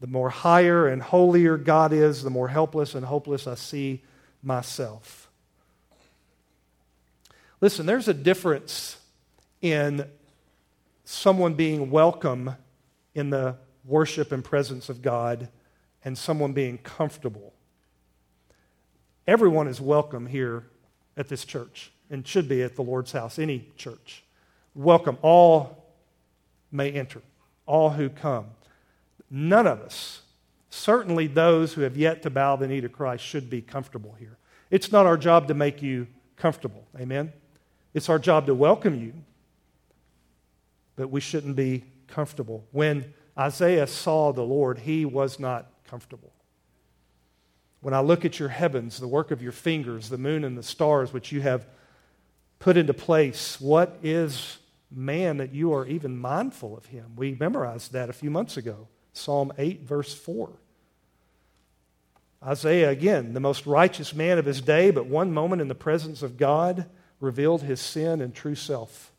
The 0.01 0.09
more 0.09 0.31
higher 0.31 0.89
and 0.89 1.01
holier 1.01 1.57
God 1.57 1.93
is, 1.93 2.25
the 2.25 2.31
more 2.31 2.49
helpless 2.49 2.97
and 2.97 3.07
hopeless 3.07 3.47
I 3.47 3.55
see 3.55 4.03
myself. 4.43 5.31
Listen, 7.61 7.87
there's 7.87 8.09
a 8.09 8.15
difference 8.15 8.97
in 9.63 10.05
someone 11.09 11.55
being 11.55 11.91
welcome 11.91 12.55
in 13.15 13.31
the 13.31 13.57
worship 13.83 14.31
and 14.31 14.45
presence 14.45 14.91
of 14.91 15.01
God 15.01 15.49
and 16.05 16.19
someone 16.19 16.53
being 16.53 16.77
comfortable. 16.77 17.55
Everyone 19.27 19.69
is 19.69 19.81
welcome 19.81 20.27
here 20.27 20.67
at 21.17 21.29
this 21.29 21.47
church 21.47 21.93
and 22.11 22.29
should 22.29 22.47
be 22.47 22.63
at 22.63 22.77
the 22.77 22.83
Lord's 22.83 23.13
house, 23.13 23.39
any 23.39 23.71
church. 23.79 24.23
Welcome. 24.75 25.17
All 25.23 25.83
may 26.71 26.93
enter, 26.93 27.23
all 27.65 27.89
who 27.89 28.11
come. 28.11 28.45
None 29.31 29.67
of 29.67 29.81
us, 29.81 30.21
certainly 30.69 31.27
those 31.27 31.73
who 31.73 31.81
have 31.81 31.97
yet 31.97 32.23
to 32.25 32.29
bow 32.29 32.57
the 32.57 32.69
knee 32.69 32.83
to 32.83 32.89
Christ, 32.91 33.25
should 33.25 33.49
be 33.49 33.63
comfortable 33.63 34.15
here. 34.19 34.37
It's 34.71 34.93
not 34.93 35.07
our 35.07 35.17
job 35.17 35.49
to 35.49 35.55
make 35.55 35.81
you 35.81 36.07
comfortable. 36.37 36.87
Amen? 37.01 37.33
It's 37.95 38.11
our 38.11 38.19
job 38.19 38.45
to 38.45 38.55
welcome 38.55 38.95
you 38.95 39.15
but 40.99 41.11
we 41.11 41.21
shouldn't 41.21 41.55
be 41.55 41.85
comfortable. 42.09 42.67
When 42.73 43.15
Isaiah 43.39 43.87
saw 43.87 44.33
the 44.33 44.43
Lord, 44.43 44.81
he 44.81 45.05
was 45.05 45.39
not 45.39 45.71
comfortable. 45.89 46.33
When 47.81 47.95
I 47.95 48.01
look 48.01 48.25
at 48.25 48.41
your 48.41 48.49
heavens, 48.49 48.99
the 48.99 49.07
work 49.07 49.31
of 49.31 49.41
your 49.41 49.53
fingers, 49.53 50.09
the 50.09 50.19
moon 50.19 50.43
and 50.43 50.59
the 50.59 50.63
stars, 50.65 51.13
which 51.13 51.31
you 51.31 51.41
have 51.41 51.69
put 52.59 52.77
into 52.77 52.93
place, 52.93 53.61
what 53.61 53.97
is 54.03 54.59
man 54.91 55.37
that 55.37 55.55
you 55.55 55.73
are 55.73 55.87
even 55.87 56.19
mindful 56.19 56.77
of 56.77 56.87
him? 56.87 57.13
We 57.15 57.37
memorized 57.39 57.93
that 57.93 58.11
a 58.11 58.13
few 58.13 58.31
months 58.31 58.57
ago. 58.57 58.89
Psalm 59.13 59.53
8, 59.57 59.83
verse 59.83 60.13
4. 60.13 60.51
Isaiah, 62.45 62.91
again, 62.91 63.35
the 63.35 63.41
most 63.41 63.67
righteous 63.67 64.13
man 64.13 64.37
of 64.37 64.47
his 64.47 64.61
day, 64.61 64.91
but 64.91 65.07
one 65.07 65.33
moment 65.33 65.63
in 65.63 65.69
the 65.69 65.77
presence 65.77 66.25
of 66.25 66.37
God 66.37 66.87
revealed 67.21 67.63
his 67.63 67.81
sin 67.81 68.21
and 68.21 68.35
true 68.35 68.57
self. 68.57 69.13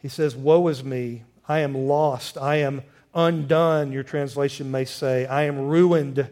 He 0.00 0.08
says, 0.08 0.36
Woe 0.36 0.68
is 0.68 0.84
me. 0.84 1.24
I 1.48 1.60
am 1.60 1.74
lost. 1.74 2.38
I 2.38 2.56
am 2.56 2.82
undone, 3.14 3.92
your 3.92 4.02
translation 4.02 4.70
may 4.70 4.84
say. 4.84 5.26
I 5.26 5.44
am 5.44 5.58
ruined. 5.58 6.28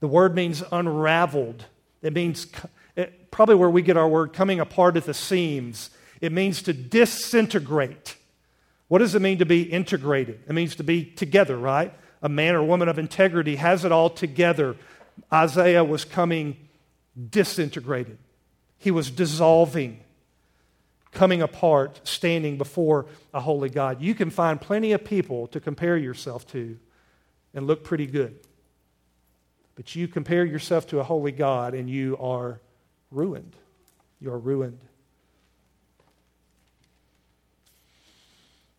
The 0.00 0.08
word 0.08 0.34
means 0.34 0.62
unraveled. 0.72 1.64
It 2.02 2.12
means 2.12 2.48
it, 2.96 3.30
probably 3.30 3.54
where 3.54 3.70
we 3.70 3.82
get 3.82 3.96
our 3.96 4.08
word 4.08 4.32
coming 4.32 4.60
apart 4.60 4.96
at 4.96 5.04
the 5.04 5.14
seams. 5.14 5.90
It 6.20 6.32
means 6.32 6.62
to 6.62 6.72
disintegrate. 6.72 8.16
What 8.88 8.98
does 8.98 9.14
it 9.14 9.22
mean 9.22 9.38
to 9.38 9.46
be 9.46 9.62
integrated? 9.62 10.40
It 10.46 10.52
means 10.52 10.76
to 10.76 10.84
be 10.84 11.04
together, 11.04 11.56
right? 11.56 11.94
A 12.20 12.28
man 12.28 12.54
or 12.54 12.62
woman 12.62 12.88
of 12.88 12.98
integrity 12.98 13.56
has 13.56 13.84
it 13.84 13.92
all 13.92 14.10
together. 14.10 14.76
Isaiah 15.32 15.84
was 15.84 16.04
coming 16.04 16.56
disintegrated, 17.30 18.18
he 18.78 18.90
was 18.90 19.10
dissolving 19.10 20.01
coming 21.12 21.42
apart, 21.42 22.00
standing 22.04 22.58
before 22.58 23.06
a 23.32 23.40
holy 23.40 23.68
God. 23.68 24.00
You 24.00 24.14
can 24.14 24.30
find 24.30 24.60
plenty 24.60 24.92
of 24.92 25.04
people 25.04 25.46
to 25.48 25.60
compare 25.60 25.96
yourself 25.96 26.46
to 26.48 26.78
and 27.54 27.66
look 27.66 27.84
pretty 27.84 28.06
good. 28.06 28.38
But 29.74 29.94
you 29.94 30.08
compare 30.08 30.44
yourself 30.44 30.86
to 30.88 31.00
a 31.00 31.02
holy 31.02 31.32
God 31.32 31.74
and 31.74 31.88
you 31.88 32.16
are 32.18 32.60
ruined. 33.10 33.56
You 34.20 34.32
are 34.32 34.38
ruined. 34.38 34.80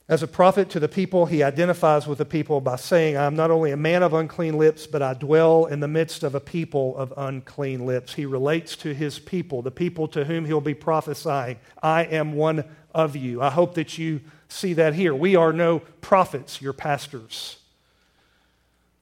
As 0.10 0.22
a 0.22 0.28
prophet 0.28 0.70
to 0.72 0.82
the 0.82 0.90
people, 0.90 1.28
he 1.28 1.44
identifies 1.44 2.08
with 2.08 2.18
the 2.18 2.26
people 2.26 2.60
by 2.60 2.76
saying, 2.76 3.16
I 3.16 3.26
am 3.26 3.38
not 3.38 3.52
only 3.52 3.72
a 3.72 3.78
man 3.78 4.04
of 4.04 4.14
unclean 4.14 4.58
lips, 4.58 4.86
but 4.86 5.02
I 5.02 5.14
dwell 5.14 5.66
in 5.66 5.80
the 5.80 5.88
midst 5.88 6.24
of 6.24 6.36
a 6.36 6.42
people 6.42 6.98
of 6.98 7.14
unclean 7.16 7.86
lips. 7.86 8.14
He 8.14 8.26
relates 8.26 8.76
to 8.78 8.94
his 8.94 9.18
people, 9.18 9.62
the 9.62 9.72
people 9.72 10.10
to 10.10 10.26
whom 10.26 10.44
he'll 10.44 10.60
be 10.60 10.74
prophesying. 10.74 11.58
I 11.82 12.04
am 12.04 12.34
one 12.34 12.66
of 12.94 13.16
you. 13.16 13.42
I 13.42 13.50
hope 13.50 13.76
that 13.76 13.98
you 13.98 14.20
see 14.50 14.74
that 14.74 14.94
here. 14.94 15.16
We 15.16 15.38
are 15.38 15.54
no 15.54 15.80
prophets, 16.02 16.62
you're 16.62 16.74
pastors. 16.74 17.58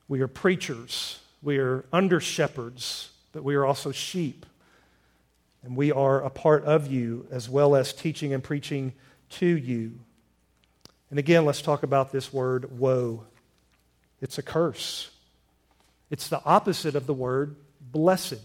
We 0.08 0.22
are 0.22 0.28
preachers. 0.28 1.20
We 1.41 1.58
are 1.58 1.84
under 1.91 2.20
shepherds, 2.20 3.10
but 3.32 3.43
we 3.43 3.56
are 3.56 3.66
also 3.66 3.91
sheep. 3.91 4.45
And 5.64 5.76
we 5.76 5.91
are 5.91 6.22
a 6.22 6.30
part 6.30 6.64
of 6.66 6.91
you 6.91 7.26
as 7.32 7.49
well 7.49 7.76
as 7.76 7.91
teaching 7.91 8.34
and 8.34 8.43
preaching 8.43 8.93
to 9.32 9.47
you. 9.47 9.99
And 11.12 11.20
again, 11.20 11.45
let's 11.45 11.62
talk 11.62 11.84
about 11.84 12.12
this 12.12 12.34
word 12.34 12.80
woe. 12.80 13.26
It's 14.22 14.38
a 14.38 14.41
curse. 14.41 15.12
It's 16.09 16.30
the 16.30 16.41
opposite 16.45 16.95
of 16.95 17.05
the 17.05 17.14
word 17.14 17.57
blessed. 17.80 18.39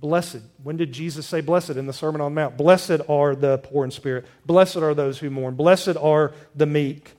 Blessed. 0.00 0.40
When 0.62 0.76
did 0.76 0.92
Jesus 0.92 1.26
say 1.26 1.40
blessed 1.40 1.70
in 1.70 1.86
the 1.86 1.92
Sermon 1.94 2.20
on 2.20 2.34
the 2.34 2.40
Mount? 2.40 2.56
Blessed 2.58 3.00
are 3.08 3.34
the 3.34 3.58
poor 3.58 3.84
in 3.84 3.90
spirit. 3.90 4.26
Blessed 4.44 4.76
are 4.76 4.94
those 4.94 5.18
who 5.18 5.30
mourn. 5.30 5.54
Blessed 5.54 5.96
are 5.96 6.32
the 6.54 6.66
meek, 6.66 7.12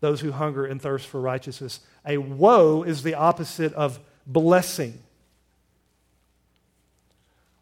those 0.00 0.20
who 0.20 0.32
hunger 0.32 0.64
and 0.64 0.80
thirst 0.80 1.06
for 1.06 1.20
righteousness. 1.20 1.80
A 2.06 2.16
woe 2.16 2.82
is 2.82 3.02
the 3.02 3.14
opposite 3.14 3.74
of 3.74 4.00
blessing. 4.26 4.98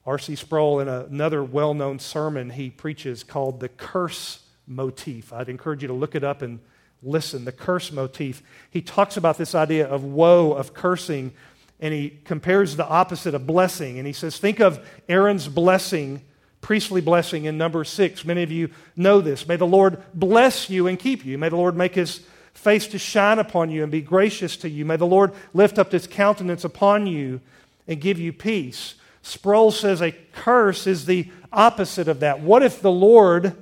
R.C. 0.06 0.36
Sproul, 0.36 0.80
in 0.80 0.88
another 0.88 1.42
well 1.42 1.74
known 1.74 1.98
sermon 1.98 2.50
he 2.50 2.70
preaches 2.70 3.24
called 3.24 3.58
The 3.58 3.68
Curse 3.68 4.40
motif. 4.66 5.32
I'd 5.32 5.48
encourage 5.48 5.82
you 5.82 5.88
to 5.88 5.94
look 5.94 6.14
it 6.14 6.24
up 6.24 6.42
and 6.42 6.60
listen. 7.02 7.44
The 7.44 7.52
curse 7.52 7.92
motif. 7.92 8.42
He 8.70 8.82
talks 8.82 9.16
about 9.16 9.38
this 9.38 9.54
idea 9.54 9.86
of 9.86 10.04
woe, 10.04 10.52
of 10.52 10.74
cursing, 10.74 11.32
and 11.80 11.94
he 11.94 12.18
compares 12.24 12.76
the 12.76 12.86
opposite 12.86 13.34
of 13.34 13.46
blessing. 13.46 13.98
And 13.98 14.06
he 14.06 14.12
says, 14.12 14.38
Think 14.38 14.60
of 14.60 14.86
Aaron's 15.08 15.48
blessing, 15.48 16.22
priestly 16.60 17.00
blessing 17.00 17.44
in 17.44 17.56
number 17.56 17.84
six. 17.84 18.24
Many 18.24 18.42
of 18.42 18.52
you 18.52 18.70
know 18.96 19.20
this. 19.20 19.48
May 19.48 19.56
the 19.56 19.66
Lord 19.66 20.02
bless 20.14 20.68
you 20.68 20.86
and 20.86 20.98
keep 20.98 21.24
you. 21.24 21.38
May 21.38 21.48
the 21.48 21.56
Lord 21.56 21.76
make 21.76 21.94
his 21.94 22.20
face 22.52 22.86
to 22.88 22.98
shine 22.98 23.38
upon 23.38 23.70
you 23.70 23.82
and 23.82 23.90
be 23.90 24.02
gracious 24.02 24.56
to 24.58 24.68
you. 24.68 24.84
May 24.84 24.96
the 24.96 25.06
Lord 25.06 25.32
lift 25.54 25.78
up 25.78 25.92
his 25.92 26.06
countenance 26.06 26.64
upon 26.64 27.06
you 27.06 27.40
and 27.88 28.00
give 28.00 28.18
you 28.18 28.32
peace. 28.32 28.96
Sproul 29.22 29.70
says 29.70 30.00
a 30.00 30.12
curse 30.32 30.86
is 30.86 31.06
the 31.06 31.30
opposite 31.52 32.08
of 32.08 32.20
that. 32.20 32.40
What 32.40 32.62
if 32.62 32.80
the 32.80 32.90
Lord 32.90 33.56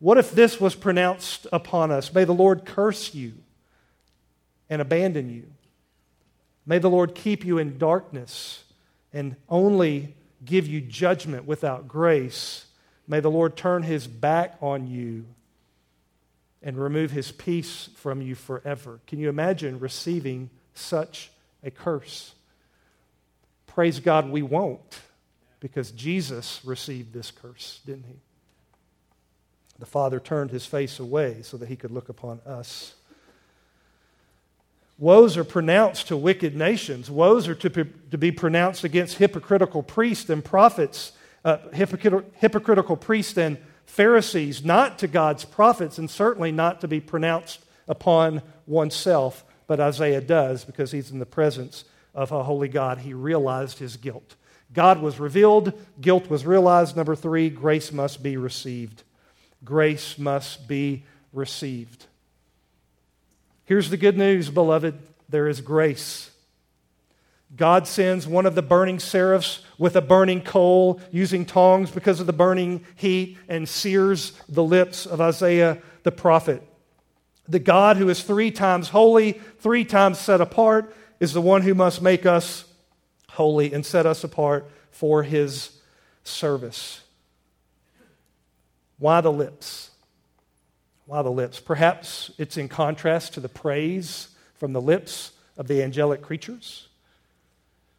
what 0.00 0.18
if 0.18 0.32
this 0.32 0.60
was 0.60 0.74
pronounced 0.74 1.46
upon 1.52 1.92
us? 1.92 2.12
May 2.12 2.24
the 2.24 2.34
Lord 2.34 2.64
curse 2.64 3.14
you 3.14 3.34
and 4.68 4.82
abandon 4.82 5.30
you. 5.30 5.44
May 6.66 6.78
the 6.78 6.90
Lord 6.90 7.14
keep 7.14 7.44
you 7.44 7.58
in 7.58 7.78
darkness 7.78 8.64
and 9.12 9.36
only 9.48 10.14
give 10.44 10.66
you 10.66 10.80
judgment 10.80 11.44
without 11.44 11.86
grace. 11.86 12.64
May 13.06 13.20
the 13.20 13.30
Lord 13.30 13.56
turn 13.56 13.82
his 13.82 14.06
back 14.06 14.56
on 14.62 14.86
you 14.86 15.26
and 16.62 16.78
remove 16.78 17.10
his 17.10 17.30
peace 17.32 17.90
from 17.96 18.22
you 18.22 18.34
forever. 18.34 19.00
Can 19.06 19.18
you 19.18 19.28
imagine 19.28 19.80
receiving 19.80 20.48
such 20.74 21.30
a 21.62 21.70
curse? 21.70 22.34
Praise 23.66 24.00
God, 24.00 24.30
we 24.30 24.42
won't, 24.42 25.00
because 25.60 25.90
Jesus 25.90 26.60
received 26.64 27.12
this 27.12 27.30
curse, 27.30 27.80
didn't 27.84 28.04
he? 28.06 28.16
The 29.80 29.86
Father 29.86 30.20
turned 30.20 30.50
his 30.50 30.66
face 30.66 31.00
away 31.00 31.40
so 31.40 31.56
that 31.56 31.68
he 31.68 31.74
could 31.74 31.90
look 31.90 32.10
upon 32.10 32.40
us. 32.46 32.94
Woes 34.98 35.38
are 35.38 35.44
pronounced 35.44 36.08
to 36.08 36.16
wicked 36.18 36.54
nations. 36.54 37.10
Woes 37.10 37.48
are 37.48 37.54
to, 37.54 37.70
to 38.10 38.18
be 38.18 38.30
pronounced 38.30 38.84
against 38.84 39.16
hypocritical 39.16 39.82
priests 39.82 40.28
and 40.28 40.44
prophets, 40.44 41.12
uh, 41.46 41.56
hypocritical 41.72 42.98
priests 42.98 43.38
and 43.38 43.56
Pharisees, 43.86 44.62
not 44.62 44.98
to 44.98 45.08
God's 45.08 45.46
prophets, 45.46 45.96
and 45.96 46.10
certainly 46.10 46.52
not 46.52 46.82
to 46.82 46.88
be 46.88 47.00
pronounced 47.00 47.64
upon 47.88 48.42
oneself. 48.66 49.42
But 49.66 49.80
Isaiah 49.80 50.20
does 50.20 50.66
because 50.66 50.92
he's 50.92 51.10
in 51.10 51.18
the 51.18 51.26
presence 51.26 51.84
of 52.14 52.32
a 52.32 52.42
holy 52.42 52.68
God. 52.68 52.98
He 52.98 53.14
realized 53.14 53.78
his 53.78 53.96
guilt. 53.96 54.36
God 54.74 55.00
was 55.00 55.18
revealed, 55.18 55.72
guilt 55.98 56.28
was 56.28 56.44
realized. 56.44 56.94
Number 56.94 57.16
three, 57.16 57.48
grace 57.48 57.90
must 57.90 58.22
be 58.22 58.36
received 58.36 59.02
grace 59.64 60.18
must 60.18 60.68
be 60.68 61.04
received. 61.32 62.06
Here's 63.64 63.90
the 63.90 63.96
good 63.96 64.16
news, 64.16 64.50
beloved 64.50 64.98
there 65.28 65.46
is 65.46 65.60
grace. 65.60 66.30
God 67.56 67.86
sends 67.86 68.26
one 68.26 68.46
of 68.46 68.54
the 68.54 68.62
burning 68.62 68.98
seraphs 68.98 69.60
with 69.78 69.96
a 69.96 70.00
burning 70.00 70.40
coal 70.40 71.00
using 71.10 71.44
tongs 71.44 71.90
because 71.90 72.20
of 72.20 72.26
the 72.26 72.32
burning 72.32 72.84
heat 72.94 73.38
and 73.48 73.68
sears 73.68 74.32
the 74.48 74.62
lips 74.62 75.06
of 75.06 75.20
Isaiah 75.20 75.78
the 76.02 76.12
prophet. 76.12 76.62
The 77.48 77.58
God 77.58 77.96
who 77.96 78.08
is 78.08 78.22
three 78.22 78.52
times 78.52 78.90
holy, 78.90 79.32
three 79.58 79.84
times 79.84 80.18
set 80.18 80.40
apart, 80.40 80.94
is 81.18 81.32
the 81.32 81.40
one 81.40 81.62
who 81.62 81.74
must 81.74 82.00
make 82.00 82.24
us 82.24 82.64
holy 83.30 83.72
and 83.72 83.84
set 83.84 84.06
us 84.06 84.22
apart 84.22 84.70
for 84.90 85.24
his 85.24 85.76
service. 86.22 87.02
Why 89.00 89.20
the 89.20 89.32
lips? 89.32 89.90
Why 91.06 91.22
the 91.22 91.30
lips? 91.30 91.58
Perhaps 91.58 92.30
it's 92.38 92.56
in 92.56 92.68
contrast 92.68 93.34
to 93.34 93.40
the 93.40 93.48
praise 93.48 94.28
from 94.54 94.72
the 94.72 94.80
lips 94.80 95.32
of 95.56 95.66
the 95.66 95.82
angelic 95.82 96.22
creatures. 96.22 96.86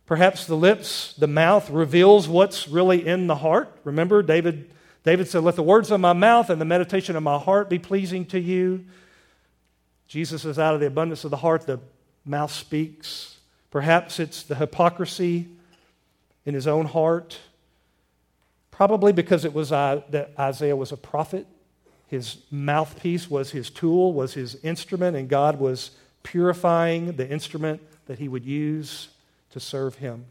Perhaps 0.05 0.45
the 0.45 0.55
lips, 0.55 1.13
the 1.13 1.27
mouth 1.27 1.69
reveals 1.69 2.29
what's 2.29 2.67
really 2.67 3.05
in 3.05 3.27
the 3.27 3.35
heart. 3.35 3.69
Remember, 3.83 4.21
David, 4.21 4.69
David 5.03 5.27
said, 5.27 5.43
Let 5.43 5.55
the 5.55 5.63
words 5.63 5.89
of 5.89 5.99
my 5.99 6.13
mouth 6.13 6.49
and 6.49 6.61
the 6.61 6.65
meditation 6.65 7.15
of 7.15 7.23
my 7.23 7.39
heart 7.39 7.69
be 7.69 7.79
pleasing 7.79 8.25
to 8.27 8.39
you. 8.39 8.85
Jesus 10.07 10.43
says, 10.43 10.59
Out 10.59 10.75
of 10.75 10.79
the 10.79 10.87
abundance 10.87 11.23
of 11.23 11.31
the 11.31 11.37
heart, 11.37 11.65
the 11.65 11.79
mouth 12.25 12.51
speaks. 12.51 13.37
Perhaps 13.71 14.19
it's 14.19 14.43
the 14.43 14.55
hypocrisy 14.55 15.47
in 16.45 16.53
his 16.53 16.67
own 16.67 16.85
heart. 16.85 17.39
Probably 18.81 19.13
because 19.13 19.45
it 19.45 19.53
was 19.53 19.71
uh, 19.71 20.01
that 20.09 20.31
Isaiah 20.39 20.75
was 20.75 20.91
a 20.91 20.97
prophet. 20.97 21.45
His 22.07 22.37
mouthpiece 22.49 23.29
was 23.29 23.51
his 23.51 23.69
tool, 23.69 24.11
was 24.11 24.33
his 24.33 24.55
instrument, 24.63 25.15
and 25.15 25.29
God 25.29 25.59
was 25.59 25.91
purifying 26.23 27.11
the 27.11 27.29
instrument 27.29 27.79
that 28.07 28.17
he 28.17 28.27
would 28.27 28.43
use 28.43 29.09
to 29.51 29.59
serve 29.59 29.97
him. 29.97 30.25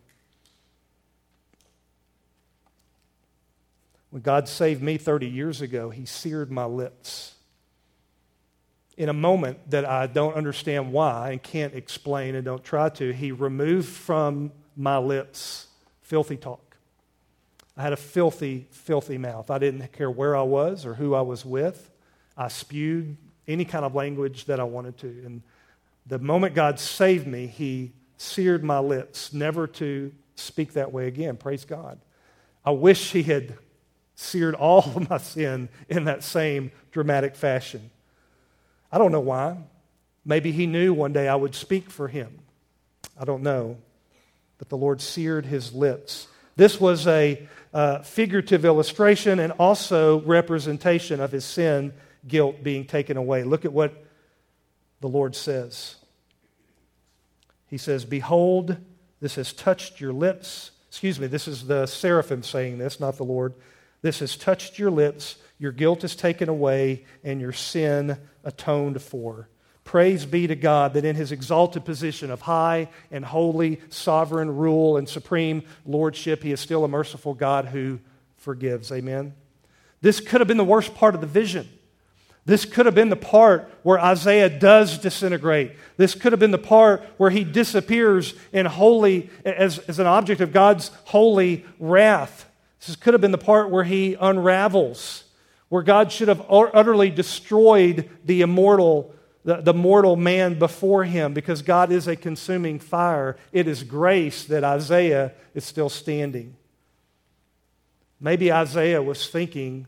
When 4.11 4.21
God 4.21 4.49
saved 4.49 4.83
me 4.83 4.99
30 4.99 5.29
years 5.29 5.61
ago, 5.61 5.91
he 5.91 6.05
seared 6.05 6.51
my 6.51 6.65
lips. 6.65 7.37
In 8.97 9.09
a 9.09 9.13
moment 9.13 9.59
that 9.71 9.85
I 9.85 10.09
don't 10.09 10.35
understand 10.35 10.93
why 10.93 11.31
and 11.31 11.41
can't 11.41 11.73
explain 11.77 12.35
and 12.35 12.45
don't 12.45 12.65
try 12.65 12.89
to, 12.89 13.13
he 13.13 13.31
removed 13.31 13.89
from 13.89 14.51
my 14.77 14.99
lips 14.99 15.69
filthy 16.03 16.37
talk. 16.37 16.70
I 17.77 17.83
had 17.83 17.93
a 17.93 17.97
filthy, 17.97 18.67
filthy 18.71 19.19
mouth. 19.19 19.51
I 19.51 19.59
didn't 19.59 19.93
care 19.93 20.11
where 20.11 20.37
I 20.37 20.43
was 20.43 20.85
or 20.85 20.95
who 20.95 21.15
I 21.15 21.23
was 21.23 21.45
with. 21.45 21.91
I 22.37 22.49
spewed 22.49 23.17
any 23.47 23.65
kind 23.65 23.85
of 23.85 23.95
language 23.95 24.47
that 24.47 24.61
I 24.61 24.65
wanted 24.65 24.99
to. 24.99 25.09
And 25.09 25.43
the 26.07 26.19
moment 26.19 26.55
God 26.55 26.79
saved 26.79 27.27
me, 27.27 27.47
He 27.47 27.93
seared 28.17 28.65
my 28.65 28.79
lips, 28.79 29.33
never 29.33 29.67
to 29.67 30.13
speak 30.35 30.75
that 30.75 30.93
way 30.93 31.07
again. 31.07 31.37
Praise 31.37 31.65
God. 31.65 31.99
I 32.65 32.71
wish 32.73 33.13
He 33.13 33.23
had 33.23 33.57
seared 34.15 34.55
all 34.55 34.81
of 34.81 35.09
my 35.09 35.19
sin 35.19 35.69
in 35.89 36.05
that 36.05 36.23
same 36.23 36.73
dramatic 36.93 37.35
fashion. 37.35 37.91
I 38.93 38.99
don't 38.99 39.13
know 39.13 39.21
why. 39.21 39.57
Maybe 40.25 40.53
He 40.53 40.67
knew 40.67 40.93
one 40.93 41.13
day 41.13 41.29
I 41.29 41.37
would 41.37 41.55
speak 41.55 41.91
for 41.91 42.09
Him. 42.09 42.41
I 43.19 43.25
don't 43.25 43.43
know. 43.43 43.79
But 44.59 44.69
the 44.69 44.77
Lord 44.77 45.01
seared 45.01 45.47
His 45.47 45.73
lips. 45.73 46.27
This 46.57 46.81
was 46.81 47.07
a 47.07 47.47
uh, 47.73 48.03
figurative 48.03 48.65
illustration 48.65 49.39
and 49.39 49.53
also 49.53 50.21
representation 50.23 51.21
of 51.21 51.33
his 51.33 51.45
sin 51.45 51.93
guilt 52.27 52.63
being 52.63 52.85
taken 52.85 53.17
away. 53.17 53.45
Look 53.45 53.65
at 53.65 53.73
what 53.73 54.05
the 55.01 55.09
Lord 55.09 55.35
says. 55.35 55.97
He 57.67 57.79
says, 57.79 58.05
Behold, 58.05 58.77
this 59.21 59.37
has 59.37 59.53
touched 59.53 60.01
your 60.01 60.13
lips. 60.13 60.73
Excuse 60.89 61.21
me, 61.21 61.27
this 61.29 61.47
is 61.47 61.67
the 61.67 61.87
seraphim 61.87 62.43
saying 62.43 62.79
this, 62.79 62.99
not 62.99 63.17
the 63.17 63.25
Lord. 63.25 63.55
This 64.03 64.19
has 64.21 64.37
touched 64.37 64.79
your 64.79 64.91
lips, 64.91 65.37
your 65.59 65.73
guilt 65.73 66.05
is 66.05 66.17
taken 66.17 66.49
away, 66.49 67.05
and 67.23 67.41
your 67.41 67.53
sin 67.53 68.19
atoned 68.45 69.01
for. 69.01 69.49
Praise 69.85 70.25
be 70.27 70.47
to 70.47 70.55
God 70.55 70.95
that 70.95 71.05
in 71.05 71.17
his 71.17 71.33
exalted 71.33 71.85
position 71.85 72.31
of 72.31 72.43
high 72.43 72.89
and 73.11 73.25
holy 73.25 73.81
sovereign 73.89 74.57
rule 74.57 74.97
and 74.97 75.09
supreme 75.09 75.63
lordship, 75.85 76.43
he 76.43 76.53
is 76.53 76.61
still 76.61 76.85
a 76.85 76.89
merciful 76.89 77.35
God 77.35 77.67
who 77.67 77.99
forgives. 78.37 78.93
Amen. 78.93 79.35
This 80.01 80.21
could 80.21 80.41
have 80.41 80.49
been 80.49 80.57
the 80.57 80.65
worst 80.65 80.95
part 80.95 81.15
of 81.15 81.21
the 81.21 81.27
vision. 81.27 81.69
This 82.47 82.65
could 82.65 82.87
have 82.87 82.95
been 82.95 83.11
the 83.11 83.17
part 83.17 83.71
where 83.83 84.01
Isaiah 84.01 84.49
does 84.49 84.99
disintegrate. 84.99 85.73
This 85.97 86.15
could 86.15 86.33
have 86.33 86.41
been 86.41 86.51
the 86.51 86.59
part 86.59 87.03
where 87.17 87.31
he 87.31 87.45
disappears 87.45 88.35
in 88.53 88.67
holy, 88.67 89.31
as, 89.45 89.79
as 89.81 89.99
an 89.99 90.07
object 90.07 90.41
of 90.41 90.53
God's 90.53 90.91
holy 91.05 91.67
wrath. 91.79 92.49
This 92.85 92.97
could 92.97 93.15
have 93.15 93.21
been 93.21 93.31
the 93.31 93.39
part 93.39 93.71
where 93.71 93.85
he 93.85 94.17
unravels, 94.19 95.25
where 95.69 95.83
God 95.83 96.11
should 96.11 96.29
have 96.29 96.45
utterly 96.51 97.11
destroyed 97.11 98.09
the 98.25 98.41
immortal, 98.41 99.15
the, 99.45 99.57
the 99.57 99.75
mortal 99.75 100.17
man 100.17 100.59
before 100.59 101.05
him, 101.05 101.33
because 101.33 101.63
God 101.63 101.91
is 101.91 102.07
a 102.07 102.17
consuming 102.17 102.79
fire. 102.79 103.37
It 103.53 103.67
is 103.67 103.83
grace 103.83 104.45
that 104.45 104.65
Isaiah 104.65 105.33
is 105.55 105.65
still 105.65 105.89
standing. 105.89 106.57
Maybe 108.21 108.53
Isaiah 108.53 109.03
was 109.03 109.29
thinking 109.29 109.87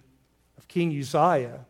of 0.56 0.66
King 0.68 0.98
Uzziah, 0.98 1.66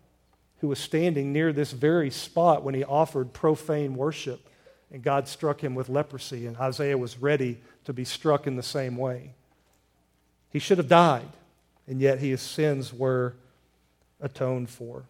who 0.61 0.69
was 0.69 0.79
standing 0.79 1.33
near 1.33 1.53
this 1.53 1.73
very 1.73 2.11
spot 2.11 2.63
when 2.63 2.75
he 2.75 2.85
offered 2.85 3.33
profane 3.33 3.97
worship, 3.97 4.49
and 4.93 5.03
God 5.03 5.27
struck 5.27 5.61
him 5.63 5.75
with 5.75 5.89
leprosy, 5.89 6.47
and 6.47 6.57
Isaiah 6.57 6.97
was 6.97 7.19
ready 7.19 7.61
to 7.85 7.93
be 7.93 8.05
struck 8.05 8.47
in 8.47 8.55
the 8.55 8.63
same 8.63 8.97
way. 8.97 9.35
He 10.51 10.61
should 10.61 10.79
have 10.79 10.89
died, 10.89 11.29
and 11.89 12.01
yet 12.01 12.21
his 12.21 12.41
sins 12.41 12.93
were 12.93 13.35
atoned 14.21 14.71
for. 14.71 15.03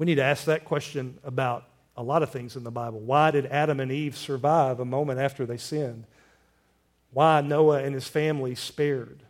We 0.00 0.06
need 0.06 0.14
to 0.14 0.24
ask 0.24 0.46
that 0.46 0.64
question 0.64 1.18
about 1.24 1.66
a 1.94 2.02
lot 2.02 2.22
of 2.22 2.30
things 2.30 2.56
in 2.56 2.64
the 2.64 2.70
Bible. 2.70 3.00
Why 3.00 3.30
did 3.30 3.44
Adam 3.44 3.80
and 3.80 3.92
Eve 3.92 4.16
survive 4.16 4.80
a 4.80 4.84
moment 4.86 5.20
after 5.20 5.44
they 5.44 5.58
sinned? 5.58 6.04
Why 7.12 7.42
Noah 7.42 7.82
and 7.82 7.92
his 7.92 8.08
family 8.08 8.54
spared? 8.54 9.22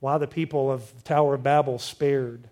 Why 0.00 0.18
the 0.18 0.26
people 0.26 0.72
of 0.72 0.92
the 0.96 1.02
Tower 1.02 1.34
of 1.34 1.44
Babel 1.44 1.78
spared 1.78 2.48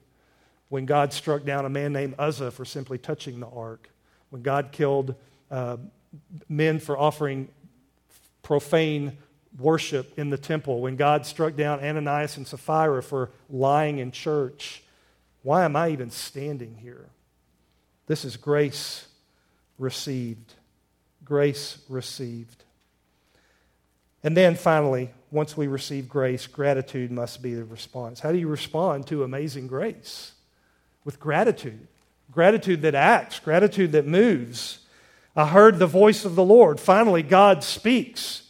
when 0.68 0.86
God 0.86 1.12
struck 1.12 1.43
down 1.43 1.64
a 1.64 1.68
man 1.68 1.93
named 1.93 2.14
Uzzah 2.16 2.53
for 2.53 2.64
simply 2.64 2.97
touching 2.97 3.40
the 3.40 3.49
ark? 3.49 3.90
When 4.30 4.43
God 4.43 4.68
killed 4.70 5.16
uh, 5.51 5.78
men 6.49 6.78
for 6.78 6.97
offering 6.97 7.49
profane 8.45 9.18
worship 9.59 10.16
in 10.16 10.30
the 10.30 10.38
temple? 10.38 10.80
When 10.80 10.95
God 10.95 11.26
struck 11.26 11.57
down 11.57 11.80
Ananias 11.80 12.36
and 12.36 12.47
Sapphira 12.47 13.03
for 13.03 13.30
lying 13.51 13.99
in 13.99 14.12
church? 14.12 14.84
Why 15.43 15.64
am 15.64 15.74
I 15.74 15.88
even 15.88 16.12
standing 16.12 16.76
here? 16.80 17.09
This 18.07 18.24
is 18.24 18.36
grace 18.36 19.07
received. 19.78 20.55
Grace 21.24 21.78
received. 21.88 22.64
And 24.24 24.36
then 24.36 24.55
finally, 24.55 25.11
once 25.30 25.57
we 25.57 25.66
receive 25.66 26.09
grace, 26.09 26.46
gratitude 26.46 27.11
must 27.11 27.42
be 27.42 27.55
the 27.55 27.64
response. 27.64 28.20
How 28.20 28.32
do 28.32 28.38
you 28.38 28.48
respond 28.48 29.07
to 29.09 29.24
amazing 29.24 29.66
grace? 29.66 30.32
With 31.05 31.18
gratitude. 31.18 31.88
Gratitude 32.30 32.82
that 32.82 32.94
acts, 32.94 33.40
gratitude 33.40 33.92
that 33.92 34.07
moves. 34.07 34.80
I 35.34 35.46
heard 35.46 35.78
the 35.78 35.86
voice 35.86 36.24
of 36.24 36.34
the 36.34 36.44
Lord. 36.44 36.78
Finally, 36.78 37.22
God 37.22 37.64
speaks. 37.64 38.42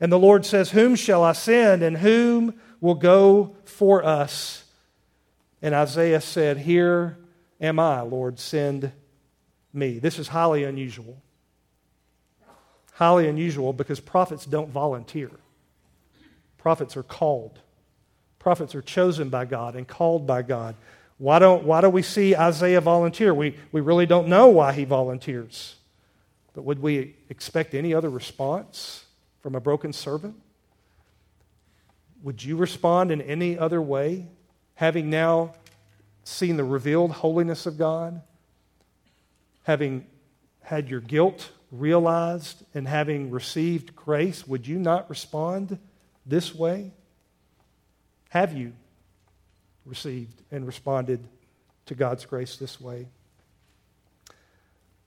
And 0.00 0.10
the 0.10 0.18
Lord 0.18 0.44
says, 0.44 0.70
Whom 0.70 0.96
shall 0.96 1.22
I 1.22 1.32
send, 1.32 1.82
and 1.82 1.98
whom 1.98 2.54
will 2.80 2.94
go 2.94 3.54
for 3.64 4.04
us? 4.04 4.64
And 5.62 5.74
Isaiah 5.74 6.20
said, 6.20 6.58
Here 6.58 7.16
am 7.60 7.78
I, 7.78 8.00
Lord, 8.02 8.38
send 8.38 8.92
me. 9.72 9.98
This 9.98 10.18
is 10.18 10.28
highly 10.28 10.64
unusual. 10.64 11.20
Highly 12.94 13.28
unusual 13.28 13.72
because 13.72 14.00
prophets 14.00 14.46
don't 14.46 14.70
volunteer. 14.70 15.30
Prophets 16.58 16.96
are 16.96 17.02
called. 17.02 17.58
Prophets 18.38 18.74
are 18.74 18.82
chosen 18.82 19.28
by 19.28 19.44
God 19.44 19.74
and 19.74 19.86
called 19.86 20.26
by 20.26 20.42
God. 20.42 20.76
Why 21.18 21.38
don't, 21.38 21.64
why 21.64 21.80
do 21.80 21.88
we 21.88 22.02
see 22.02 22.36
Isaiah 22.36 22.80
volunteer? 22.80 23.34
We, 23.34 23.56
we 23.72 23.80
really 23.80 24.06
don't 24.06 24.28
know 24.28 24.48
why 24.48 24.72
he 24.72 24.84
volunteers. 24.84 25.76
But 26.54 26.62
would 26.64 26.80
we 26.80 27.16
expect 27.28 27.74
any 27.74 27.94
other 27.94 28.10
response 28.10 29.04
from 29.42 29.54
a 29.54 29.60
broken 29.60 29.92
servant? 29.92 30.36
Would 32.22 32.42
you 32.42 32.56
respond 32.56 33.10
in 33.10 33.20
any 33.20 33.58
other 33.58 33.82
way, 33.82 34.28
having 34.74 35.10
now 35.10 35.52
seen 36.24 36.56
the 36.56 36.64
revealed 36.64 37.12
holiness 37.12 37.66
of 37.66 37.78
God, 37.78 38.22
having 39.62 40.06
had 40.62 40.88
your 40.88 41.00
guilt 41.00 41.50
realized, 41.70 42.64
and 42.74 42.88
having 42.88 43.30
received 43.30 43.94
grace? 43.94 44.46
Would 44.46 44.66
you 44.66 44.78
not 44.78 45.08
respond 45.10 45.78
this 46.26 46.54
way? 46.54 46.92
Have 48.30 48.52
you 48.52 48.72
received 49.84 50.42
and 50.50 50.66
responded 50.66 51.26
to 51.86 51.94
God's 51.94 52.24
grace 52.24 52.56
this 52.56 52.80
way? 52.80 53.06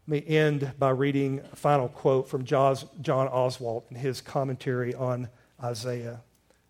Let 0.08 0.26
me 0.26 0.36
end 0.38 0.72
by 0.80 0.92
reading 0.92 1.42
a 1.52 1.56
final 1.56 1.90
quote 1.90 2.30
from 2.30 2.46
John 2.46 2.78
Oswalt 3.04 3.84
in 3.90 3.98
his 3.98 4.22
commentary 4.22 4.94
on 4.94 5.28
Isaiah 5.62 6.22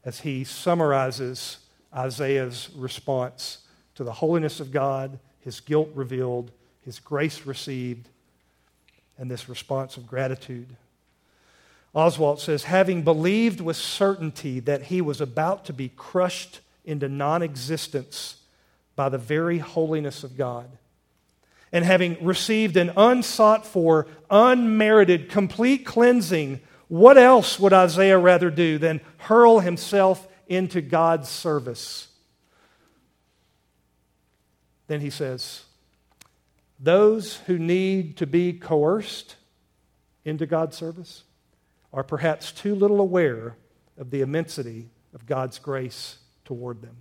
as 0.03 0.21
he 0.21 0.43
summarizes 0.43 1.59
Isaiah's 1.93 2.69
response 2.75 3.59
to 3.97 4.03
the 4.03 4.13
holiness 4.13 4.59
of 4.59 4.71
God, 4.71 5.17
his 5.41 5.59
guilt 5.59 5.89
revealed, 5.95 6.51
his 6.85 6.99
grace 6.99 7.47
received, 7.47 8.07
and 9.17 9.29
this 9.29 9.49
response 9.49 9.97
of 9.97 10.05
gratitude. 10.05 10.67
Oswalt 11.95 12.39
says, 12.39 12.65
having 12.65 13.01
believed 13.01 13.59
with 13.59 13.75
certainty 13.75 14.59
that 14.59 14.83
he 14.83 15.01
was 15.01 15.19
about 15.19 15.65
to 15.65 15.73
be 15.73 15.89
crushed 15.89 16.59
into 16.85 17.09
non 17.09 17.41
existence 17.41 18.37
by 18.95 19.09
the 19.09 19.17
very 19.17 19.57
holiness 19.57 20.23
of 20.23 20.37
God, 20.37 20.69
and 21.71 21.83
having 21.83 22.23
received 22.23 22.77
an 22.77 22.91
unsought 22.95 23.65
for, 23.65 24.05
unmerited, 24.29 25.27
complete 25.27 25.87
cleansing, 25.87 26.59
what 26.87 27.17
else 27.17 27.59
would 27.59 27.73
Isaiah 27.73 28.19
rather 28.19 28.51
do 28.51 28.77
than 28.77 29.01
hurl 29.17 29.59
himself 29.59 30.27
into 30.47 30.81
God's 30.81 31.29
service? 31.29 32.07
Then 34.88 35.01
he 35.01 35.09
says, 35.09 35.65
Those 36.79 37.35
who 37.47 37.59
need 37.59 38.17
to 38.17 38.27
be 38.27 38.53
coerced 38.53 39.35
into 40.25 40.45
God's 40.45 40.75
service 40.75 41.23
are 41.93 42.03
perhaps 42.03 42.51
too 42.51 42.75
little 42.75 42.99
aware 42.99 43.55
of 43.97 44.11
the 44.11 44.21
immensity 44.21 44.89
of 45.13 45.25
God's 45.25 45.59
grace 45.59 46.17
toward 46.45 46.81
them. 46.81 46.95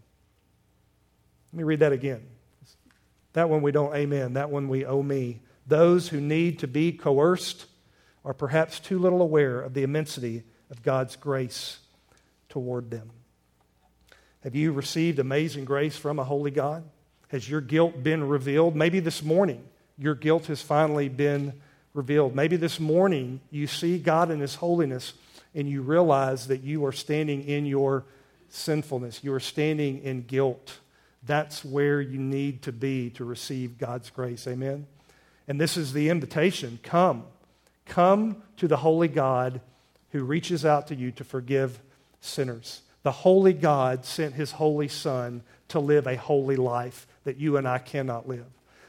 Let 1.53 1.59
me 1.59 1.65
read 1.65 1.81
that 1.81 1.93
again. 1.93 2.23
That 3.33 3.49
one 3.49 3.63
we 3.63 3.73
don't 3.73 3.95
amen. 3.95 4.35
That 4.35 4.51
one 4.51 4.69
we 4.69 4.85
owe 4.85 5.03
me. 5.03 5.41
Those 5.67 6.09
who 6.09 6.21
need 6.21 6.61
to 6.61 6.67
be 6.67 6.93
coerced 6.93 7.67
are 8.25 8.35
perhaps 8.35 8.81
too 8.81 8.99
little 8.99 9.23
aware 9.23 9.61
of 9.61 9.75
the 9.75 9.83
immensity 9.83 10.45
of 10.71 10.83
God's 10.83 11.17
grace 11.17 11.79
toward 12.49 12.91
them. 12.91 13.11
Have 14.43 14.55
you 14.55 14.73
received 14.73 15.19
amazing 15.19 15.65
grace 15.65 15.97
from 15.97 16.19
a 16.19 16.25
holy 16.25 16.51
God? 16.51 16.85
Has 17.29 17.49
your 17.49 17.61
guilt 17.61 18.03
been 18.03 18.27
revealed? 18.27 18.77
Maybe 18.77 19.01
this 19.01 19.23
morning 19.23 19.65
your 19.99 20.15
guilt 20.15 20.47
has 20.47 20.63
finally 20.63 21.09
been 21.09 21.55
revealed. 21.95 22.35
Maybe 22.35 22.57
this 22.57 22.79
morning 22.79 23.41
you 23.51 23.67
see 23.67 23.99
God 23.99 24.31
in 24.31 24.41
His 24.41 24.57
holiness 24.57 25.15
and 25.55 25.69
you 25.69 25.83
realize 25.83 26.49
that 26.49 26.63
you 26.63 26.85
are 26.85 26.93
standing 26.93 27.43
in 27.43 27.67
your 27.67 28.05
sinfulness, 28.49 29.25
you 29.25 29.33
are 29.33 29.41
standing 29.41 30.03
in 30.03 30.23
guilt. 30.23 30.79
That's 31.25 31.65
where 31.65 32.01
you 32.01 32.19
need 32.19 32.63
to 32.63 32.73
be 32.73 33.11
to 33.11 33.25
receive 33.25 33.79
God's 33.79 34.11
grace. 34.11 34.47
Amen? 34.47 34.87
And 35.49 35.61
this 35.61 35.77
is 35.77 35.93
the 35.93 36.09
invitation 36.11 36.79
come. 36.83 37.25
Come 37.87 38.43
to 38.59 38.69
the 38.69 38.77
holy 38.77 39.09
God 39.09 39.61
who 40.11 40.25
reaches 40.25 40.65
out 40.65 40.89
to 40.89 40.95
you 40.95 41.11
to 41.13 41.25
forgive 41.25 41.81
sinners. 42.21 42.83
The 43.03 43.13
holy 43.13 43.53
God 43.53 44.05
sent 44.05 44.35
his 44.35 44.53
holy 44.53 44.89
Son 44.89 45.43
to 45.69 45.81
live 45.81 46.07
a 46.07 46.17
holy 46.17 46.57
life 46.57 47.07
that 47.25 47.37
you 47.37 47.57
and 47.57 47.67
I 47.67 47.79
cannot 47.79 48.29
live. 48.29 48.47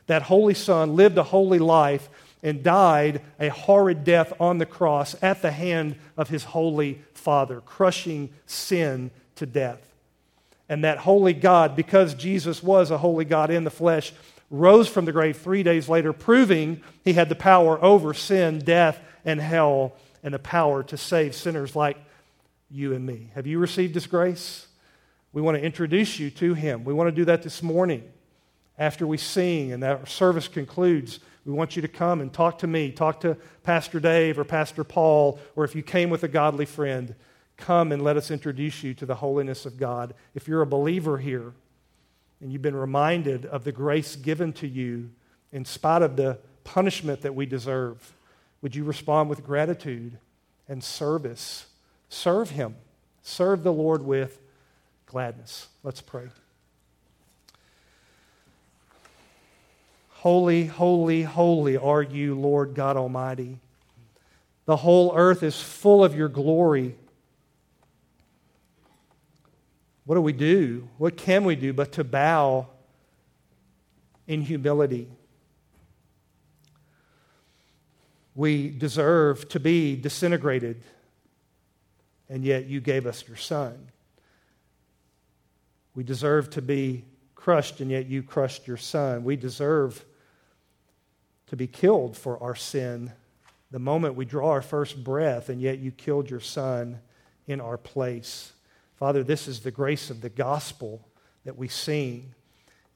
That 0.08 0.22
holy 0.24 0.54
Son 0.54 0.96
lived 0.96 1.18
a 1.18 1.24
holy 1.24 1.60
life 1.60 2.10
and 2.44 2.64
died 2.64 3.22
a 3.40 3.50
horrid 3.50 4.04
death 4.04 4.34
on 4.40 4.58
the 4.58 4.66
cross 4.66 5.16
at 5.22 5.42
the 5.42 5.52
hand 5.52 5.96
of 6.16 6.30
his 6.30 6.44
holy 6.44 7.02
Father, 7.14 7.62
crushing 7.62 8.30
sin 8.46 9.12
to 9.36 9.46
death. 9.46 9.82
And 10.70 10.84
that 10.84 11.00
holy 11.00 11.34
God, 11.34 11.76
because 11.76 12.14
Jesus 12.14 12.62
was 12.62 12.92
a 12.92 12.98
holy 12.98 13.26
God 13.26 13.50
in 13.50 13.64
the 13.64 13.70
flesh, 13.70 14.14
rose 14.50 14.88
from 14.88 15.06
the 15.06 15.12
grave 15.12 15.38
three 15.38 15.64
days 15.64 15.90
later, 15.90 16.14
proving 16.14 16.82
he 17.04 17.14
had 17.14 17.30
the 17.30 17.36
power 17.36 17.84
over 17.84 18.14
sin, 18.14 18.60
death, 18.60 19.00
and 19.26 19.42
hell, 19.42 19.94
and 20.24 20.34
the 20.34 20.40
power 20.40 20.84
to 20.84 20.98
save 20.98 21.36
sinners 21.36 21.76
like 21.76 21.98
you 22.70 22.94
and 22.94 23.06
me. 23.06 23.30
Have 23.36 23.48
you 23.48 23.60
received 23.60 23.96
his 23.96 24.08
grace? 24.08 24.67
We 25.34 25.42
want 25.42 25.58
to 25.58 25.64
introduce 25.64 26.20
you 26.20 26.30
to 26.32 26.54
him. 26.54 26.84
We 26.84 26.94
want 26.94 27.08
to 27.10 27.12
do 27.16 27.26
that 27.26 27.44
this 27.44 27.62
morning 27.62 28.04
After 28.78 29.08
we 29.08 29.18
sing 29.18 29.72
and 29.72 29.84
our 29.84 30.06
service 30.06 30.48
concludes, 30.48 31.20
we 31.46 31.54
want 31.54 31.76
you 31.76 31.82
to 31.82 31.88
come 31.88 32.22
and 32.22 32.32
talk 32.32 32.60
to 32.60 32.68
me, 32.68 32.92
talk 32.92 33.22
to 33.22 33.36
Pastor 33.64 34.00
Dave 34.00 34.38
or 34.38 34.44
Pastor 34.44 34.84
Paul, 34.84 35.40
or 35.56 35.64
if 35.64 35.76
you 35.76 35.82
came 35.82 36.10
with 36.10 36.24
a 36.24 36.28
godly 36.28 36.66
friend, 36.66 37.16
come 37.56 37.92
and 37.92 38.04
let 38.04 38.18
us 38.18 38.30
introduce 38.30 38.84
you 38.84 38.94
to 38.96 39.06
the 39.06 39.16
holiness 39.16 39.66
of 39.66 39.78
God. 39.78 40.14
If 40.36 40.48
you're 40.48 40.62
a 40.62 40.68
believer 40.68 41.18
here 41.18 41.54
and 42.40 42.52
you've 42.52 42.62
been 42.62 42.76
reminded 42.76 43.48
of 43.48 43.64
the 43.64 43.72
grace 43.72 44.16
given 44.16 44.54
to 44.54 44.68
you 44.68 45.10
in 45.52 45.66
spite 45.66 46.04
of 46.04 46.16
the 46.16 46.38
punishment 46.64 47.22
that 47.22 47.34
we 47.34 47.48
deserve, 47.48 48.14
would 48.62 48.76
you 48.76 48.84
respond 48.84 49.28
with 49.28 49.44
gratitude 49.44 50.20
and 50.68 50.84
service? 50.84 51.66
Serve 52.10 52.52
Him. 52.52 52.76
Serve 53.24 53.64
the 53.64 53.74
Lord 53.74 54.04
with 54.04 54.40
gladness. 55.08 55.68
Let's 55.84 56.02
pray. 56.02 56.28
Holy, 60.10 60.66
holy, 60.66 61.24
holy 61.24 61.78
are 61.78 62.02
you, 62.02 62.36
Lord 62.36 62.76
God 62.76 62.98
Almighty. 62.98 63.60
The 64.66 64.76
whole 64.76 65.14
earth 65.16 65.44
is 65.44 65.62
full 65.62 66.04
of 66.04 66.16
your 66.16 66.28
glory. 66.28 66.96
What 70.06 70.16
do 70.16 70.22
we 70.22 70.34
do? 70.34 70.90
What 70.98 71.18
can 71.18 71.46
we 71.46 71.56
do 71.56 71.72
but 71.72 71.94
to 71.94 72.04
bow 72.04 72.68
in 74.28 74.42
humility? 74.42 75.08
We 78.36 78.70
deserve 78.70 79.48
to 79.50 79.60
be 79.60 79.96
disintegrated, 79.96 80.84
and 82.30 82.44
yet 82.44 82.66
you 82.66 82.82
gave 82.82 83.06
us 83.06 83.26
your 83.28 83.38
Son. 83.38 83.88
We 85.98 86.04
deserve 86.04 86.52
to 86.52 86.62
be 86.62 87.06
crushed, 87.34 87.82
and 87.82 87.90
yet 87.90 88.06
you 88.06 88.22
crushed 88.22 88.68
your 88.68 88.78
Son. 88.78 89.24
We 89.24 89.36
deserve 89.36 90.06
to 91.48 91.56
be 91.56 91.66
killed 91.66 92.16
for 92.16 92.38
our 92.38 92.54
sin 92.54 93.12
the 93.72 93.80
moment 93.80 94.14
we 94.14 94.24
draw 94.24 94.52
our 94.52 94.62
first 94.62 95.04
breath, 95.04 95.50
and 95.50 95.60
yet 95.60 95.80
you 95.80 95.90
killed 95.90 96.30
your 96.30 96.40
son 96.40 97.00
in 97.48 97.60
our 97.60 97.80
place. 97.80 98.54
Father, 98.94 99.24
this 99.24 99.48
is 99.48 99.62
the 99.62 99.72
grace 99.72 100.12
of 100.12 100.22
the 100.22 100.30
gospel 100.30 101.08
that 101.46 101.58
we 101.58 101.68
sing. 101.68 102.36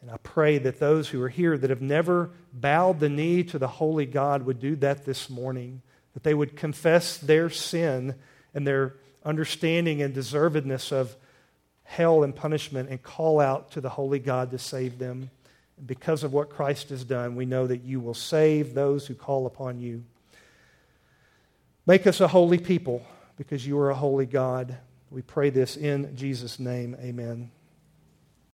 And 0.04 0.12
I 0.12 0.18
pray 0.18 0.60
that 0.60 0.80
those 0.80 1.10
who 1.10 1.24
are 1.24 1.30
here 1.30 1.58
that 1.58 1.72
have 1.72 1.82
never 1.82 2.30
bowed 2.54 3.00
the 3.00 3.10
knee 3.10 3.44
to 3.46 3.58
the 3.58 3.68
holy 3.68 4.06
God 4.06 4.44
would 4.44 4.60
do 4.60 4.76
that 4.76 5.06
this 5.06 5.28
morning, 5.28 5.82
that 6.14 6.22
they 6.22 6.36
would 6.36 6.56
confess 6.56 7.18
their 7.18 7.50
sin 7.50 8.14
and 8.54 8.68
their 8.68 8.98
understanding 9.26 10.04
and 10.04 10.14
deservedness 10.14 10.92
of 10.92 11.16
hell 11.92 12.24
and 12.24 12.34
punishment 12.34 12.90
and 12.90 13.04
call 13.04 13.42
out 13.42 13.70
to 13.72 13.82
the 13.82 13.90
holy 13.90 14.18
God 14.18 14.50
to 14.52 14.58
save 14.58 14.98
them 14.98 15.30
because 15.86 16.24
of 16.24 16.32
what 16.32 16.50
Christ 16.50 16.90
has 16.90 17.04
done, 17.04 17.36
we 17.36 17.46
know 17.46 17.68
that 17.68 17.84
you 17.84 18.00
will 18.00 18.14
save 18.14 18.74
those 18.74 19.06
who 19.08 19.14
call 19.14 19.46
upon 19.46 19.82
you. 19.82 20.04
Make 21.86 22.08
us 22.08 22.22
a 22.22 22.30
holy 22.30 22.60
people 22.60 23.06
because 23.36 23.68
you 23.68 23.78
are 23.78 23.90
a 23.90 23.96
holy 23.96 24.26
God. 24.26 24.78
We 25.10 25.22
pray 25.22 25.50
this 25.50 25.76
in 25.76 26.16
Jesus' 26.16 26.60
name. 26.60 26.96
Amen. 27.02 27.52